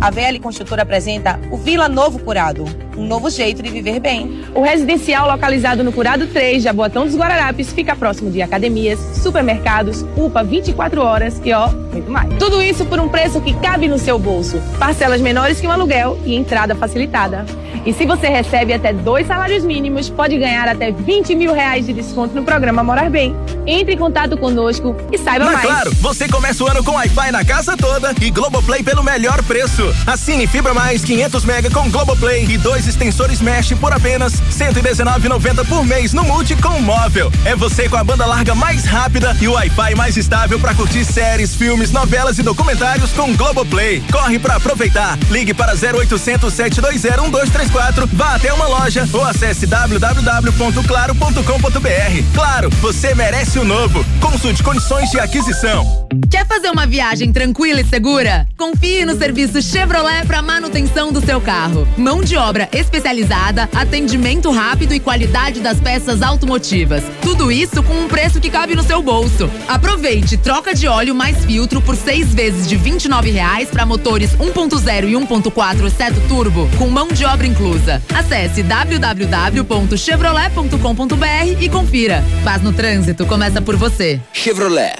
A 0.00 0.10
VL 0.10 0.38
Construtora 0.40 0.82
apresenta 0.82 1.40
o 1.50 1.56
Vila 1.56 1.88
Novo 1.88 2.20
Curado, 2.20 2.64
um 2.96 3.04
novo 3.04 3.28
jeito 3.28 3.62
de 3.62 3.68
viver 3.68 3.98
bem. 3.98 4.44
O 4.54 4.62
residencial 4.62 5.28
localizado 5.28 5.82
no 5.82 5.92
Curado 5.92 6.26
3, 6.28 6.62
Jaboatão 6.62 7.04
dos 7.04 7.16
Guararapes, 7.16 7.72
fica 7.72 7.96
próximo 7.96 8.30
de 8.30 8.40
academias, 8.40 8.98
supermercados, 9.22 10.04
UPA 10.16 10.44
24 10.44 11.02
horas 11.02 11.40
e 11.44 11.52
ó, 11.52 11.68
muito 11.98 12.10
mais. 12.10 12.28
Tudo 12.38 12.62
isso 12.62 12.84
por 12.86 12.98
um 12.98 13.08
preço 13.08 13.40
que 13.40 13.52
cabe 13.54 13.88
no 13.88 13.98
seu 13.98 14.18
bolso. 14.18 14.60
Parcelas 14.78 15.20
menores 15.20 15.60
que 15.60 15.66
um 15.66 15.70
aluguel 15.70 16.18
e 16.24 16.34
entrada 16.34 16.74
facilitada. 16.74 17.44
E 17.84 17.92
se 17.92 18.04
você 18.04 18.28
recebe 18.28 18.72
até 18.72 18.92
dois 18.92 19.26
salários 19.26 19.64
mínimos, 19.64 20.08
pode 20.08 20.36
ganhar 20.36 20.68
até 20.68 20.90
20 20.90 21.34
mil 21.34 21.52
reais 21.52 21.86
de 21.86 21.92
desconto 21.92 22.34
no 22.34 22.42
programa 22.42 22.82
Morar 22.82 23.10
Bem. 23.10 23.34
Entre 23.66 23.94
em 23.94 23.98
contato 23.98 24.36
conosco 24.36 24.96
e 25.12 25.18
saiba 25.18 25.44
Na 25.44 25.52
mais. 25.52 25.66
Claro, 25.66 25.94
você 25.96 26.28
começa 26.28 26.64
o 26.64 26.66
ano 26.66 26.82
com 26.82 26.92
Wi-Fi 26.92 27.30
na 27.30 27.44
casa 27.44 27.76
toda 27.76 28.14
e 28.20 28.30
Globoplay 28.30 28.82
pelo 28.82 29.02
melhor 29.02 29.42
preço. 29.42 29.94
Assine 30.06 30.46
Fibra 30.46 30.74
Mais 30.74 31.04
500 31.04 31.44
mega 31.44 31.70
com 31.70 31.88
Globoplay 31.90 32.46
e 32.48 32.58
dois 32.58 32.86
extensores 32.86 33.40
Mesh 33.40 33.72
por 33.74 33.92
apenas 33.92 34.34
R$ 34.34 34.72
119,90 34.72 35.66
por 35.66 35.84
mês 35.84 36.12
no 36.12 36.24
Multi 36.24 36.56
com 36.56 36.80
móvel. 36.80 37.30
É 37.44 37.54
você 37.54 37.88
com 37.88 37.96
a 37.96 38.04
banda 38.04 38.26
larga 38.26 38.54
mais 38.54 38.84
rápida 38.84 39.36
e 39.40 39.48
o 39.48 39.52
Wi-Fi 39.52 39.94
mais 39.94 40.16
estável 40.16 40.58
para 40.58 40.74
curtir 40.74 41.04
séries, 41.04 41.54
filmes, 41.54 41.87
novelas 41.90 42.38
e 42.38 42.42
documentários 42.42 43.12
com 43.12 43.34
Globoplay. 43.34 44.02
Corre 44.10 44.38
para 44.38 44.56
aproveitar. 44.56 45.18
Ligue 45.30 45.54
para 45.54 45.72
0800 45.72 46.52
720 46.52 47.28
1234, 47.28 48.06
vá 48.12 48.34
até 48.34 48.52
uma 48.52 48.66
loja 48.66 49.08
ou 49.12 49.24
acesse 49.24 49.66
www.claro.com.br. 49.66 52.34
Claro, 52.34 52.70
você 52.80 53.14
merece 53.14 53.58
o 53.58 53.64
novo. 53.64 54.04
Consulte 54.20 54.62
condições 54.62 55.10
de 55.10 55.18
aquisição. 55.18 56.06
Quer 56.30 56.46
fazer 56.46 56.70
uma 56.70 56.86
viagem 56.86 57.32
tranquila 57.32 57.80
e 57.80 57.84
segura? 57.84 58.46
Confie 58.56 59.04
no 59.04 59.16
serviço 59.16 59.60
Chevrolet 59.60 60.26
para 60.26 60.42
manutenção 60.42 61.12
do 61.12 61.24
seu 61.24 61.40
carro. 61.40 61.86
Mão 61.96 62.22
de 62.22 62.36
obra 62.36 62.68
especializada, 62.72 63.68
atendimento 63.74 64.50
rápido 64.50 64.94
e 64.94 65.00
qualidade 65.00 65.60
das 65.60 65.80
peças 65.80 66.22
automotivas. 66.22 67.02
Tudo 67.22 67.52
isso 67.52 67.82
com 67.82 67.94
um 67.94 68.08
preço 68.08 68.40
que 68.40 68.50
cabe 68.50 68.74
no 68.74 68.82
seu 68.82 69.02
bolso. 69.02 69.50
Aproveite 69.66 70.36
troca 70.36 70.74
de 70.74 70.86
óleo 70.86 71.14
mais 71.14 71.44
filtro 71.44 71.67
por 71.82 71.94
seis 71.94 72.32
vezes 72.32 72.66
de 72.66 72.76
29 72.76 73.30
reais 73.30 73.68
para 73.68 73.84
motores 73.84 74.30
1.0 74.36 75.08
e 75.08 75.12
1.4 75.12 75.90
seto 75.90 76.20
turbo, 76.28 76.66
com 76.78 76.88
mão 76.88 77.08
de 77.08 77.24
obra 77.24 77.46
inclusa. 77.46 78.02
Acesse 78.14 78.62
www.chevrolet.com.br 78.62 81.60
e 81.60 81.68
confira. 81.68 82.24
Paz 82.42 82.62
no 82.62 82.72
trânsito 82.72 83.26
começa 83.26 83.60
por 83.60 83.76
você. 83.76 84.18
Chevrolet. 84.32 84.94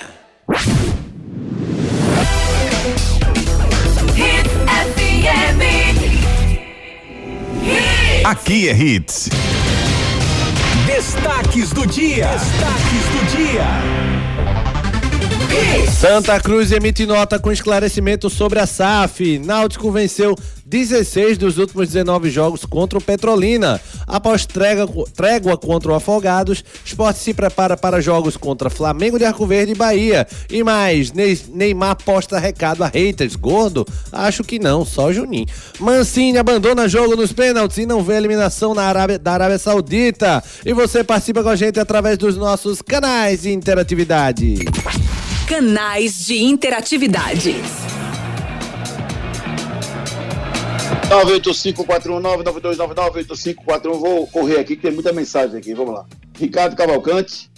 Aqui 8.24 8.68
é 8.68 8.76
Hits. 8.76 9.30
Destaques 10.86 11.70
do 11.70 11.86
dia. 11.86 12.26
Destaques 12.26 13.04
do 13.12 13.36
dia. 13.36 14.07
Santa 15.98 16.38
Cruz 16.40 16.70
emite 16.70 17.04
nota 17.06 17.38
com 17.38 17.50
esclarecimento 17.50 18.30
sobre 18.30 18.60
a 18.60 18.66
SAF. 18.66 19.38
Náutico 19.40 19.90
venceu 19.90 20.36
16 20.64 21.36
dos 21.38 21.58
últimos 21.58 21.88
19 21.88 22.30
jogos 22.30 22.64
contra 22.64 22.98
o 22.98 23.02
Petrolina. 23.02 23.80
Após 24.06 24.46
trégua, 24.46 25.56
contra 25.56 25.90
o 25.90 25.94
Afogados, 25.94 26.64
Esporte 26.84 27.18
se 27.18 27.34
prepara 27.34 27.76
para 27.76 28.00
jogos 28.00 28.36
contra 28.36 28.70
Flamengo 28.70 29.18
de 29.18 29.24
Arco 29.24 29.44
Verde 29.46 29.72
e 29.72 29.74
Bahia. 29.74 30.26
E 30.48 30.62
mais, 30.62 31.12
Ney- 31.12 31.40
Neymar 31.52 31.96
posta 31.96 32.38
recado 32.38 32.84
a 32.84 32.88
haters. 32.88 33.34
Gordo? 33.34 33.86
Acho 34.12 34.44
que 34.44 34.58
não, 34.58 34.84
só 34.84 35.12
Juninho. 35.12 35.46
Mancini 35.80 36.38
abandona 36.38 36.88
jogo 36.88 37.16
nos 37.16 37.32
pênaltis 37.32 37.78
e 37.78 37.86
não 37.86 38.02
vê 38.04 38.14
eliminação 38.16 38.72
na 38.74 38.82
Arábia, 38.82 39.18
da 39.18 39.32
Arábia 39.32 39.58
Saudita. 39.58 40.42
E 40.64 40.72
você 40.72 41.02
participa 41.02 41.42
com 41.42 41.48
a 41.48 41.56
gente 41.56 41.80
através 41.80 42.16
dos 42.16 42.36
nossos 42.36 42.80
canais 42.82 43.42
de 43.42 43.52
interatividade. 43.52 44.58
Canais 45.48 46.26
de 46.26 46.36
interatividade. 46.36 47.56
985419922998541. 51.08 53.98
Vou 53.98 54.26
correr 54.26 54.58
aqui, 54.58 54.76
que 54.76 54.82
tem 54.82 54.92
muita 54.92 55.10
mensagem 55.10 55.56
aqui. 55.56 55.72
Vamos 55.72 55.94
lá. 55.94 56.04
Ricardo 56.38 56.76
Cavalcante. 56.76 57.50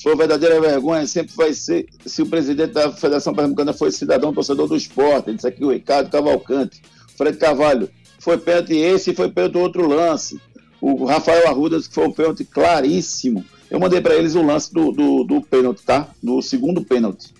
Foi 0.00 0.14
verdadeira 0.14 0.60
vergonha, 0.60 1.04
sempre 1.04 1.34
vai 1.34 1.52
ser 1.52 1.86
se 2.04 2.22
o 2.22 2.26
presidente 2.26 2.74
da 2.74 2.92
Federação 2.92 3.34
Pernambucana 3.34 3.72
foi 3.72 3.90
cidadão 3.90 4.32
torcedor 4.32 4.68
do 4.68 4.76
esporte. 4.76 5.30
Ele 5.30 5.36
disse 5.36 5.48
aqui 5.48 5.64
o 5.64 5.72
Ricardo 5.72 6.10
Cavalcante. 6.10 6.80
Fred 7.16 7.36
Carvalho. 7.38 7.90
Foi 8.20 8.38
pênalti 8.38 8.74
esse 8.74 9.10
e 9.10 9.14
foi 9.14 9.28
pênalti 9.30 9.58
outro 9.58 9.88
lance. 9.88 10.40
O 10.80 11.04
Rafael 11.04 11.48
Arruda 11.48 11.76
disse 11.76 11.88
que 11.88 11.94
foi 11.96 12.06
um 12.06 12.12
pênalti 12.12 12.44
claríssimo. 12.44 13.44
Eu 13.70 13.80
mandei 13.80 14.00
para 14.00 14.14
eles 14.14 14.34
o 14.34 14.42
lance 14.42 14.72
do, 14.72 14.92
do, 14.92 15.24
do 15.24 15.40
pênalti, 15.42 15.82
tá? 15.82 16.08
Do 16.22 16.40
segundo 16.40 16.84
pênalti. 16.84 17.34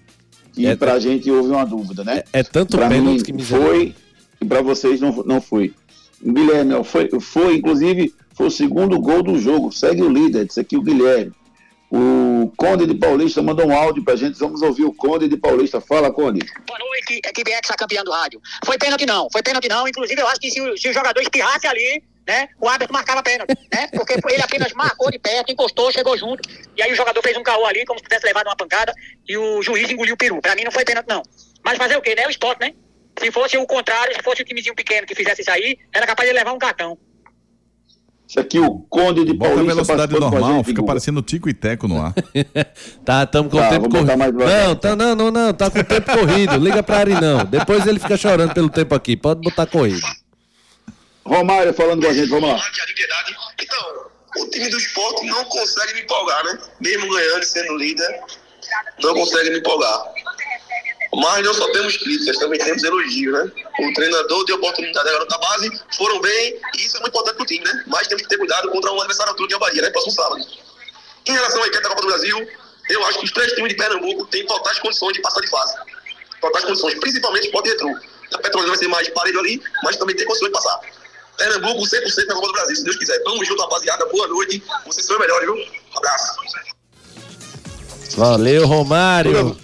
Que 0.52 0.66
É, 0.66 0.74
pra 0.74 0.92
tá- 0.92 0.98
gente 0.98 1.30
houve 1.30 1.50
uma 1.50 1.64
dúvida, 1.64 2.02
né? 2.02 2.22
É 2.32 2.42
tanto 2.42 2.76
Pra 2.76 2.88
pênalti 2.88 3.16
mim, 3.18 3.22
que 3.22 3.32
misericórdia. 3.32 3.76
foi 3.78 3.94
e 4.40 4.44
para 4.44 4.62
vocês 4.62 5.00
não, 5.00 5.12
não 5.24 5.40
foi. 5.40 5.72
Guilherme, 6.24 6.74
ó, 6.74 6.82
foi, 6.82 7.08
foi, 7.20 7.56
inclusive, 7.56 8.12
foi 8.34 8.46
o 8.46 8.50
segundo 8.50 8.98
gol 8.98 9.22
do 9.22 9.38
jogo. 9.38 9.70
Segue 9.70 10.02
o 10.02 10.08
líder, 10.08 10.46
disse 10.46 10.60
aqui 10.60 10.76
o 10.76 10.82
Guilherme. 10.82 11.32
O 11.90 12.50
Conde 12.56 12.84
de 12.86 12.94
Paulista 12.94 13.40
mandou 13.42 13.66
um 13.66 13.72
áudio 13.76 14.02
pra 14.02 14.16
gente. 14.16 14.38
Vamos 14.38 14.60
ouvir 14.60 14.84
o 14.84 14.92
Conde 14.92 15.28
de 15.28 15.36
Paulista. 15.36 15.80
Fala, 15.80 16.10
Conde. 16.10 16.40
Boa 16.66 16.78
noite, 16.78 17.20
equipe 17.24 17.50
ex 17.50 17.60
campeã 17.78 18.02
do 18.02 18.10
rádio. 18.10 18.40
Foi 18.64 18.76
pênalti 18.76 19.06
não, 19.06 19.28
foi 19.30 19.40
pênalti 19.42 19.68
não. 19.68 19.86
Inclusive, 19.86 20.20
eu 20.20 20.26
acho 20.26 20.40
que 20.40 20.50
se 20.50 20.60
o, 20.60 20.76
se 20.76 20.88
o 20.88 20.92
jogador 20.92 21.20
espirrasse 21.20 21.66
ali, 21.66 22.02
né, 22.26 22.48
o 22.60 22.68
árbitro 22.68 22.92
marcava 22.92 23.22
pênalti, 23.22 23.54
né? 23.72 23.86
Porque 23.92 24.14
ele 24.14 24.42
apenas 24.42 24.72
marcou 24.72 25.10
de 25.10 25.18
perto, 25.18 25.52
encostou, 25.52 25.92
chegou 25.92 26.16
junto. 26.18 26.48
E 26.76 26.82
aí 26.82 26.92
o 26.92 26.96
jogador 26.96 27.22
fez 27.22 27.36
um 27.36 27.42
caô 27.42 27.64
ali, 27.66 27.84
como 27.84 27.98
se 27.98 28.04
tivesse 28.04 28.26
levado 28.26 28.46
uma 28.48 28.56
pancada, 28.56 28.92
e 29.28 29.36
o 29.36 29.62
juiz 29.62 29.90
engoliu 29.90 30.14
o 30.14 30.16
peru. 30.18 30.40
Pra 30.42 30.54
mim 30.56 30.64
não 30.64 30.72
foi 30.72 30.84
pênalti 30.84 31.06
não. 31.08 31.22
Mas 31.64 31.78
fazer 31.78 31.96
o 31.96 32.02
quê, 32.02 32.14
né? 32.14 32.22
É 32.22 32.26
o 32.26 32.30
esporte, 32.30 32.60
né? 32.60 32.72
Se 33.18 33.30
fosse 33.32 33.56
o 33.56 33.66
contrário, 33.66 34.14
se 34.14 34.22
fosse 34.22 34.42
o 34.42 34.44
timezinho 34.44 34.74
pequeno 34.74 35.06
que 35.06 35.14
fizesse 35.14 35.40
isso 35.42 35.50
aí, 35.50 35.78
era 35.92 36.06
capaz 36.06 36.28
de 36.28 36.34
levar 36.34 36.52
um 36.52 36.58
cartão. 36.58 36.98
Isso 38.28 38.40
aqui, 38.40 38.58
o 38.58 38.80
Conde 38.90 39.24
de 39.24 39.32
Bota 39.32 39.52
a 39.52 39.54
Paulista. 39.54 39.74
velocidade 39.74 40.18
normal, 40.20 40.64
fica 40.64 40.82
parecendo 40.84 41.22
tico 41.22 41.48
e 41.48 41.54
teco 41.54 41.86
no 41.86 42.02
ar. 42.02 42.12
Tá, 43.04 43.22
estamos 43.22 43.52
com 43.52 43.58
Tá, 43.58 43.68
o 43.68 43.70
tempo 43.70 43.88
corrido. 43.88 44.16
Não, 44.44 44.74
tá, 44.74 44.96
não, 44.96 45.14
não, 45.14 45.30
não, 45.30 45.54
tá 45.54 45.70
com 45.70 45.78
o 45.78 45.84
tempo 45.84 46.12
corrido. 46.12 46.56
Liga 46.56 46.82
pra 46.82 46.98
Ari 46.98 47.14
não. 47.20 47.44
Depois 47.44 47.86
ele 47.86 48.00
fica 48.00 48.16
chorando 48.16 48.52
pelo 48.52 48.68
tempo 48.68 48.94
aqui. 48.96 49.16
Pode 49.16 49.40
botar 49.42 49.66
corrido. 49.66 50.04
Romário 51.26 51.74
falando 51.74 52.02
com 52.02 52.08
a 52.08 52.12
gente, 52.12 52.28
vamos 52.28 52.48
lá. 52.50 52.56
Então, 53.60 54.10
o 54.38 54.48
time 54.48 54.68
do 54.68 54.78
esporte 54.78 55.24
não 55.26 55.44
consegue 55.46 55.94
me 55.94 56.00
empolgar, 56.02 56.44
né? 56.44 56.58
Mesmo 56.80 57.12
ganhando 57.12 57.42
e 57.42 57.46
sendo 57.46 57.76
líder, 57.76 58.20
não 59.02 59.14
consegue 59.14 59.50
me 59.50 59.58
empolgar. 59.58 60.04
Mas 61.14 61.44
não 61.44 61.54
só 61.54 61.70
temos 61.72 61.96
críticas, 61.96 62.38
também 62.38 62.58
temos 62.58 62.82
elogios, 62.82 63.32
né? 63.32 63.52
O 63.80 63.92
treinador 63.94 64.44
deu 64.44 64.56
oportunidade 64.56 65.08
agora 65.08 65.26
da 65.26 65.38
base, 65.38 65.80
foram 65.96 66.20
bem, 66.20 66.60
e 66.76 66.84
isso 66.84 66.96
é 66.96 67.00
muito 67.00 67.12
importante 67.12 67.36
pro 67.36 67.46
time, 67.46 67.64
né? 67.64 67.84
Mas 67.86 68.06
temos 68.06 68.22
que 68.22 68.28
ter 68.28 68.38
cuidado 68.38 68.70
contra 68.70 68.92
um 68.92 69.00
adversário 69.00 69.30
altura 69.30 69.48
que 69.48 69.54
é 69.54 69.56
o 69.56 69.60
Bahia, 69.60 69.82
né? 69.82 69.90
Próximo 69.90 70.12
sábado. 70.12 70.46
Em 71.26 71.32
relação 71.32 71.62
à 71.62 71.66
equipe 71.66 71.82
da 71.82 71.88
Copa 71.88 72.02
do 72.02 72.08
Brasil, 72.08 72.48
eu 72.88 73.06
acho 73.06 73.18
que 73.18 73.24
os 73.24 73.32
três 73.32 73.52
times 73.52 73.70
de 73.70 73.76
Pernambuco 73.76 74.26
têm 74.26 74.46
totais 74.46 74.78
condições 74.78 75.12
de 75.14 75.20
passar 75.20 75.40
de 75.40 75.48
fase. 75.48 75.74
Totais 76.40 76.64
condições, 76.64 76.94
principalmente 77.00 77.44
o 77.44 77.46
Sport 77.46 77.66
Retro. 77.66 77.88
A 78.34 78.38
Petrolina 78.38 78.70
vai 78.70 78.78
ser 78.78 78.88
mais 78.88 79.08
parelho 79.08 79.40
ali, 79.40 79.62
mas 79.82 79.96
também 79.96 80.14
tem 80.14 80.26
condições 80.26 80.48
de 80.48 80.52
passar. 80.52 80.80
Pernambuco 81.36 81.82
100% 81.82 82.26
na 82.28 82.34
Copa 82.34 82.46
do 82.46 82.52
Brasil, 82.52 82.76
se 82.76 82.84
Deus 82.84 82.96
quiser. 82.96 83.18
Tamo 83.24 83.44
junto, 83.44 83.62
rapaziada. 83.62 84.06
Boa 84.06 84.26
noite. 84.28 84.62
Vocês 84.86 85.06
são 85.06 85.16
os 85.16 85.20
melhores, 85.20 85.46
viu? 85.46 85.64
Abraço. 85.96 86.36
Valeu, 88.16 88.66
Romário. 88.66 89.56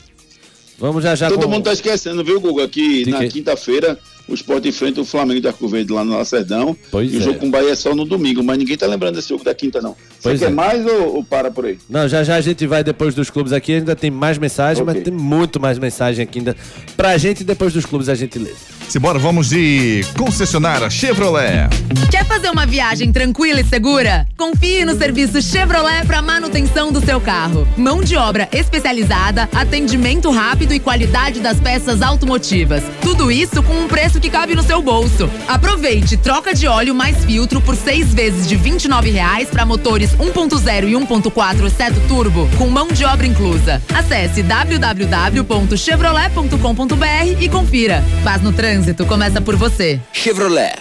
Vamos 0.78 1.02
já 1.04 1.14
já 1.14 1.28
Todo 1.28 1.44
com- 1.44 1.48
mundo 1.48 1.64
tá 1.64 1.72
esquecendo, 1.72 2.24
viu, 2.24 2.40
Guga, 2.40 2.68
que 2.68 3.04
De 3.04 3.10
na 3.12 3.20
quê? 3.20 3.28
quinta-feira 3.28 3.98
o 4.28 4.34
Sport 4.34 4.64
enfrenta 4.66 5.00
o 5.00 5.04
Flamengo 5.04 5.40
de 5.40 5.46
Arco 5.48 5.68
Verde 5.68 5.92
lá 5.92 6.04
no 6.04 6.16
Lacerdão. 6.16 6.76
Pois 6.90 7.12
e 7.12 7.16
o 7.16 7.20
é. 7.20 7.22
jogo 7.22 7.38
com 7.38 7.46
o 7.46 7.50
Bahia 7.50 7.70
é 7.70 7.74
só 7.76 7.94
no 7.94 8.04
domingo, 8.04 8.42
mas 8.42 8.58
ninguém 8.58 8.76
tá 8.76 8.86
lembrando 8.86 9.14
desse 9.14 9.28
jogo 9.28 9.44
da 9.44 9.54
quinta, 9.54 9.80
não. 9.80 9.96
Pois 10.22 10.38
Você 10.38 10.46
quer 10.46 10.52
é. 10.52 10.54
mais 10.54 10.86
ou, 10.86 11.16
ou 11.16 11.24
para 11.24 11.50
por 11.50 11.64
aí? 11.66 11.78
Não, 11.88 12.06
já 12.08 12.22
já 12.22 12.36
a 12.36 12.40
gente 12.40 12.66
vai 12.66 12.84
depois 12.84 13.14
dos 13.14 13.28
clubes 13.28 13.52
aqui, 13.52 13.74
ainda 13.74 13.96
tem 13.96 14.10
mais 14.10 14.38
mensagem, 14.38 14.82
Ok. 14.82 14.94
mas 14.94 15.02
tem 15.04 15.12
muito 15.12 15.58
mais 15.60 15.78
mensagem 15.78 16.22
aqui 16.22 16.38
ainda 16.38 16.56
pra 16.96 17.16
gente 17.18 17.40
e 17.40 17.44
depois 17.44 17.72
dos 17.72 17.84
clubes 17.84 18.08
a 18.08 18.14
gente 18.14 18.38
lê. 18.38 18.52
Simbora, 18.88 19.18
vamos 19.18 19.48
de 19.48 20.04
concessionária 20.18 20.88
Chevrolet. 20.90 21.68
Quer 22.10 22.26
fazer 22.26 22.50
uma 22.50 22.66
viagem 22.66 23.10
tranquila 23.10 23.60
e 23.60 23.64
segura? 23.64 24.26
Confie 24.36 24.84
no 24.84 24.96
serviço 24.96 25.40
Chevrolet 25.40 26.06
para 26.06 26.20
manutenção 26.20 26.92
do 26.92 27.02
seu 27.04 27.20
carro. 27.20 27.66
Mão 27.76 28.02
de 28.02 28.16
obra 28.16 28.48
especializada, 28.52 29.48
atendimento 29.54 30.30
rápido 30.30 30.74
e 30.74 30.78
qualidade 30.80 31.40
das 31.40 31.58
peças 31.58 32.02
automotivas. 32.02 32.82
Tudo 33.00 33.30
isso 33.32 33.62
com 33.62 33.74
um 33.74 33.88
preço 33.88 34.20
que 34.20 34.28
cabe 34.28 34.54
no 34.54 34.62
seu 34.62 34.82
bolso. 34.82 35.28
Aproveite 35.48 36.16
troca 36.16 36.54
de 36.54 36.66
óleo 36.66 36.94
mais 36.94 37.24
filtro 37.24 37.60
por 37.60 37.74
seis 37.76 38.12
vezes 38.12 38.46
de 38.46 38.56
29 38.56 39.10
reais 39.10 39.48
para 39.48 39.64
motores 39.64 40.11
1.0 40.16 40.88
e 40.88 40.92
1.4 40.92 41.70
Seto 41.70 42.00
Turbo, 42.08 42.48
com 42.58 42.68
mão 42.68 42.88
de 42.88 43.04
obra 43.04 43.26
inclusa. 43.26 43.80
Acesse 43.94 44.42
www.chevrolet.com.br 44.42 47.40
e 47.40 47.48
confira. 47.48 48.02
Paz 48.24 48.42
no 48.42 48.52
trânsito 48.52 49.06
começa 49.06 49.40
por 49.40 49.54
você. 49.56 50.00
Chevrolet. 50.12 50.74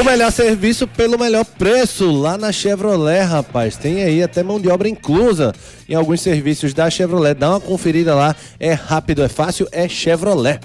O 0.00 0.04
melhor 0.04 0.30
serviço 0.30 0.86
pelo 0.86 1.18
melhor 1.18 1.44
preço 1.44 2.10
lá 2.10 2.38
na 2.38 2.52
Chevrolet, 2.52 3.22
rapaz. 3.22 3.76
Tem 3.76 4.02
aí 4.02 4.22
até 4.22 4.42
mão 4.42 4.60
de 4.60 4.68
obra 4.68 4.88
inclusa 4.88 5.52
em 5.88 5.94
alguns 5.94 6.20
serviços 6.20 6.72
da 6.72 6.88
Chevrolet. 6.88 7.34
Dá 7.34 7.50
uma 7.50 7.60
conferida 7.60 8.14
lá. 8.14 8.34
É 8.58 8.72
rápido, 8.72 9.22
é 9.22 9.28
fácil, 9.28 9.68
é 9.72 9.88
Chevrolet. 9.88 10.60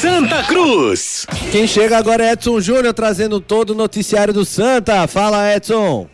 Santa 0.00 0.42
Cruz. 0.44 1.26
Quem 1.52 1.66
chega 1.66 1.98
agora 1.98 2.24
é 2.24 2.32
Edson 2.32 2.58
Júnior 2.58 2.94
trazendo 2.94 3.38
todo 3.38 3.70
o 3.70 3.74
noticiário 3.74 4.32
do 4.32 4.46
Santa. 4.46 5.06
Fala, 5.06 5.54
Edson. 5.54 6.08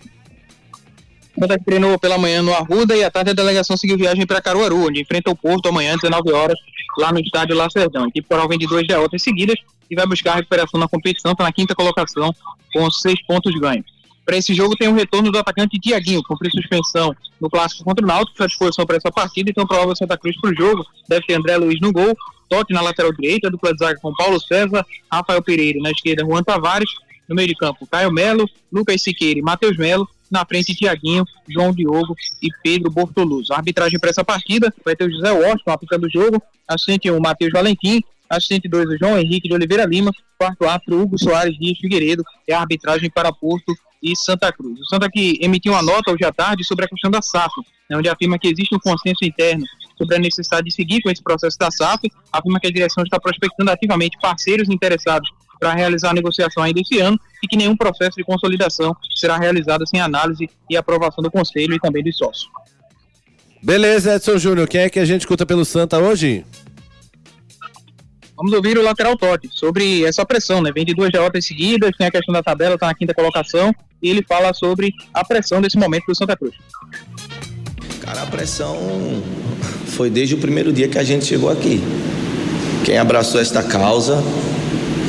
Santa 1.38 1.56
treinou 1.64 1.96
pela 1.96 2.18
manhã 2.18 2.42
no 2.42 2.52
Arruda 2.52 2.96
e 2.96 3.04
à 3.04 3.10
tarde 3.12 3.30
a 3.30 3.32
delegação 3.32 3.76
seguiu 3.76 3.96
viagem 3.96 4.26
para 4.26 4.42
Caruaru, 4.42 4.88
onde 4.88 5.00
enfrenta 5.00 5.30
o 5.30 5.36
Porto 5.36 5.68
amanhã, 5.68 5.94
19 5.94 6.32
horas, 6.32 6.58
lá 6.98 7.12
no 7.12 7.20
estádio 7.20 7.54
Lacerdão. 7.54 8.06
A 8.06 8.08
equipe 8.08 8.26
coral 8.26 8.48
vem 8.48 8.58
de 8.58 8.66
duas 8.66 8.84
derrotas 8.88 9.22
seguidas 9.22 9.54
e 9.88 9.94
vai 9.94 10.04
buscar 10.04 10.32
a 10.32 10.36
recuperação 10.36 10.80
na 10.80 10.88
competição, 10.88 11.30
está 11.30 11.44
na 11.44 11.52
quinta 11.52 11.72
colocação, 11.72 12.34
com 12.72 12.90
seis 12.90 13.24
pontos 13.24 13.54
ganhos. 13.54 13.86
Para 14.24 14.36
esse 14.36 14.52
jogo 14.52 14.74
tem 14.74 14.88
o 14.88 14.94
retorno 14.94 15.30
do 15.30 15.38
atacante 15.38 15.78
Tiaguinho, 15.78 16.22
que 16.22 16.26
cumpriu 16.26 16.50
suspensão 16.50 17.14
no 17.40 17.48
clássico 17.48 17.84
contra 17.84 18.04
o 18.04 18.08
Náutico, 18.08 18.32
está 18.32 18.44
à 18.46 18.48
disposição 18.48 18.84
para 18.84 18.96
essa 18.96 19.12
partida, 19.12 19.48
então 19.48 19.64
provável 19.64 19.94
Santa 19.94 20.18
Cruz 20.18 20.36
para 20.40 20.50
o 20.50 20.56
jogo. 20.56 20.84
Deve 21.08 21.24
ter 21.24 21.34
André 21.34 21.56
Luiz 21.56 21.80
no 21.80 21.92
gol, 21.92 22.16
Totti 22.48 22.72
na 22.72 22.80
lateral 22.80 23.12
direita, 23.12 23.50
dupla 23.50 23.72
de 23.72 23.78
zaga 23.78 23.98
com 24.00 24.14
Paulo 24.14 24.40
César, 24.40 24.84
Rafael 25.10 25.42
Pereira 25.42 25.80
na 25.80 25.90
esquerda, 25.90 26.24
Juan 26.24 26.42
Tavares, 26.42 26.90
no 27.28 27.34
meio 27.34 27.48
de 27.48 27.54
campo, 27.54 27.86
Caio 27.86 28.12
Melo, 28.12 28.48
Lucas 28.72 29.02
Siqueira 29.02 29.38
e 29.38 29.42
Matheus 29.42 29.76
Melo. 29.76 30.08
Na 30.28 30.44
frente, 30.44 30.74
Tiaguinho, 30.74 31.24
João 31.48 31.72
Diogo 31.72 32.16
e 32.42 32.48
Pedro 32.60 32.90
Bortoluz. 32.90 33.48
A 33.52 33.56
arbitragem 33.58 33.98
para 33.98 34.10
essa 34.10 34.24
partida 34.24 34.74
vai 34.84 34.96
ter 34.96 35.04
o 35.04 35.10
José 35.10 35.30
Washington 35.30 35.70
aplicando 35.70 36.04
o 36.04 36.10
jogo, 36.10 36.42
assistente 36.66 37.08
1, 37.08 37.20
Matheus 37.20 37.52
Valentim, 37.52 38.02
assistente 38.28 38.68
2, 38.68 38.88
o 38.88 38.98
João 38.98 39.16
Henrique 39.16 39.48
de 39.48 39.54
Oliveira 39.54 39.84
Lima, 39.84 40.10
quarto 40.36 40.64
árbitro, 40.64 41.00
Hugo 41.00 41.16
Soares 41.16 41.56
Dias 41.56 41.78
Figueiredo, 41.78 42.24
é 42.44 42.54
a 42.54 42.60
arbitragem 42.60 43.08
para 43.08 43.32
Porto 43.32 43.72
e 44.02 44.16
Santa 44.16 44.52
Cruz. 44.52 44.80
O 44.80 44.84
Santa 44.86 45.08
que 45.08 45.38
emitiu 45.40 45.72
uma 45.72 45.82
nota 45.82 46.10
hoje 46.10 46.24
à 46.24 46.32
tarde 46.32 46.64
sobre 46.64 46.84
a 46.84 46.88
questão 46.88 47.10
da 47.10 47.22
SAF, 47.22 47.52
né, 47.88 47.96
onde 47.96 48.08
afirma 48.08 48.36
que 48.36 48.48
existe 48.48 48.74
um 48.74 48.80
consenso 48.80 49.24
interno 49.24 49.64
sobre 49.96 50.16
a 50.16 50.18
necessidade 50.18 50.66
de 50.66 50.74
seguir 50.74 51.00
com 51.02 51.10
esse 51.10 51.22
processo 51.22 51.58
da 51.58 51.70
SAF, 51.70 52.10
afirma 52.32 52.60
que 52.60 52.66
a 52.66 52.70
direção 52.70 53.02
está 53.02 53.18
prospectando 53.18 53.70
ativamente 53.70 54.18
parceiros 54.20 54.68
interessados 54.68 55.30
para 55.58 55.72
realizar 55.72 56.10
a 56.10 56.14
negociação 56.14 56.62
ainda 56.62 56.80
esse 56.80 56.98
ano 57.00 57.18
e 57.42 57.46
que 57.46 57.56
nenhum 57.56 57.76
processo 57.76 58.16
de 58.16 58.24
consolidação 58.24 58.94
será 59.14 59.38
realizado 59.38 59.86
sem 59.86 60.00
análise 60.00 60.48
e 60.68 60.76
aprovação 60.76 61.22
do 61.22 61.30
Conselho 61.30 61.74
e 61.74 61.80
também 61.80 62.02
dos 62.02 62.16
sócios. 62.16 62.50
Beleza, 63.62 64.14
Edson 64.14 64.38
Júnior. 64.38 64.68
Quem 64.68 64.82
é 64.82 64.90
que 64.90 64.98
a 64.98 65.04
gente 65.04 65.22
escuta 65.22 65.46
pelo 65.46 65.64
Santa 65.64 65.98
hoje? 65.98 66.44
Vamos 68.36 68.52
ouvir 68.52 68.76
o 68.76 68.82
lateral 68.82 69.16
Totti 69.16 69.48
sobre 69.50 70.04
essa 70.04 70.24
pressão, 70.26 70.60
né? 70.60 70.70
Vem 70.70 70.84
de 70.84 70.94
duas 70.94 71.10
derrotas 71.10 71.46
seguidas, 71.46 71.90
tem 71.96 72.06
a 72.06 72.10
questão 72.10 72.34
da 72.34 72.42
tabela, 72.42 72.74
está 72.74 72.86
na 72.86 72.94
quinta 72.94 73.14
colocação, 73.14 73.74
e 74.02 74.10
ele 74.10 74.22
fala 74.22 74.52
sobre 74.52 74.92
a 75.14 75.24
pressão 75.24 75.60
desse 75.62 75.78
momento 75.78 76.04
do 76.06 76.14
Santa 76.14 76.36
Cruz. 76.36 76.54
Cara, 78.06 78.22
a 78.22 78.26
pressão 78.26 78.76
foi 79.88 80.08
desde 80.08 80.36
o 80.36 80.38
primeiro 80.38 80.72
dia 80.72 80.86
que 80.86 80.96
a 80.96 81.02
gente 81.02 81.24
chegou 81.24 81.50
aqui. 81.50 81.82
Quem 82.84 82.98
abraçou 82.98 83.40
esta 83.40 83.64
causa, 83.64 84.22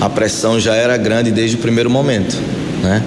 a 0.01 0.09
pressão 0.09 0.59
já 0.59 0.73
era 0.73 0.97
grande 0.97 1.29
desde 1.29 1.57
o 1.57 1.59
primeiro 1.59 1.91
momento, 1.91 2.35
né? 2.81 3.03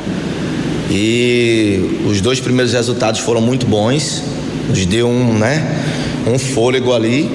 E 0.88 2.02
os 2.06 2.20
dois 2.20 2.38
primeiros 2.38 2.72
resultados 2.72 3.20
foram 3.20 3.40
muito 3.40 3.66
bons, 3.66 4.22
nos 4.68 4.86
deu 4.86 5.08
um, 5.08 5.36
né, 5.36 5.82
um 6.24 6.38
fôlego 6.38 6.92
ali 6.92 7.28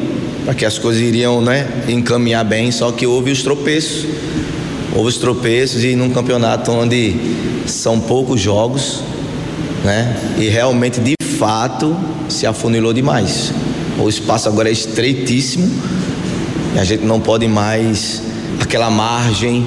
para 0.45 0.53
que 0.53 0.63
as 0.63 0.77
coisas 0.77 1.01
iriam, 1.01 1.41
né, 1.41 1.67
encaminhar 1.89 2.45
bem, 2.45 2.71
só 2.71 2.89
que 2.93 3.05
houve 3.05 3.31
os 3.31 3.43
tropeços. 3.43 4.05
Houve 4.95 5.09
os 5.09 5.17
tropeços 5.17 5.83
e 5.83 5.93
num 5.93 6.09
campeonato 6.09 6.71
onde 6.71 7.17
são 7.67 7.99
poucos 7.99 8.39
jogos, 8.39 9.01
né? 9.83 10.15
E 10.37 10.47
realmente 10.47 11.01
fato 11.45 11.95
se 12.27 12.47
afunilou 12.47 12.91
demais. 12.91 13.53
O 13.99 14.09
espaço 14.09 14.49
agora 14.49 14.67
é 14.67 14.71
estreitíssimo 14.71 15.71
e 16.73 16.79
a 16.79 16.83
gente 16.83 17.05
não 17.05 17.19
pode 17.21 17.47
mais 17.47 18.19
aquela 18.59 18.89
margem 18.89 19.63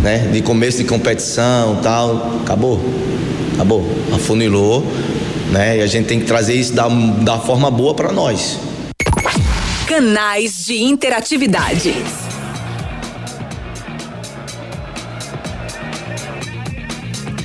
né? 0.00 0.30
De 0.32 0.40
começo 0.40 0.78
de 0.78 0.84
competição 0.84 1.78
tal. 1.82 2.40
Acabou. 2.42 2.80
Acabou. 3.52 3.86
Afunilou, 4.14 4.82
né? 5.52 5.76
E 5.76 5.82
a 5.82 5.86
gente 5.86 6.06
tem 6.06 6.20
que 6.20 6.24
trazer 6.24 6.54
isso 6.54 6.72
da, 6.72 6.88
da 6.88 7.38
forma 7.38 7.70
boa 7.70 7.92
para 7.94 8.10
nós. 8.10 8.58
Canais 9.86 10.64
de 10.64 10.82
interatividade. 10.82 11.94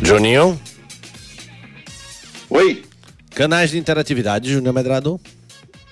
Juninho? 0.01 0.57
Oi? 2.49 2.88
Canais 3.39 3.71
de 3.71 3.77
interatividade, 3.77 4.51
Júnior 4.51 4.73
Medrado. 4.73 5.17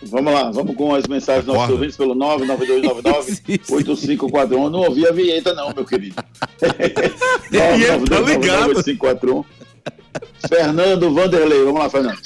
Vamos 0.03 0.33
lá, 0.33 0.51
vamos 0.51 0.75
com 0.75 0.93
as 0.93 1.07
mensagens 1.07 1.45
dos 1.45 1.55
nossos 1.55 1.71
ouvintes 1.71 1.95
pelo 1.95 2.13
99299-8541. 2.13 4.49
Não 4.69 4.81
ouvi 4.81 5.07
a 5.07 5.13
vinheta, 5.13 5.53
não, 5.53 5.73
meu 5.73 5.85
querido. 5.85 6.15
tá 6.59 6.67
ligado. 7.63 8.01
8541. 8.75 9.45
Fernando 10.49 11.13
Vanderlei, 11.13 11.63
vamos 11.63 11.79
lá, 11.79 11.89
Fernando. 11.89 12.19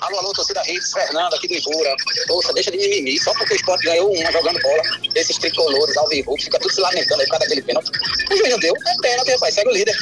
Alô, 0.00 0.18
alô, 0.18 0.32
torcida 0.32 0.60
Hits, 0.68 0.92
Fernando 0.92 1.34
aqui 1.34 1.46
do 1.46 1.54
Ibura. 1.54 1.94
Poxa, 2.26 2.52
deixa 2.52 2.72
de 2.72 2.78
mimimi, 2.78 3.16
só 3.20 3.32
porque 3.34 3.54
o 3.54 3.56
esporte 3.56 3.84
ganhou 3.84 4.12
uma 4.12 4.32
jogando 4.32 4.60
bola, 4.60 4.82
esses 5.14 5.38
tricolores, 5.38 5.96
ao 5.96 6.08
vivo, 6.08 6.36
fica 6.36 6.58
tudo 6.58 6.74
se 6.74 6.80
lamentando 6.80 7.20
aí 7.20 7.28
por 7.28 7.38
causa 7.38 7.44
daquele 7.44 7.62
pênalti. 7.62 7.92
O 8.28 8.36
Júnior 8.36 8.58
deu, 8.58 8.74
é 8.74 8.96
pênalti, 9.02 9.30
rapaz, 9.30 9.54
segue 9.54 9.68
o 9.68 9.72
líder. 9.72 9.96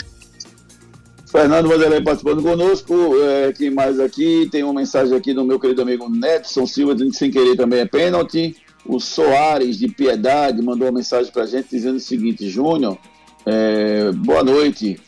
Fernando 1.31 1.68
Vanderlei 1.68 2.01
participando 2.01 2.43
conosco. 2.43 2.93
É, 3.22 3.53
quem 3.53 3.70
mais 3.70 4.01
aqui? 4.01 4.49
Tem 4.51 4.64
uma 4.64 4.74
mensagem 4.74 5.16
aqui 5.16 5.33
do 5.33 5.45
meu 5.45 5.61
querido 5.61 5.83
amigo 5.83 6.09
Nedson 6.09 6.66
Silva, 6.66 6.93
dizendo 6.93 7.12
que 7.12 7.16
sem 7.16 7.31
querer 7.31 7.57
também 7.57 7.81
é 7.81 7.87
pênalti. 7.87 8.57
O 8.85 8.99
Soares 8.99 9.78
de 9.78 9.87
Piedade 9.87 10.61
mandou 10.61 10.89
uma 10.89 10.99
mensagem 10.99 11.33
pra 11.33 11.47
gente 11.47 11.68
dizendo 11.70 11.97
o 11.97 12.01
seguinte: 12.01 12.49
Júnior, 12.49 12.99
é, 13.47 14.11
boa 14.12 14.43
noite. 14.43 14.99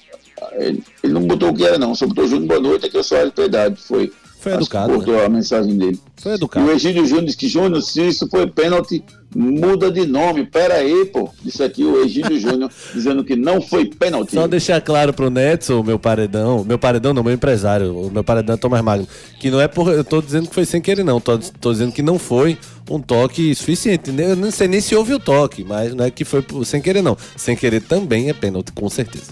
Ele, 0.52 0.82
ele 1.02 1.12
não 1.12 1.22
botou 1.22 1.50
o 1.50 1.54
que 1.54 1.64
era, 1.64 1.78
não, 1.78 1.94
só 1.94 2.06
botou 2.06 2.26
Júnior, 2.26 2.48
boa 2.48 2.60
noite, 2.60 2.86
aqui 2.86 2.96
é 2.96 3.00
o 3.00 3.02
Soares 3.02 3.30
de 3.30 3.34
Piedade. 3.34 3.80
Foi. 3.82 4.12
Foi 4.42 4.52
Acho 4.52 4.62
educado, 4.62 4.92
Cortou 4.94 5.24
a 5.24 5.28
mensagem 5.28 5.78
dele. 5.78 6.00
Foi 6.16 6.32
E 6.32 6.34
educado. 6.34 6.66
o 6.66 6.70
Egídio 6.72 7.06
Júnior 7.06 7.24
disse 7.26 7.36
que 7.38 7.48
Júnior, 7.48 7.80
se 7.80 8.02
isso 8.08 8.28
foi 8.28 8.44
pênalti, 8.48 9.04
muda 9.32 9.88
de 9.88 10.04
nome. 10.04 10.44
Pera 10.44 10.74
aí, 10.74 11.04
pô. 11.12 11.30
Disse 11.44 11.62
aqui 11.62 11.84
o 11.84 12.02
Egídio 12.04 12.40
Júnior 12.40 12.68
dizendo 12.92 13.22
que 13.22 13.36
não 13.36 13.62
foi 13.62 13.84
pênalti. 13.84 14.32
Só 14.34 14.48
deixar 14.48 14.80
claro 14.80 15.12
pro 15.12 15.30
Netson, 15.30 15.78
o 15.80 15.84
meu 15.84 15.96
paredão, 15.96 16.64
meu 16.64 16.76
paredão 16.76 17.14
não, 17.14 17.22
meu 17.22 17.32
empresário, 17.32 17.96
o 17.96 18.10
meu 18.10 18.24
paredão 18.24 18.54
é 18.56 18.58
Tomás 18.58 18.82
Magno, 18.82 19.06
que 19.38 19.48
não 19.48 19.60
é 19.60 19.68
por. 19.68 19.88
Eu 19.92 20.02
tô 20.02 20.20
dizendo 20.20 20.48
que 20.48 20.54
foi 20.54 20.64
sem 20.64 20.80
querer, 20.80 21.04
não. 21.04 21.20
Tô, 21.20 21.38
tô 21.38 21.70
dizendo 21.72 21.92
que 21.92 22.02
não 22.02 22.18
foi 22.18 22.58
um 22.90 22.98
toque 23.00 23.54
suficiente. 23.54 24.10
né? 24.10 24.32
Eu 24.32 24.36
não 24.36 24.50
sei 24.50 24.66
nem 24.66 24.80
se 24.80 24.96
houve 24.96 25.14
o 25.14 25.20
toque, 25.20 25.62
mas 25.62 25.94
não 25.94 26.04
é 26.04 26.10
que 26.10 26.24
foi 26.24 26.42
por- 26.42 26.64
sem 26.66 26.80
querer, 26.82 27.00
não. 27.00 27.16
Sem 27.36 27.54
querer 27.54 27.80
também 27.80 28.28
é 28.28 28.32
pênalti, 28.32 28.72
com 28.72 28.90
certeza. 28.90 29.26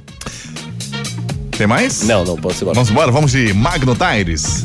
Tem 1.58 1.66
mais? 1.66 2.04
Não, 2.04 2.24
não, 2.24 2.36
posso 2.36 2.62
embora. 2.62 2.74
Vamos 2.76 2.90
embora, 2.90 3.10
vamos 3.10 3.32
de 3.32 3.52
Magno 3.52 3.94
Tires. 3.96 4.64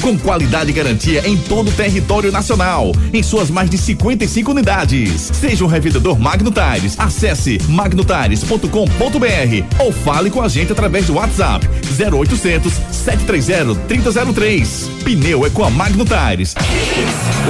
com 0.00 0.18
qualidade 0.18 0.70
e 0.70 0.72
garantia 0.72 1.28
em 1.28 1.36
todo 1.36 1.68
o 1.68 1.72
território 1.72 2.32
nacional, 2.32 2.92
em 3.12 3.22
suas 3.22 3.50
mais 3.50 3.68
de 3.68 3.78
55 3.78 4.50
unidades. 4.50 5.30
Seja 5.32 5.64
um 5.64 5.68
revendedor 5.68 6.18
Magno 6.18 6.50
Tires, 6.50 6.98
acesse 6.98 7.58
magnotires.com.br 7.68 8.68
ou 9.78 9.92
fale 9.92 10.30
com 10.30 10.42
a 10.42 10.48
gente 10.48 10.72
através 10.72 11.06
do 11.06 11.14
WhatsApp 11.14 11.66
0800 11.98 12.72
730 12.90 13.74
3003. 13.86 14.90
Pneu 15.04 15.46
é 15.46 15.50
com 15.50 15.64
a 15.64 15.70
Magno 15.70 16.04
Tires. 16.04 16.54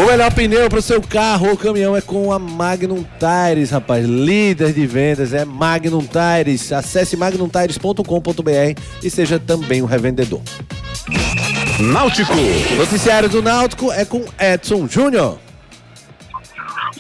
O 0.01 0.07
melhor 0.07 0.33
pneu 0.33 0.69
para 0.69 0.79
o 0.79 0.83
seu 0.83 1.01
carro 1.01 1.49
ou 1.49 1.57
caminhão 1.57 1.97
é 1.97 2.01
com 2.01 2.33
a 2.33 2.39
Magnum 2.39 3.05
Tires, 3.19 3.71
rapaz. 3.71 4.07
Líder 4.07 4.73
de 4.73 4.87
vendas 4.87 5.33
é 5.33 5.45
Magnum 5.45 6.03
Tires. 6.03 6.73
Acesse 6.73 7.17
magnumtires.com.br 7.17 8.81
e 9.03 9.11
seja 9.11 9.39
também 9.39 9.83
um 9.83 9.87
revendedor. 9.87 10.41
Náutico. 11.81 12.33
Noticiário 12.77 13.29
do 13.29 13.41
Náutico 13.41 13.93
é 13.93 14.05
com 14.05 14.25
Edson 14.37 14.89
Júnior. 14.89 15.39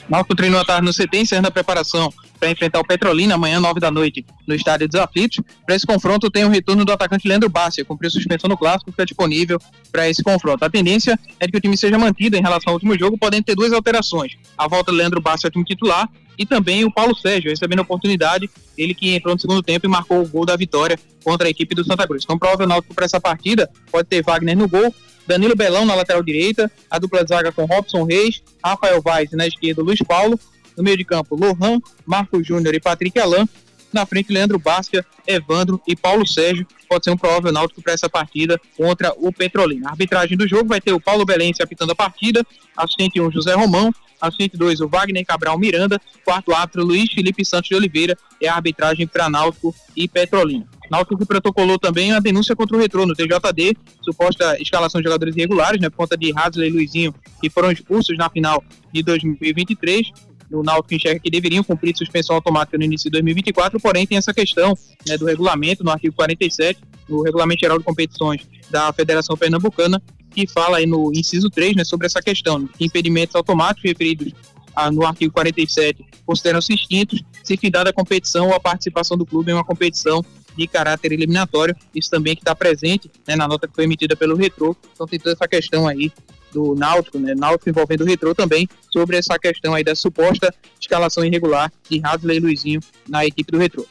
Náutico 0.08 0.36
treinou 0.36 0.60
à 0.60 0.64
tarde 0.64 0.86
no 0.86 0.92
CT, 0.92 1.18
encerrando 1.18 1.48
a 1.48 1.50
preparação 1.50 2.12
para 2.38 2.48
enfrentar 2.48 2.78
o 2.78 2.86
Petrolina 2.86 3.34
amanhã, 3.34 3.58
9 3.58 3.80
da 3.80 3.90
noite, 3.90 4.24
no 4.46 4.54
Estádio 4.54 4.86
dos 4.86 4.94
Aflitos. 5.00 5.40
Para 5.66 5.74
esse 5.74 5.84
confronto, 5.84 6.30
tem 6.30 6.44
o 6.44 6.48
retorno 6.48 6.84
do 6.84 6.92
atacante 6.92 7.26
Leandro 7.26 7.48
Bárcia, 7.48 7.84
cumpriu 7.84 8.08
suspensão 8.08 8.48
no 8.48 8.56
clássico, 8.56 8.92
fica 8.92 9.04
disponível 9.04 9.58
para 9.90 10.08
esse 10.08 10.22
confronto. 10.22 10.64
A 10.64 10.70
tendência 10.70 11.18
é 11.40 11.46
de 11.46 11.50
que 11.50 11.58
o 11.58 11.60
time 11.60 11.76
seja 11.76 11.98
mantido 11.98 12.36
em 12.36 12.40
relação 12.40 12.70
ao 12.70 12.74
último 12.74 12.96
jogo, 12.96 13.18
podendo 13.18 13.42
ter 13.42 13.56
duas 13.56 13.72
alterações. 13.72 14.36
A 14.56 14.68
volta 14.68 14.92
do 14.92 14.96
Leandro 14.96 15.20
Bárcia 15.20 15.48
ao 15.48 15.50
time 15.50 15.64
titular 15.64 16.08
e 16.38 16.46
também 16.46 16.84
o 16.84 16.90
Paulo 16.90 17.16
Sérgio, 17.16 17.50
recebendo 17.50 17.80
a 17.80 17.82
oportunidade, 17.82 18.48
ele 18.76 18.94
que 18.94 19.14
entrou 19.14 19.34
no 19.34 19.40
segundo 19.40 19.62
tempo 19.62 19.86
e 19.86 19.88
marcou 19.88 20.22
o 20.22 20.28
gol 20.28 20.46
da 20.46 20.56
vitória 20.56 20.98
contra 21.24 21.48
a 21.48 21.50
equipe 21.50 21.74
do 21.74 21.84
Santa 21.84 22.06
Cruz. 22.06 22.22
Então, 22.24 22.38
provável 22.38 22.66
Náutico 22.66 22.94
para 22.94 23.04
essa 23.04 23.20
partida 23.20 23.68
pode 23.90 24.08
ter 24.08 24.22
Wagner 24.22 24.56
no 24.56 24.68
gol, 24.68 24.94
Danilo 25.26 25.56
Belão 25.56 25.84
na 25.84 25.94
lateral 25.94 26.22
direita, 26.22 26.70
a 26.88 26.98
dupla 26.98 27.24
de 27.24 27.28
zaga 27.28 27.50
com 27.50 27.64
Robson 27.64 28.04
Reis, 28.04 28.42
Rafael 28.64 29.02
Vaz 29.02 29.30
na 29.32 29.46
esquerda, 29.46 29.82
Luiz 29.82 29.98
Paulo, 30.00 30.38
no 30.76 30.84
meio 30.84 30.96
de 30.96 31.04
campo, 31.04 31.34
Lohan, 31.34 31.80
Marcos 32.06 32.46
Júnior 32.46 32.74
e 32.74 32.80
Patrick 32.80 33.18
Alain, 33.18 33.46
na 33.92 34.06
frente, 34.06 34.32
Leandro 34.32 34.58
Bárcia, 34.58 35.04
Evandro 35.26 35.80
e 35.86 35.96
Paulo 35.96 36.26
Sérgio. 36.26 36.66
Pode 36.88 37.04
ser 37.04 37.10
um 37.10 37.16
provável 37.16 37.50
náutico 37.52 37.82
para 37.82 37.92
essa 37.92 38.08
partida 38.08 38.60
contra 38.76 39.12
o 39.16 39.32
Petrolina. 39.32 39.88
A 39.88 39.90
arbitragem 39.92 40.36
do 40.36 40.46
jogo 40.46 40.68
vai 40.68 40.80
ter 40.80 40.92
o 40.92 41.00
Paulo 41.00 41.24
Belense 41.24 41.62
apitando 41.62 41.92
a 41.92 41.94
partida, 41.94 42.46
assistente 42.76 43.20
1, 43.20 43.32
José 43.32 43.54
Romão, 43.54 43.92
assistente 44.20 44.56
2, 44.56 44.80
o 44.80 44.88
Wagner 44.88 45.24
Cabral 45.24 45.58
Miranda, 45.58 46.00
quarto 46.24 46.52
árbitro, 46.52 46.84
Luiz 46.84 47.12
Felipe 47.12 47.44
Santos 47.44 47.68
de 47.68 47.74
Oliveira, 47.74 48.16
é 48.42 48.48
a 48.48 48.54
arbitragem 48.54 49.06
para 49.06 49.28
Náutico 49.28 49.74
e 49.96 50.08
Petrolina. 50.08 50.66
Náutico 50.90 51.26
protocolou 51.26 51.78
também 51.78 52.12
a 52.12 52.20
denúncia 52.20 52.56
contra 52.56 52.76
o 52.76 52.80
Retrô 52.80 53.04
no 53.06 53.14
TJD, 53.14 53.76
suposta 54.02 54.60
escalação 54.60 55.00
de 55.00 55.06
jogadores 55.06 55.36
irregulares, 55.36 55.80
né, 55.80 55.90
por 55.90 55.96
conta 55.96 56.16
de 56.16 56.32
Hadley 56.34 56.68
e 56.68 56.72
Luizinho, 56.72 57.14
que 57.40 57.50
foram 57.50 57.70
expulsos 57.70 58.16
na 58.16 58.28
final 58.30 58.62
de 58.92 59.02
2023. 59.02 60.10
O 60.50 60.62
Náutico 60.62 60.94
enxerga 60.94 61.20
que 61.20 61.30
deveriam 61.30 61.62
cumprir 61.62 61.94
suspensão 61.94 62.34
automática 62.36 62.78
no 62.78 62.84
início 62.84 63.10
de 63.10 63.12
2024, 63.12 63.78
porém 63.78 64.06
tem 64.06 64.16
essa 64.16 64.32
questão 64.32 64.76
né, 65.06 65.18
do 65.18 65.26
regulamento, 65.26 65.84
no 65.84 65.90
artigo 65.90 66.14
47, 66.16 66.80
no 67.08 67.22
Regulamento 67.22 67.60
Geral 67.60 67.78
de 67.78 67.84
Competições 67.84 68.42
da 68.70 68.92
Federação 68.92 69.36
Pernambucana, 69.36 70.00
que 70.30 70.46
fala 70.46 70.78
aí 70.78 70.86
no 70.86 71.10
inciso 71.14 71.48
3 71.50 71.74
né, 71.76 71.84
sobre 71.84 72.06
essa 72.06 72.20
questão, 72.20 72.66
que 72.66 72.84
impedimentos 72.84 73.34
automáticos 73.34 73.82
referidos 73.90 74.32
a- 74.76 74.90
no 74.90 75.04
artigo 75.06 75.32
47 75.32 76.04
consideram-se 76.26 76.72
extintos 76.74 77.22
se 77.42 77.56
findada 77.56 77.90
a 77.90 77.92
competição 77.92 78.48
ou 78.48 78.54
a 78.54 78.60
participação 78.60 79.16
do 79.16 79.24
clube 79.24 79.50
em 79.50 79.54
uma 79.54 79.64
competição 79.64 80.22
de 80.56 80.66
caráter 80.66 81.12
eliminatório. 81.12 81.74
Isso 81.94 82.10
também 82.10 82.34
que 82.34 82.42
está 82.42 82.54
presente 82.54 83.10
né, 83.26 83.34
na 83.36 83.48
nota 83.48 83.66
que 83.66 83.74
foi 83.74 83.84
emitida 83.84 84.14
pelo 84.14 84.36
Retro. 84.36 84.76
Então 84.92 85.06
tem 85.06 85.18
toda 85.18 85.32
essa 85.32 85.48
questão 85.48 85.88
aí 85.88 86.12
do 86.52 86.74
Náutico, 86.74 87.18
né, 87.18 87.34
Náutico 87.34 87.68
envolvendo 87.70 88.02
o 88.02 88.04
Retro 88.04 88.34
também, 88.34 88.68
sobre 88.92 89.16
essa 89.16 89.38
questão 89.38 89.74
aí 89.74 89.82
da 89.84 89.94
suposta 89.94 90.52
escalação 90.80 91.24
irregular 91.24 91.70
de 91.90 92.00
Hadley 92.04 92.36
e 92.36 92.40
Luizinho 92.40 92.80
na 93.08 93.24
equipe 93.24 93.50
do 93.52 93.58
Retro. 93.58 93.86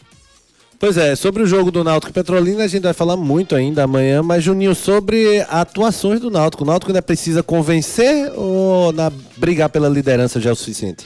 Pois 0.80 0.96
é, 0.96 1.16
sobre 1.16 1.42
o 1.42 1.48
jogo 1.48 1.72
do 1.72 1.84
Náutico 1.84 2.12
e 2.12 2.14
Petrolina 2.14 2.64
a 2.64 2.68
gente 2.68 2.84
vai 2.84 2.94
falar 2.94 3.18
muito 3.18 3.56
ainda 3.56 3.84
amanhã, 3.84 4.22
mas 4.22 4.44
Juninho, 4.44 4.76
sobre 4.76 5.42
atuações 5.50 6.20
do 6.20 6.30
Náutico. 6.30 6.64
O 6.64 6.68
Náutico 6.68 6.92
ainda 6.92 7.02
precisa 7.02 7.42
convencer 7.42 8.32
ou 8.36 8.92
na 8.94 9.12
brigar 9.38 9.70
pela 9.70 9.90
liderança 9.90 10.40
já 10.40 10.52
é 10.52 10.54
o 10.54 10.56
suficiente? 10.56 11.06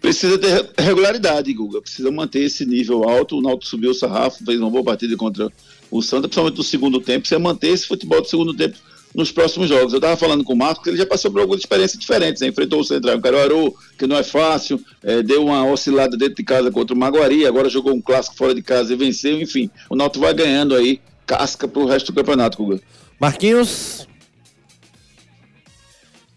Precisa 0.00 0.36
ter 0.38 0.70
regularidade, 0.76 1.52
Guga. 1.52 1.80
Precisa 1.80 2.10
manter 2.10 2.40
esse 2.40 2.66
nível 2.66 3.08
alto. 3.08 3.38
O 3.38 3.40
Náutico 3.40 3.66
subiu 3.66 3.90
o 3.92 3.94
sarrafo, 3.94 4.44
fez 4.44 4.58
uma 4.58 4.70
boa 4.70 4.82
partida 4.82 5.16
contra 5.16 5.52
o 5.88 6.02
Santa, 6.02 6.22
principalmente 6.22 6.58
no 6.58 6.64
segundo 6.64 7.00
tempo. 7.00 7.20
Precisa 7.20 7.38
manter 7.38 7.68
esse 7.68 7.86
futebol 7.86 8.20
do 8.20 8.28
segundo 8.28 8.54
tempo 8.54 8.76
nos 9.14 9.32
próximos 9.32 9.68
jogos. 9.68 9.92
Eu 9.92 9.98
estava 9.98 10.16
falando 10.16 10.44
com 10.44 10.52
o 10.52 10.56
Marcos, 10.56 10.82
que 10.82 10.90
ele 10.90 10.96
já 10.96 11.06
passou 11.06 11.30
por 11.30 11.40
algumas 11.40 11.60
experiências 11.60 11.98
diferentes. 11.98 12.40
Né? 12.40 12.48
Enfrentou 12.48 12.80
o 12.80 12.84
Central 12.84 13.16
em 13.16 13.20
Caruaru, 13.20 13.74
que 13.98 14.06
não 14.06 14.16
é 14.16 14.22
fácil, 14.22 14.80
eh, 15.02 15.22
deu 15.22 15.44
uma 15.44 15.64
oscilada 15.66 16.16
dentro 16.16 16.36
de 16.36 16.44
casa 16.44 16.70
contra 16.70 16.94
o 16.94 16.98
Maguari, 16.98 17.46
agora 17.46 17.68
jogou 17.68 17.92
um 17.94 18.00
clássico 18.00 18.36
fora 18.36 18.54
de 18.54 18.62
casa 18.62 18.92
e 18.92 18.96
venceu. 18.96 19.40
Enfim, 19.40 19.70
o 19.90 19.96
Náutico 19.96 20.24
vai 20.24 20.34
ganhando 20.34 20.74
aí 20.74 21.00
casca 21.26 21.68
para 21.68 21.82
o 21.82 21.86
resto 21.86 22.12
do 22.12 22.16
campeonato, 22.16 22.56
Guga. 22.56 22.80
Marquinhos? 23.20 24.06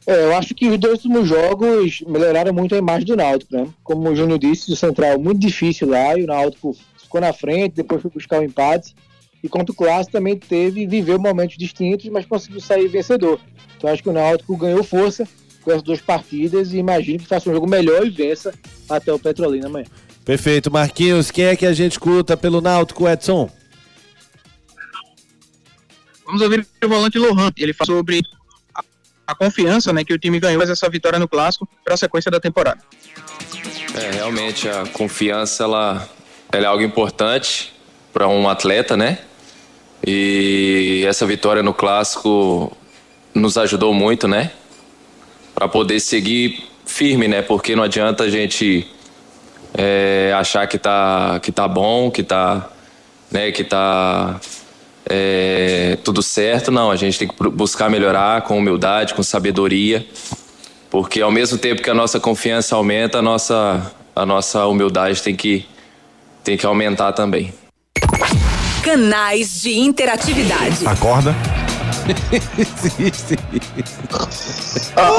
É, 0.05 0.25
eu 0.25 0.35
acho 0.35 0.55
que 0.55 0.67
os 0.67 0.77
dois 0.79 0.95
últimos 0.95 1.27
jogos 1.27 2.01
melhoraram 2.07 2.53
muito 2.53 2.73
a 2.73 2.77
imagem 2.77 3.05
do 3.05 3.15
Náutico, 3.15 3.55
né? 3.55 3.67
Como 3.83 4.09
o 4.09 4.15
Júnior 4.15 4.39
disse, 4.39 4.71
o 4.71 4.75
Central 4.75 5.19
muito 5.19 5.39
difícil 5.39 5.89
lá 5.89 6.17
e 6.17 6.23
o 6.23 6.27
Náutico 6.27 6.75
ficou 6.97 7.21
na 7.21 7.31
frente, 7.31 7.75
depois 7.75 8.01
foi 8.01 8.11
buscar 8.11 8.39
o 8.39 8.43
empate. 8.43 8.95
E 9.43 9.49
contra 9.49 9.71
o 9.71 9.75
Clássico 9.75 10.11
também 10.11 10.37
teve, 10.37 10.85
viveu 10.85 11.19
momentos 11.19 11.57
distintos, 11.57 12.07
mas 12.09 12.25
conseguiu 12.25 12.61
sair 12.61 12.87
vencedor. 12.87 13.39
Então 13.77 13.89
acho 13.89 14.03
que 14.03 14.09
o 14.09 14.13
Náutico 14.13 14.55
ganhou 14.55 14.83
força 14.83 15.27
com 15.63 15.71
essas 15.71 15.83
duas 15.83 16.01
partidas 16.01 16.73
e 16.73 16.77
imagino 16.77 17.19
que 17.19 17.27
faça 17.27 17.49
um 17.49 17.53
jogo 17.53 17.67
melhor 17.67 18.05
e 18.05 18.09
vença 18.09 18.53
até 18.89 19.11
o 19.11 19.19
Petrolina 19.19 19.67
amanhã. 19.67 19.87
Perfeito, 20.23 20.71
Marquinhos. 20.71 21.31
Quem 21.31 21.45
é 21.45 21.55
que 21.55 21.65
a 21.65 21.73
gente 21.73 21.93
escuta 21.93 22.37
pelo 22.37 22.61
Náutico, 22.61 23.07
Edson? 23.07 23.49
Vamos 26.25 26.41
ouvir 26.41 26.65
o 26.83 26.87
volante 26.87 27.17
Lohan. 27.17 27.51
Ele 27.57 27.73
fala 27.73 27.87
sobre 27.87 28.21
a, 28.75 28.83
a 29.27 29.35
confiança 29.35 29.91
né, 29.91 30.03
que 30.03 30.13
o 30.13 30.19
time 30.19 30.39
ganhou 30.39 30.61
essa 30.61 30.89
vitória 30.89 31.17
no 31.17 31.27
Clássico 31.27 31.67
para 31.83 31.95
a 31.95 31.97
sequência 31.97 32.29
da 32.29 32.39
temporada. 32.39 32.79
É, 33.95 34.11
realmente 34.11 34.69
a 34.69 34.85
confiança 34.87 35.63
ela, 35.63 36.09
ela 36.51 36.65
é 36.65 36.67
algo 36.67 36.83
importante 36.83 37.73
para 38.13 38.27
um 38.27 38.47
atleta, 38.47 38.95
né? 38.95 39.19
E 40.05 41.03
essa 41.07 41.25
vitória 41.25 41.61
no 41.61 41.73
clássico 41.73 42.75
nos 43.33 43.57
ajudou 43.57 43.93
muito, 43.93 44.27
né? 44.27 44.51
Para 45.53 45.67
poder 45.67 45.99
seguir 45.99 46.63
firme, 46.85 47.27
né? 47.27 47.41
Porque 47.41 47.75
não 47.75 47.83
adianta 47.83 48.23
a 48.23 48.29
gente 48.29 48.87
é, 49.73 50.33
achar 50.35 50.67
que 50.67 50.77
tá 50.77 51.39
que 51.41 51.51
tá 51.51 51.67
bom, 51.67 52.09
que 52.09 52.23
tá, 52.23 52.69
né? 53.31 53.51
Que 53.51 53.63
tá 53.63 54.39
é, 55.05 55.97
tudo 56.03 56.21
certo. 56.21 56.71
Não, 56.71 56.89
a 56.89 56.95
gente 56.95 57.19
tem 57.19 57.27
que 57.27 57.49
buscar 57.49 57.89
melhorar 57.89 58.41
com 58.41 58.57
humildade, 58.57 59.13
com 59.13 59.21
sabedoria, 59.21 60.05
porque 60.89 61.21
ao 61.21 61.31
mesmo 61.31 61.57
tempo 61.57 61.81
que 61.81 61.89
a 61.89 61.93
nossa 61.93 62.19
confiança 62.19 62.75
aumenta, 62.75 63.19
a 63.19 63.21
nossa 63.21 63.91
a 64.15 64.25
nossa 64.25 64.65
humildade 64.65 65.21
tem 65.21 65.35
que 65.35 65.65
tem 66.43 66.57
que 66.57 66.65
aumentar 66.65 67.13
também. 67.13 67.53
Canais 68.83 69.61
de 69.61 69.77
interatividade. 69.77 70.87
Acorda. 70.87 71.35
Existe. 72.57 73.37
Ah, 74.95 75.11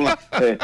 lá. 0.00 0.18
É. 0.32 0.58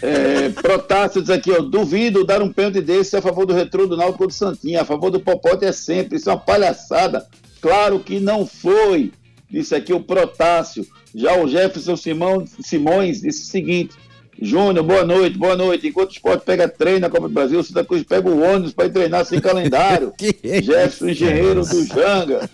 É, 0.00 0.48
Protásio 0.50 1.20
diz 1.20 1.30
aqui, 1.30 1.50
ó, 1.50 1.60
duvido 1.60 2.24
dar 2.24 2.40
um 2.40 2.52
pênalti 2.52 2.80
desse 2.80 3.16
a 3.16 3.20
favor 3.22 3.44
do 3.44 3.52
retrô 3.52 3.86
do 3.86 3.96
Náutico 3.96 4.28
do 4.28 4.32
Santinha, 4.32 4.82
a 4.82 4.84
favor 4.84 5.10
do 5.10 5.20
Popote 5.20 5.64
é 5.64 5.72
sempre, 5.72 6.16
isso 6.16 6.30
é 6.30 6.32
uma 6.32 6.38
palhaçada. 6.38 7.26
Claro 7.60 7.98
que 7.98 8.20
não 8.20 8.46
foi, 8.46 9.12
disse 9.50 9.74
aqui 9.74 9.92
o 9.92 10.00
Protássio. 10.00 10.86
Já 11.14 11.36
o 11.36 11.48
Jefferson 11.48 11.96
Simão, 11.96 12.44
Simões 12.60 13.20
disse 13.20 13.42
o 13.42 13.46
seguinte, 13.46 13.96
Júnior, 14.40 14.84
boa 14.84 15.04
noite, 15.04 15.38
boa 15.38 15.56
noite. 15.56 15.88
Enquanto 15.88 16.10
o 16.10 16.12
esporte 16.12 16.44
pega 16.44 16.68
treino 16.68 17.00
na 17.00 17.10
Copa 17.10 17.28
do 17.28 17.34
Brasil, 17.34 17.58
o 17.58 17.64
Santa 17.64 17.84
Cruz 17.84 18.02
pega 18.02 18.28
o 18.28 18.42
ônibus 18.42 18.72
para 18.72 18.86
ir 18.86 18.90
treinar 18.90 19.24
sem 19.24 19.40
calendário. 19.40 20.12
Jefferson, 20.20 21.08
engenheiro 21.08 21.64
do 21.64 21.86
Janga. 21.86 22.48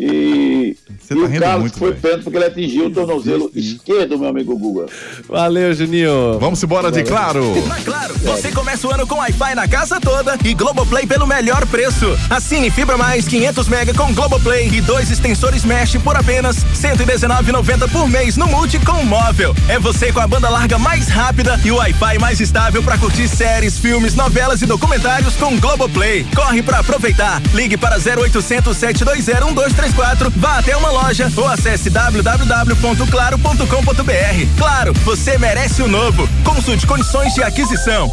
E, 0.00 0.76
e 1.10 1.14
o 1.14 1.40
Carlos 1.40 1.72
foi 1.72 1.92
pênalti 1.92 2.24
porque 2.24 2.38
ele 2.38 2.46
atingiu 2.46 2.86
o 2.86 2.90
tornozelo 2.90 3.50
esquerdo, 3.54 4.18
meu 4.18 4.28
amigo 4.28 4.56
Guga. 4.58 4.86
Valeu, 5.28 5.74
Juninho. 5.74 6.38
Vamos 6.38 6.62
embora 6.62 6.90
de 6.90 7.02
Claro. 7.02 7.44
Na 7.66 7.74
Claro, 7.84 8.14
você 8.18 8.50
começa 8.50 8.86
o 8.86 8.90
ano 8.90 9.06
com 9.06 9.16
Wi-Fi 9.16 9.54
na 9.54 9.68
casa 9.68 10.00
toda 10.00 10.38
e 10.42 10.54
Globoplay 10.54 11.06
pelo 11.06 11.26
melhor 11.26 11.66
preço. 11.66 12.06
Assine 12.30 12.70
Fibra 12.70 12.96
Mais 12.96 13.28
500 13.28 13.68
mega 13.68 13.92
com 13.92 14.12
Globoplay 14.14 14.68
e 14.68 14.80
dois 14.80 15.10
extensores 15.10 15.64
Mesh 15.64 15.96
por 15.96 16.16
apenas 16.16 16.62
R$ 16.62 16.94
119,90 16.96 17.90
por 17.90 18.08
mês 18.08 18.36
no 18.36 18.46
Multi 18.46 18.78
com 18.78 19.04
móvel. 19.04 19.54
É 19.68 19.78
você 19.78 20.12
com 20.12 20.20
a 20.20 20.26
banda 20.26 20.48
larga 20.48 20.78
mais 20.78 21.08
rápida 21.14 21.58
e 21.64 21.70
o 21.70 21.76
Wi-Fi 21.76 22.18
mais 22.18 22.40
estável 22.40 22.82
para 22.82 22.98
curtir 22.98 23.28
séries, 23.28 23.78
filmes, 23.78 24.16
novelas 24.16 24.60
e 24.62 24.66
documentários 24.66 25.36
com 25.36 25.56
Globoplay. 25.58 26.26
Corre 26.34 26.62
para 26.62 26.80
aproveitar. 26.80 27.40
Ligue 27.54 27.76
para 27.76 27.96
0800 27.96 28.76
720 28.76 29.44
1234, 29.44 30.30
vá 30.36 30.58
até 30.58 30.76
uma 30.76 30.90
loja 30.90 31.30
ou 31.36 31.46
acesse 31.46 31.88
www.claro.com.br. 31.88 34.58
Claro, 34.58 34.92
você 35.04 35.38
merece 35.38 35.82
o 35.82 35.88
novo. 35.88 36.28
Consulte 36.42 36.84
condições 36.86 37.32
de 37.32 37.42
aquisição. 37.42 38.10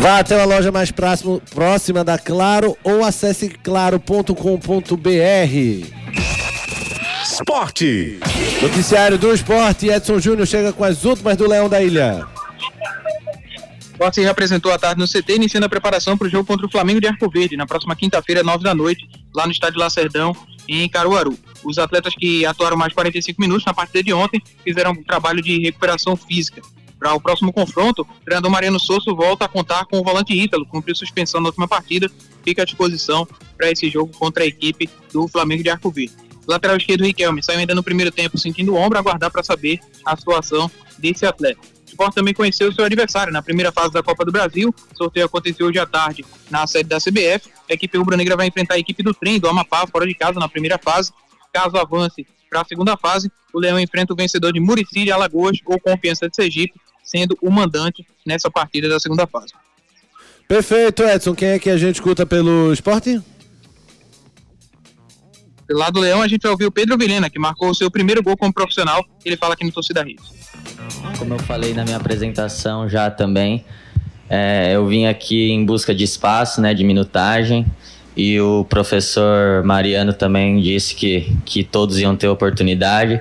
Vá 0.00 0.18
até 0.18 0.36
uma 0.36 0.44
loja 0.44 0.70
mais 0.70 0.90
próximo, 0.90 1.40
próxima 1.54 2.04
da 2.04 2.18
Claro 2.18 2.76
ou 2.84 3.02
acesse 3.04 3.48
claro.com.br. 3.48 4.32
Esporte. 7.42 8.20
Noticiário 8.62 9.18
do 9.18 9.34
Esporte, 9.34 9.88
Edson 9.88 10.20
Júnior 10.20 10.46
chega 10.46 10.72
com 10.72 10.84
as 10.84 11.04
últimas 11.04 11.36
do 11.36 11.48
Leão 11.48 11.68
da 11.68 11.82
Ilha. 11.82 12.24
O 12.24 13.92
Sport 13.94 14.14
se 14.14 14.20
representou 14.20 14.72
à 14.72 14.78
tarde 14.78 15.00
no 15.00 15.08
CT, 15.08 15.34
iniciando 15.34 15.66
a 15.66 15.68
preparação 15.68 16.16
para 16.16 16.28
o 16.28 16.30
jogo 16.30 16.46
contra 16.46 16.64
o 16.64 16.70
Flamengo 16.70 17.00
de 17.00 17.08
Arco 17.08 17.28
Verde, 17.28 17.56
na 17.56 17.66
próxima 17.66 17.96
quinta-feira, 17.96 18.44
nove 18.44 18.62
da 18.62 18.72
noite, 18.72 19.08
lá 19.34 19.44
no 19.44 19.52
estádio 19.52 19.80
Lacerdão, 19.80 20.36
em 20.68 20.88
Caruaru. 20.88 21.36
Os 21.64 21.78
atletas 21.78 22.14
que 22.14 22.46
atuaram 22.46 22.76
mais 22.76 22.92
45 22.92 23.40
minutos 23.40 23.64
na 23.64 23.74
partida 23.74 24.04
de 24.04 24.12
ontem 24.12 24.40
fizeram 24.62 24.92
um 24.92 25.02
trabalho 25.02 25.42
de 25.42 25.62
recuperação 25.62 26.14
física. 26.14 26.62
Para 26.96 27.12
o 27.12 27.20
próximo 27.20 27.52
confronto, 27.52 28.02
o 28.02 28.24
treinador 28.24 28.52
Mariano 28.52 28.78
Souza 28.78 29.12
volta 29.12 29.46
a 29.46 29.48
contar 29.48 29.84
com 29.86 29.98
o 29.98 30.04
volante 30.04 30.32
Ítalo, 30.32 30.64
cumpriu 30.64 30.94
suspensão 30.94 31.40
na 31.40 31.48
última 31.48 31.66
partida, 31.66 32.08
fica 32.44 32.62
à 32.62 32.64
disposição 32.64 33.26
para 33.56 33.68
esse 33.68 33.90
jogo 33.90 34.16
contra 34.16 34.44
a 34.44 34.46
equipe 34.46 34.88
do 35.12 35.26
Flamengo 35.26 35.64
de 35.64 35.70
Arco 35.70 35.90
Verde. 35.90 36.21
Lateral 36.46 36.76
esquerdo 36.76 37.04
Riquelme 37.04 37.42
saiu 37.42 37.58
ainda 37.58 37.74
no 37.74 37.82
primeiro 37.82 38.10
tempo 38.10 38.36
sentindo 38.38 38.72
o 38.72 38.76
ombro, 38.76 38.98
aguardar 38.98 39.30
para 39.30 39.42
saber 39.42 39.78
a 40.04 40.16
situação 40.16 40.70
desse 40.98 41.24
atleta. 41.24 41.60
O 41.60 41.88
Sport 41.88 42.14
também 42.14 42.34
conheceu 42.34 42.68
o 42.68 42.72
seu 42.72 42.84
adversário 42.84 43.32
na 43.32 43.42
primeira 43.42 43.70
fase 43.70 43.92
da 43.92 44.02
Copa 44.02 44.24
do 44.24 44.32
Brasil. 44.32 44.74
O 44.92 44.96
sorteio 44.96 45.26
aconteceu 45.26 45.66
hoje 45.66 45.78
à 45.78 45.86
tarde 45.86 46.24
na 46.50 46.66
sede 46.66 46.88
da 46.88 46.98
CBF. 46.98 47.50
A 47.70 47.74
equipe 47.74 47.98
rubro-negra 47.98 48.36
vai 48.36 48.46
enfrentar 48.46 48.74
a 48.74 48.78
equipe 48.78 49.02
do 49.02 49.12
trem 49.12 49.38
do 49.38 49.48
Amapá 49.48 49.86
fora 49.86 50.06
de 50.06 50.14
casa 50.14 50.40
na 50.40 50.48
primeira 50.48 50.78
fase. 50.78 51.12
Caso 51.52 51.76
avance 51.76 52.26
para 52.52 52.60
a 52.60 52.64
segunda 52.64 52.96
fase, 52.98 53.32
o 53.52 53.58
Leão 53.58 53.80
enfrenta 53.80 54.12
o 54.12 54.16
vencedor 54.16 54.52
de 54.52 54.60
Murici 54.60 55.04
de 55.04 55.10
Alagoas 55.10 55.58
ou 55.64 55.80
Confiança 55.80 56.28
de 56.28 56.36
Sergipe, 56.36 56.74
sendo 57.02 57.36
o 57.40 57.50
mandante 57.50 58.06
nessa 58.26 58.50
partida 58.50 58.88
da 58.88 59.00
segunda 59.00 59.26
fase. 59.26 59.52
Perfeito, 60.46 61.02
Edson. 61.02 61.34
Quem 61.34 61.48
é 61.48 61.58
que 61.58 61.70
a 61.70 61.78
gente 61.78 61.94
escuta 61.94 62.26
pelo 62.26 62.72
esporte? 62.72 63.20
Pelo 65.72 65.80
lado 65.80 65.94
do 65.94 66.00
Leão, 66.00 66.20
a 66.20 66.28
gente 66.28 66.42
vai 66.42 66.52
ouvir 66.52 66.66
o 66.66 66.70
Pedro 66.70 66.98
Vilhena, 66.98 67.30
que 67.30 67.38
marcou 67.38 67.70
o 67.70 67.74
seu 67.74 67.90
primeiro 67.90 68.22
gol 68.22 68.36
como 68.36 68.52
profissional. 68.52 69.02
Ele 69.24 69.38
fala 69.38 69.54
aqui 69.54 69.64
no 69.64 69.72
Torcida 69.72 70.02
Reis. 70.02 70.20
Como 71.18 71.32
eu 71.32 71.38
falei 71.38 71.72
na 71.72 71.82
minha 71.82 71.96
apresentação 71.96 72.86
já 72.90 73.10
também, 73.10 73.64
é, 74.28 74.72
eu 74.74 74.86
vim 74.86 75.06
aqui 75.06 75.50
em 75.50 75.64
busca 75.64 75.94
de 75.94 76.04
espaço, 76.04 76.60
né, 76.60 76.74
de 76.74 76.84
minutagem, 76.84 77.64
e 78.14 78.38
o 78.38 78.66
professor 78.68 79.64
Mariano 79.64 80.12
também 80.12 80.60
disse 80.60 80.94
que, 80.94 81.34
que 81.46 81.64
todos 81.64 81.98
iam 81.98 82.14
ter 82.14 82.28
oportunidade. 82.28 83.18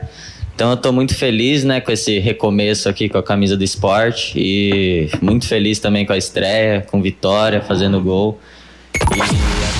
Então 0.53 0.71
eu 0.71 0.75
estou 0.75 0.91
muito 0.91 1.15
feliz, 1.15 1.63
né, 1.63 1.79
com 1.79 1.89
esse 1.89 2.19
recomeço 2.19 2.89
aqui 2.89 3.07
com 3.07 3.17
a 3.17 3.23
camisa 3.23 3.55
do 3.55 3.63
esporte 3.63 4.33
e 4.35 5.09
muito 5.21 5.47
feliz 5.47 5.79
também 5.79 6.05
com 6.05 6.11
a 6.11 6.17
estreia, 6.17 6.81
com 6.81 7.01
vitória, 7.01 7.61
fazendo 7.61 8.01
gol. 8.01 8.41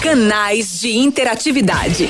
Canais 0.02 0.80
de 0.80 0.96
interatividade. 0.96 2.08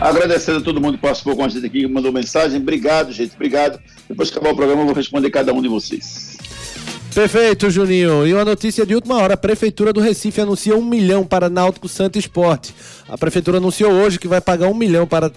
Agradecendo 0.00 0.58
a 0.58 0.60
todo 0.60 0.80
mundo 0.80 0.96
que 0.96 1.02
participou 1.02 1.36
com 1.36 1.44
a 1.44 1.48
gente 1.48 1.66
aqui, 1.66 1.80
que 1.80 1.86
mandou 1.86 2.12
mensagem. 2.12 2.60
Obrigado, 2.60 3.12
gente. 3.12 3.34
Obrigado. 3.34 3.80
Depois 4.08 4.30
que 4.30 4.36
acabar 4.36 4.52
o 4.52 4.56
programa, 4.56 4.82
eu 4.82 4.86
vou 4.86 4.94
responder 4.94 5.30
cada 5.30 5.52
um 5.52 5.62
de 5.62 5.68
vocês. 5.68 6.36
Perfeito, 7.14 7.70
Juninho. 7.70 8.26
E 8.26 8.34
uma 8.34 8.44
notícia 8.44 8.84
de 8.84 8.94
última 8.94 9.16
hora: 9.16 9.34
a 9.34 9.36
Prefeitura 9.36 9.92
do 9.92 10.00
Recife 10.00 10.40
anuncia 10.40 10.76
um 10.76 10.84
milhão 10.84 11.24
para 11.24 11.48
Náutico 11.48 11.88
Santa 11.88 12.18
Esporte. 12.18 12.74
A 13.08 13.16
Prefeitura 13.16 13.58
anunciou 13.58 13.92
hoje 13.92 14.18
que 14.18 14.26
vai 14.26 14.40
pagar 14.40 14.66
um 14.66 14.74
milhão 14.74 15.06
para 15.06 15.30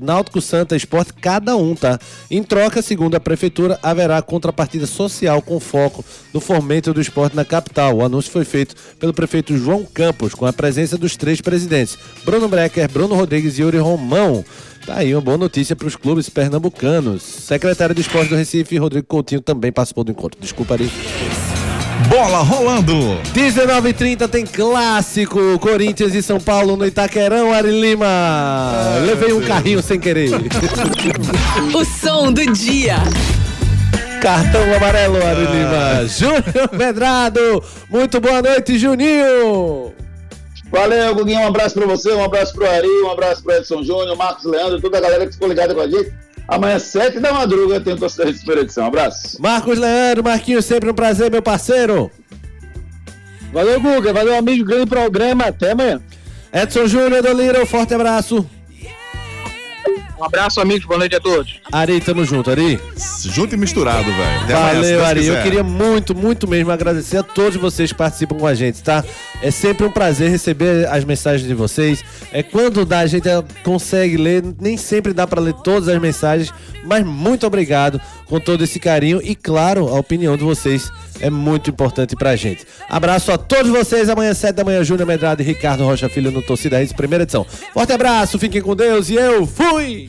Náutico 0.00 0.40
Santa 0.40 0.76
Esporte 0.76 1.12
cada 1.12 1.56
um, 1.56 1.74
tá? 1.74 1.98
Em 2.30 2.42
troca, 2.42 2.82
segundo 2.82 3.14
a 3.14 3.20
Prefeitura, 3.20 3.78
haverá 3.82 4.20
contrapartida 4.22 4.86
social 4.86 5.40
com 5.42 5.58
foco 5.60 6.04
no 6.32 6.40
fomento 6.40 6.92
do 6.92 7.00
esporte 7.00 7.36
na 7.36 7.44
capital. 7.44 7.96
O 7.96 8.04
anúncio 8.04 8.30
foi 8.30 8.44
feito 8.44 8.74
pelo 8.98 9.14
prefeito 9.14 9.56
João 9.56 9.84
Campos, 9.84 10.34
com 10.34 10.46
a 10.46 10.52
presença 10.52 10.96
dos 10.96 11.16
três 11.16 11.40
presidentes: 11.40 11.98
Bruno 12.24 12.48
Brecker, 12.48 12.90
Bruno 12.90 13.14
Rodrigues 13.14 13.58
e 13.58 13.62
Yuri 13.62 13.78
Romão. 13.78 14.44
Tá 14.86 14.96
aí 14.98 15.14
uma 15.14 15.22
boa 15.22 15.38
notícia 15.38 15.74
para 15.74 15.88
os 15.88 15.96
clubes 15.96 16.28
pernambucanos. 16.28 17.22
Secretário 17.22 17.94
de 17.94 18.02
Esporte 18.02 18.28
do 18.28 18.36
Recife, 18.36 18.76
Rodrigo 18.76 19.06
Coutinho, 19.06 19.40
também 19.40 19.72
participou 19.72 20.04
do 20.04 20.10
encontro. 20.10 20.38
Desculpa 20.40 20.74
aí. 20.74 21.53
Bola 22.08 22.38
rolando. 22.42 23.20
19h30 23.32 24.28
tem 24.28 24.44
clássico. 24.44 25.58
Corinthians 25.58 26.14
e 26.14 26.22
São 26.22 26.40
Paulo 26.40 26.76
no 26.76 26.86
Itaquerão, 26.86 27.52
Ari 27.52 27.80
Lima. 27.80 28.06
Levei 29.06 29.32
um 29.32 29.40
carrinho 29.40 29.82
sem 29.82 29.98
querer. 29.98 30.30
O 31.74 31.84
som 31.84 32.32
do 32.32 32.52
dia. 32.52 32.96
Cartão 34.20 34.62
amarelo, 34.74 35.16
Ari 35.16 35.46
Lima. 35.46 36.08
Júnior 36.08 36.70
Medrado. 36.72 37.62
Muito 37.88 38.20
boa 38.20 38.42
noite, 38.42 38.78
Juninho. 38.78 39.92
Valeu, 40.70 41.14
Guguinho. 41.14 41.40
Um 41.40 41.46
abraço 41.46 41.74
pra 41.74 41.86
você, 41.86 42.12
um 42.12 42.24
abraço 42.24 42.52
pro 42.52 42.68
Ari, 42.68 42.88
um 43.04 43.10
abraço 43.10 43.42
pro 43.42 43.54
Edson 43.54 43.82
Júnior, 43.84 44.16
Marcos 44.16 44.44
Leandro, 44.44 44.80
toda 44.80 44.98
a 44.98 45.00
galera 45.00 45.26
que 45.26 45.32
ficou 45.32 45.48
ligada 45.48 45.72
com 45.74 45.80
a 45.80 45.86
gente. 45.86 46.12
Amanhã, 46.46 46.78
sete 46.78 47.18
da 47.20 47.32
madruga, 47.32 47.80
tem 47.80 47.94
o 47.94 47.96
torcedor 47.96 48.32
de 48.32 48.38
Super 48.38 48.58
Edição. 48.58 48.84
Um 48.84 48.88
abraço. 48.88 49.40
Marcos 49.40 49.78
Leandro, 49.78 50.24
Marquinhos, 50.24 50.64
sempre 50.64 50.90
um 50.90 50.94
prazer, 50.94 51.30
meu 51.30 51.42
parceiro. 51.42 52.10
Valeu, 53.52 53.80
Guga. 53.80 54.12
Valeu, 54.12 54.36
amigo. 54.36 54.64
Grande 54.64 54.86
programa. 54.86 55.44
Até 55.44 55.72
amanhã. 55.72 56.02
Edson 56.52 56.86
Júnior 56.86 57.22
do 57.22 57.32
Lira, 57.32 57.62
um 57.62 57.66
forte 57.66 57.94
abraço. 57.94 58.48
Um 60.24 60.26
abraço, 60.26 60.58
amigos. 60.58 60.86
Boa 60.86 60.96
noite 60.96 61.14
a 61.14 61.20
todos. 61.20 61.60
Ari, 61.70 62.00
tamo 62.00 62.24
junto, 62.24 62.50
Ari. 62.50 62.80
Junto 63.26 63.54
e 63.54 63.58
misturado, 63.58 64.04
velho. 64.04 64.56
Amanhã, 64.56 64.74
Valeu, 64.74 64.82
Deus 64.82 65.02
Ari. 65.02 65.18
Eu 65.20 65.26
quiser. 65.26 65.42
queria 65.42 65.62
muito, 65.62 66.14
muito 66.14 66.48
mesmo 66.48 66.72
agradecer 66.72 67.18
a 67.18 67.22
todos 67.22 67.60
vocês 67.60 67.92
que 67.92 67.98
participam 67.98 68.38
com 68.38 68.46
a 68.46 68.54
gente, 68.54 68.82
tá? 68.82 69.04
É 69.42 69.50
sempre 69.50 69.84
um 69.84 69.90
prazer 69.90 70.30
receber 70.30 70.88
as 70.88 71.04
mensagens 71.04 71.46
de 71.46 71.52
vocês. 71.52 72.02
É 72.32 72.42
quando 72.42 72.86
dá, 72.86 73.00
a 73.00 73.06
gente 73.06 73.28
consegue 73.62 74.16
ler, 74.16 74.42
nem 74.58 74.78
sempre 74.78 75.12
dá 75.12 75.26
pra 75.26 75.42
ler 75.42 75.52
todas 75.62 75.90
as 75.90 76.00
mensagens, 76.00 76.50
mas 76.86 77.04
muito 77.04 77.46
obrigado 77.46 78.00
com 78.24 78.40
todo 78.40 78.64
esse 78.64 78.80
carinho 78.80 79.20
e, 79.22 79.34
claro, 79.34 79.88
a 79.88 79.98
opinião 79.98 80.38
de 80.38 80.42
vocês 80.42 80.90
é 81.20 81.30
muito 81.30 81.70
importante 81.70 82.16
pra 82.16 82.36
gente. 82.36 82.66
Abraço 82.88 83.32
a 83.32 83.38
todos 83.38 83.70
vocês. 83.70 84.08
Amanhã, 84.08 84.34
sete 84.34 84.56
da 84.56 84.64
manhã, 84.64 84.82
Júnior 84.84 85.06
Medrado 85.06 85.42
e 85.42 85.44
Ricardo 85.44 85.84
Rocha 85.84 86.08
Filho 86.08 86.30
no 86.30 86.42
Torcida 86.42 86.78
Reis, 86.78 86.92
primeira 86.92 87.24
edição. 87.24 87.46
Forte 87.72 87.92
abraço, 87.92 88.38
fiquem 88.38 88.60
com 88.60 88.74
Deus 88.74 89.08
e 89.08 89.14
eu 89.14 89.46
fui! 89.46 90.06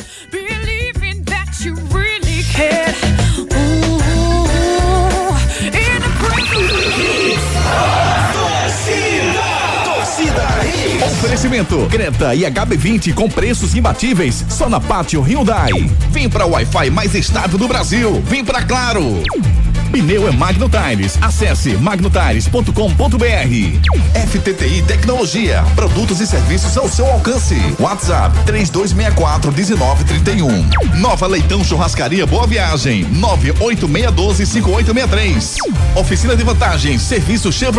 Oferecimento 11.46 11.88
Creta 11.90 12.34
e 12.34 12.42
HB20 12.42 13.14
com 13.14 13.30
preços 13.30 13.76
imbatíveis 13.76 14.46
só 14.50 14.70
na 14.70 14.80
Pátio 14.80 15.22
Hyundai. 15.22 15.72
Vem 16.10 16.30
para 16.30 16.46
o 16.46 16.52
Wi-Fi 16.52 16.90
mais 16.90 17.14
estável 17.14 17.58
do 17.58 17.68
Brasil. 17.68 18.22
Vem 18.26 18.44
para 18.44 18.64
Claro. 18.64 19.24
Pneu 19.92 20.28
é 20.28 20.32
Magno 20.32 20.70
Tires. 20.70 21.18
Acesse 21.22 21.78
magnotires.com.br. 21.78 22.72
FTTI 24.28 24.82
Tecnologia. 24.84 25.64
Produtos 25.76 26.20
e 26.20 26.28
serviços 26.28 26.78
ao 26.78 26.90
seu 26.90 27.06
alcance. 27.06 27.56
WhatsApp 27.80 28.38
3264 28.46 29.52
1931. 29.52 30.70
Nova 31.00 31.28
Leitão 31.28 31.64
Churrascaria 31.64 32.26
Boa 32.26 32.48
Viagem. 32.48 33.06
98612 33.06 34.46
5863. 34.46 35.56
Oficina 35.96 36.36
de 36.36 36.44
vantagens. 36.44 37.02
Serviço 37.02 37.52
Chevrolet. 37.52 37.76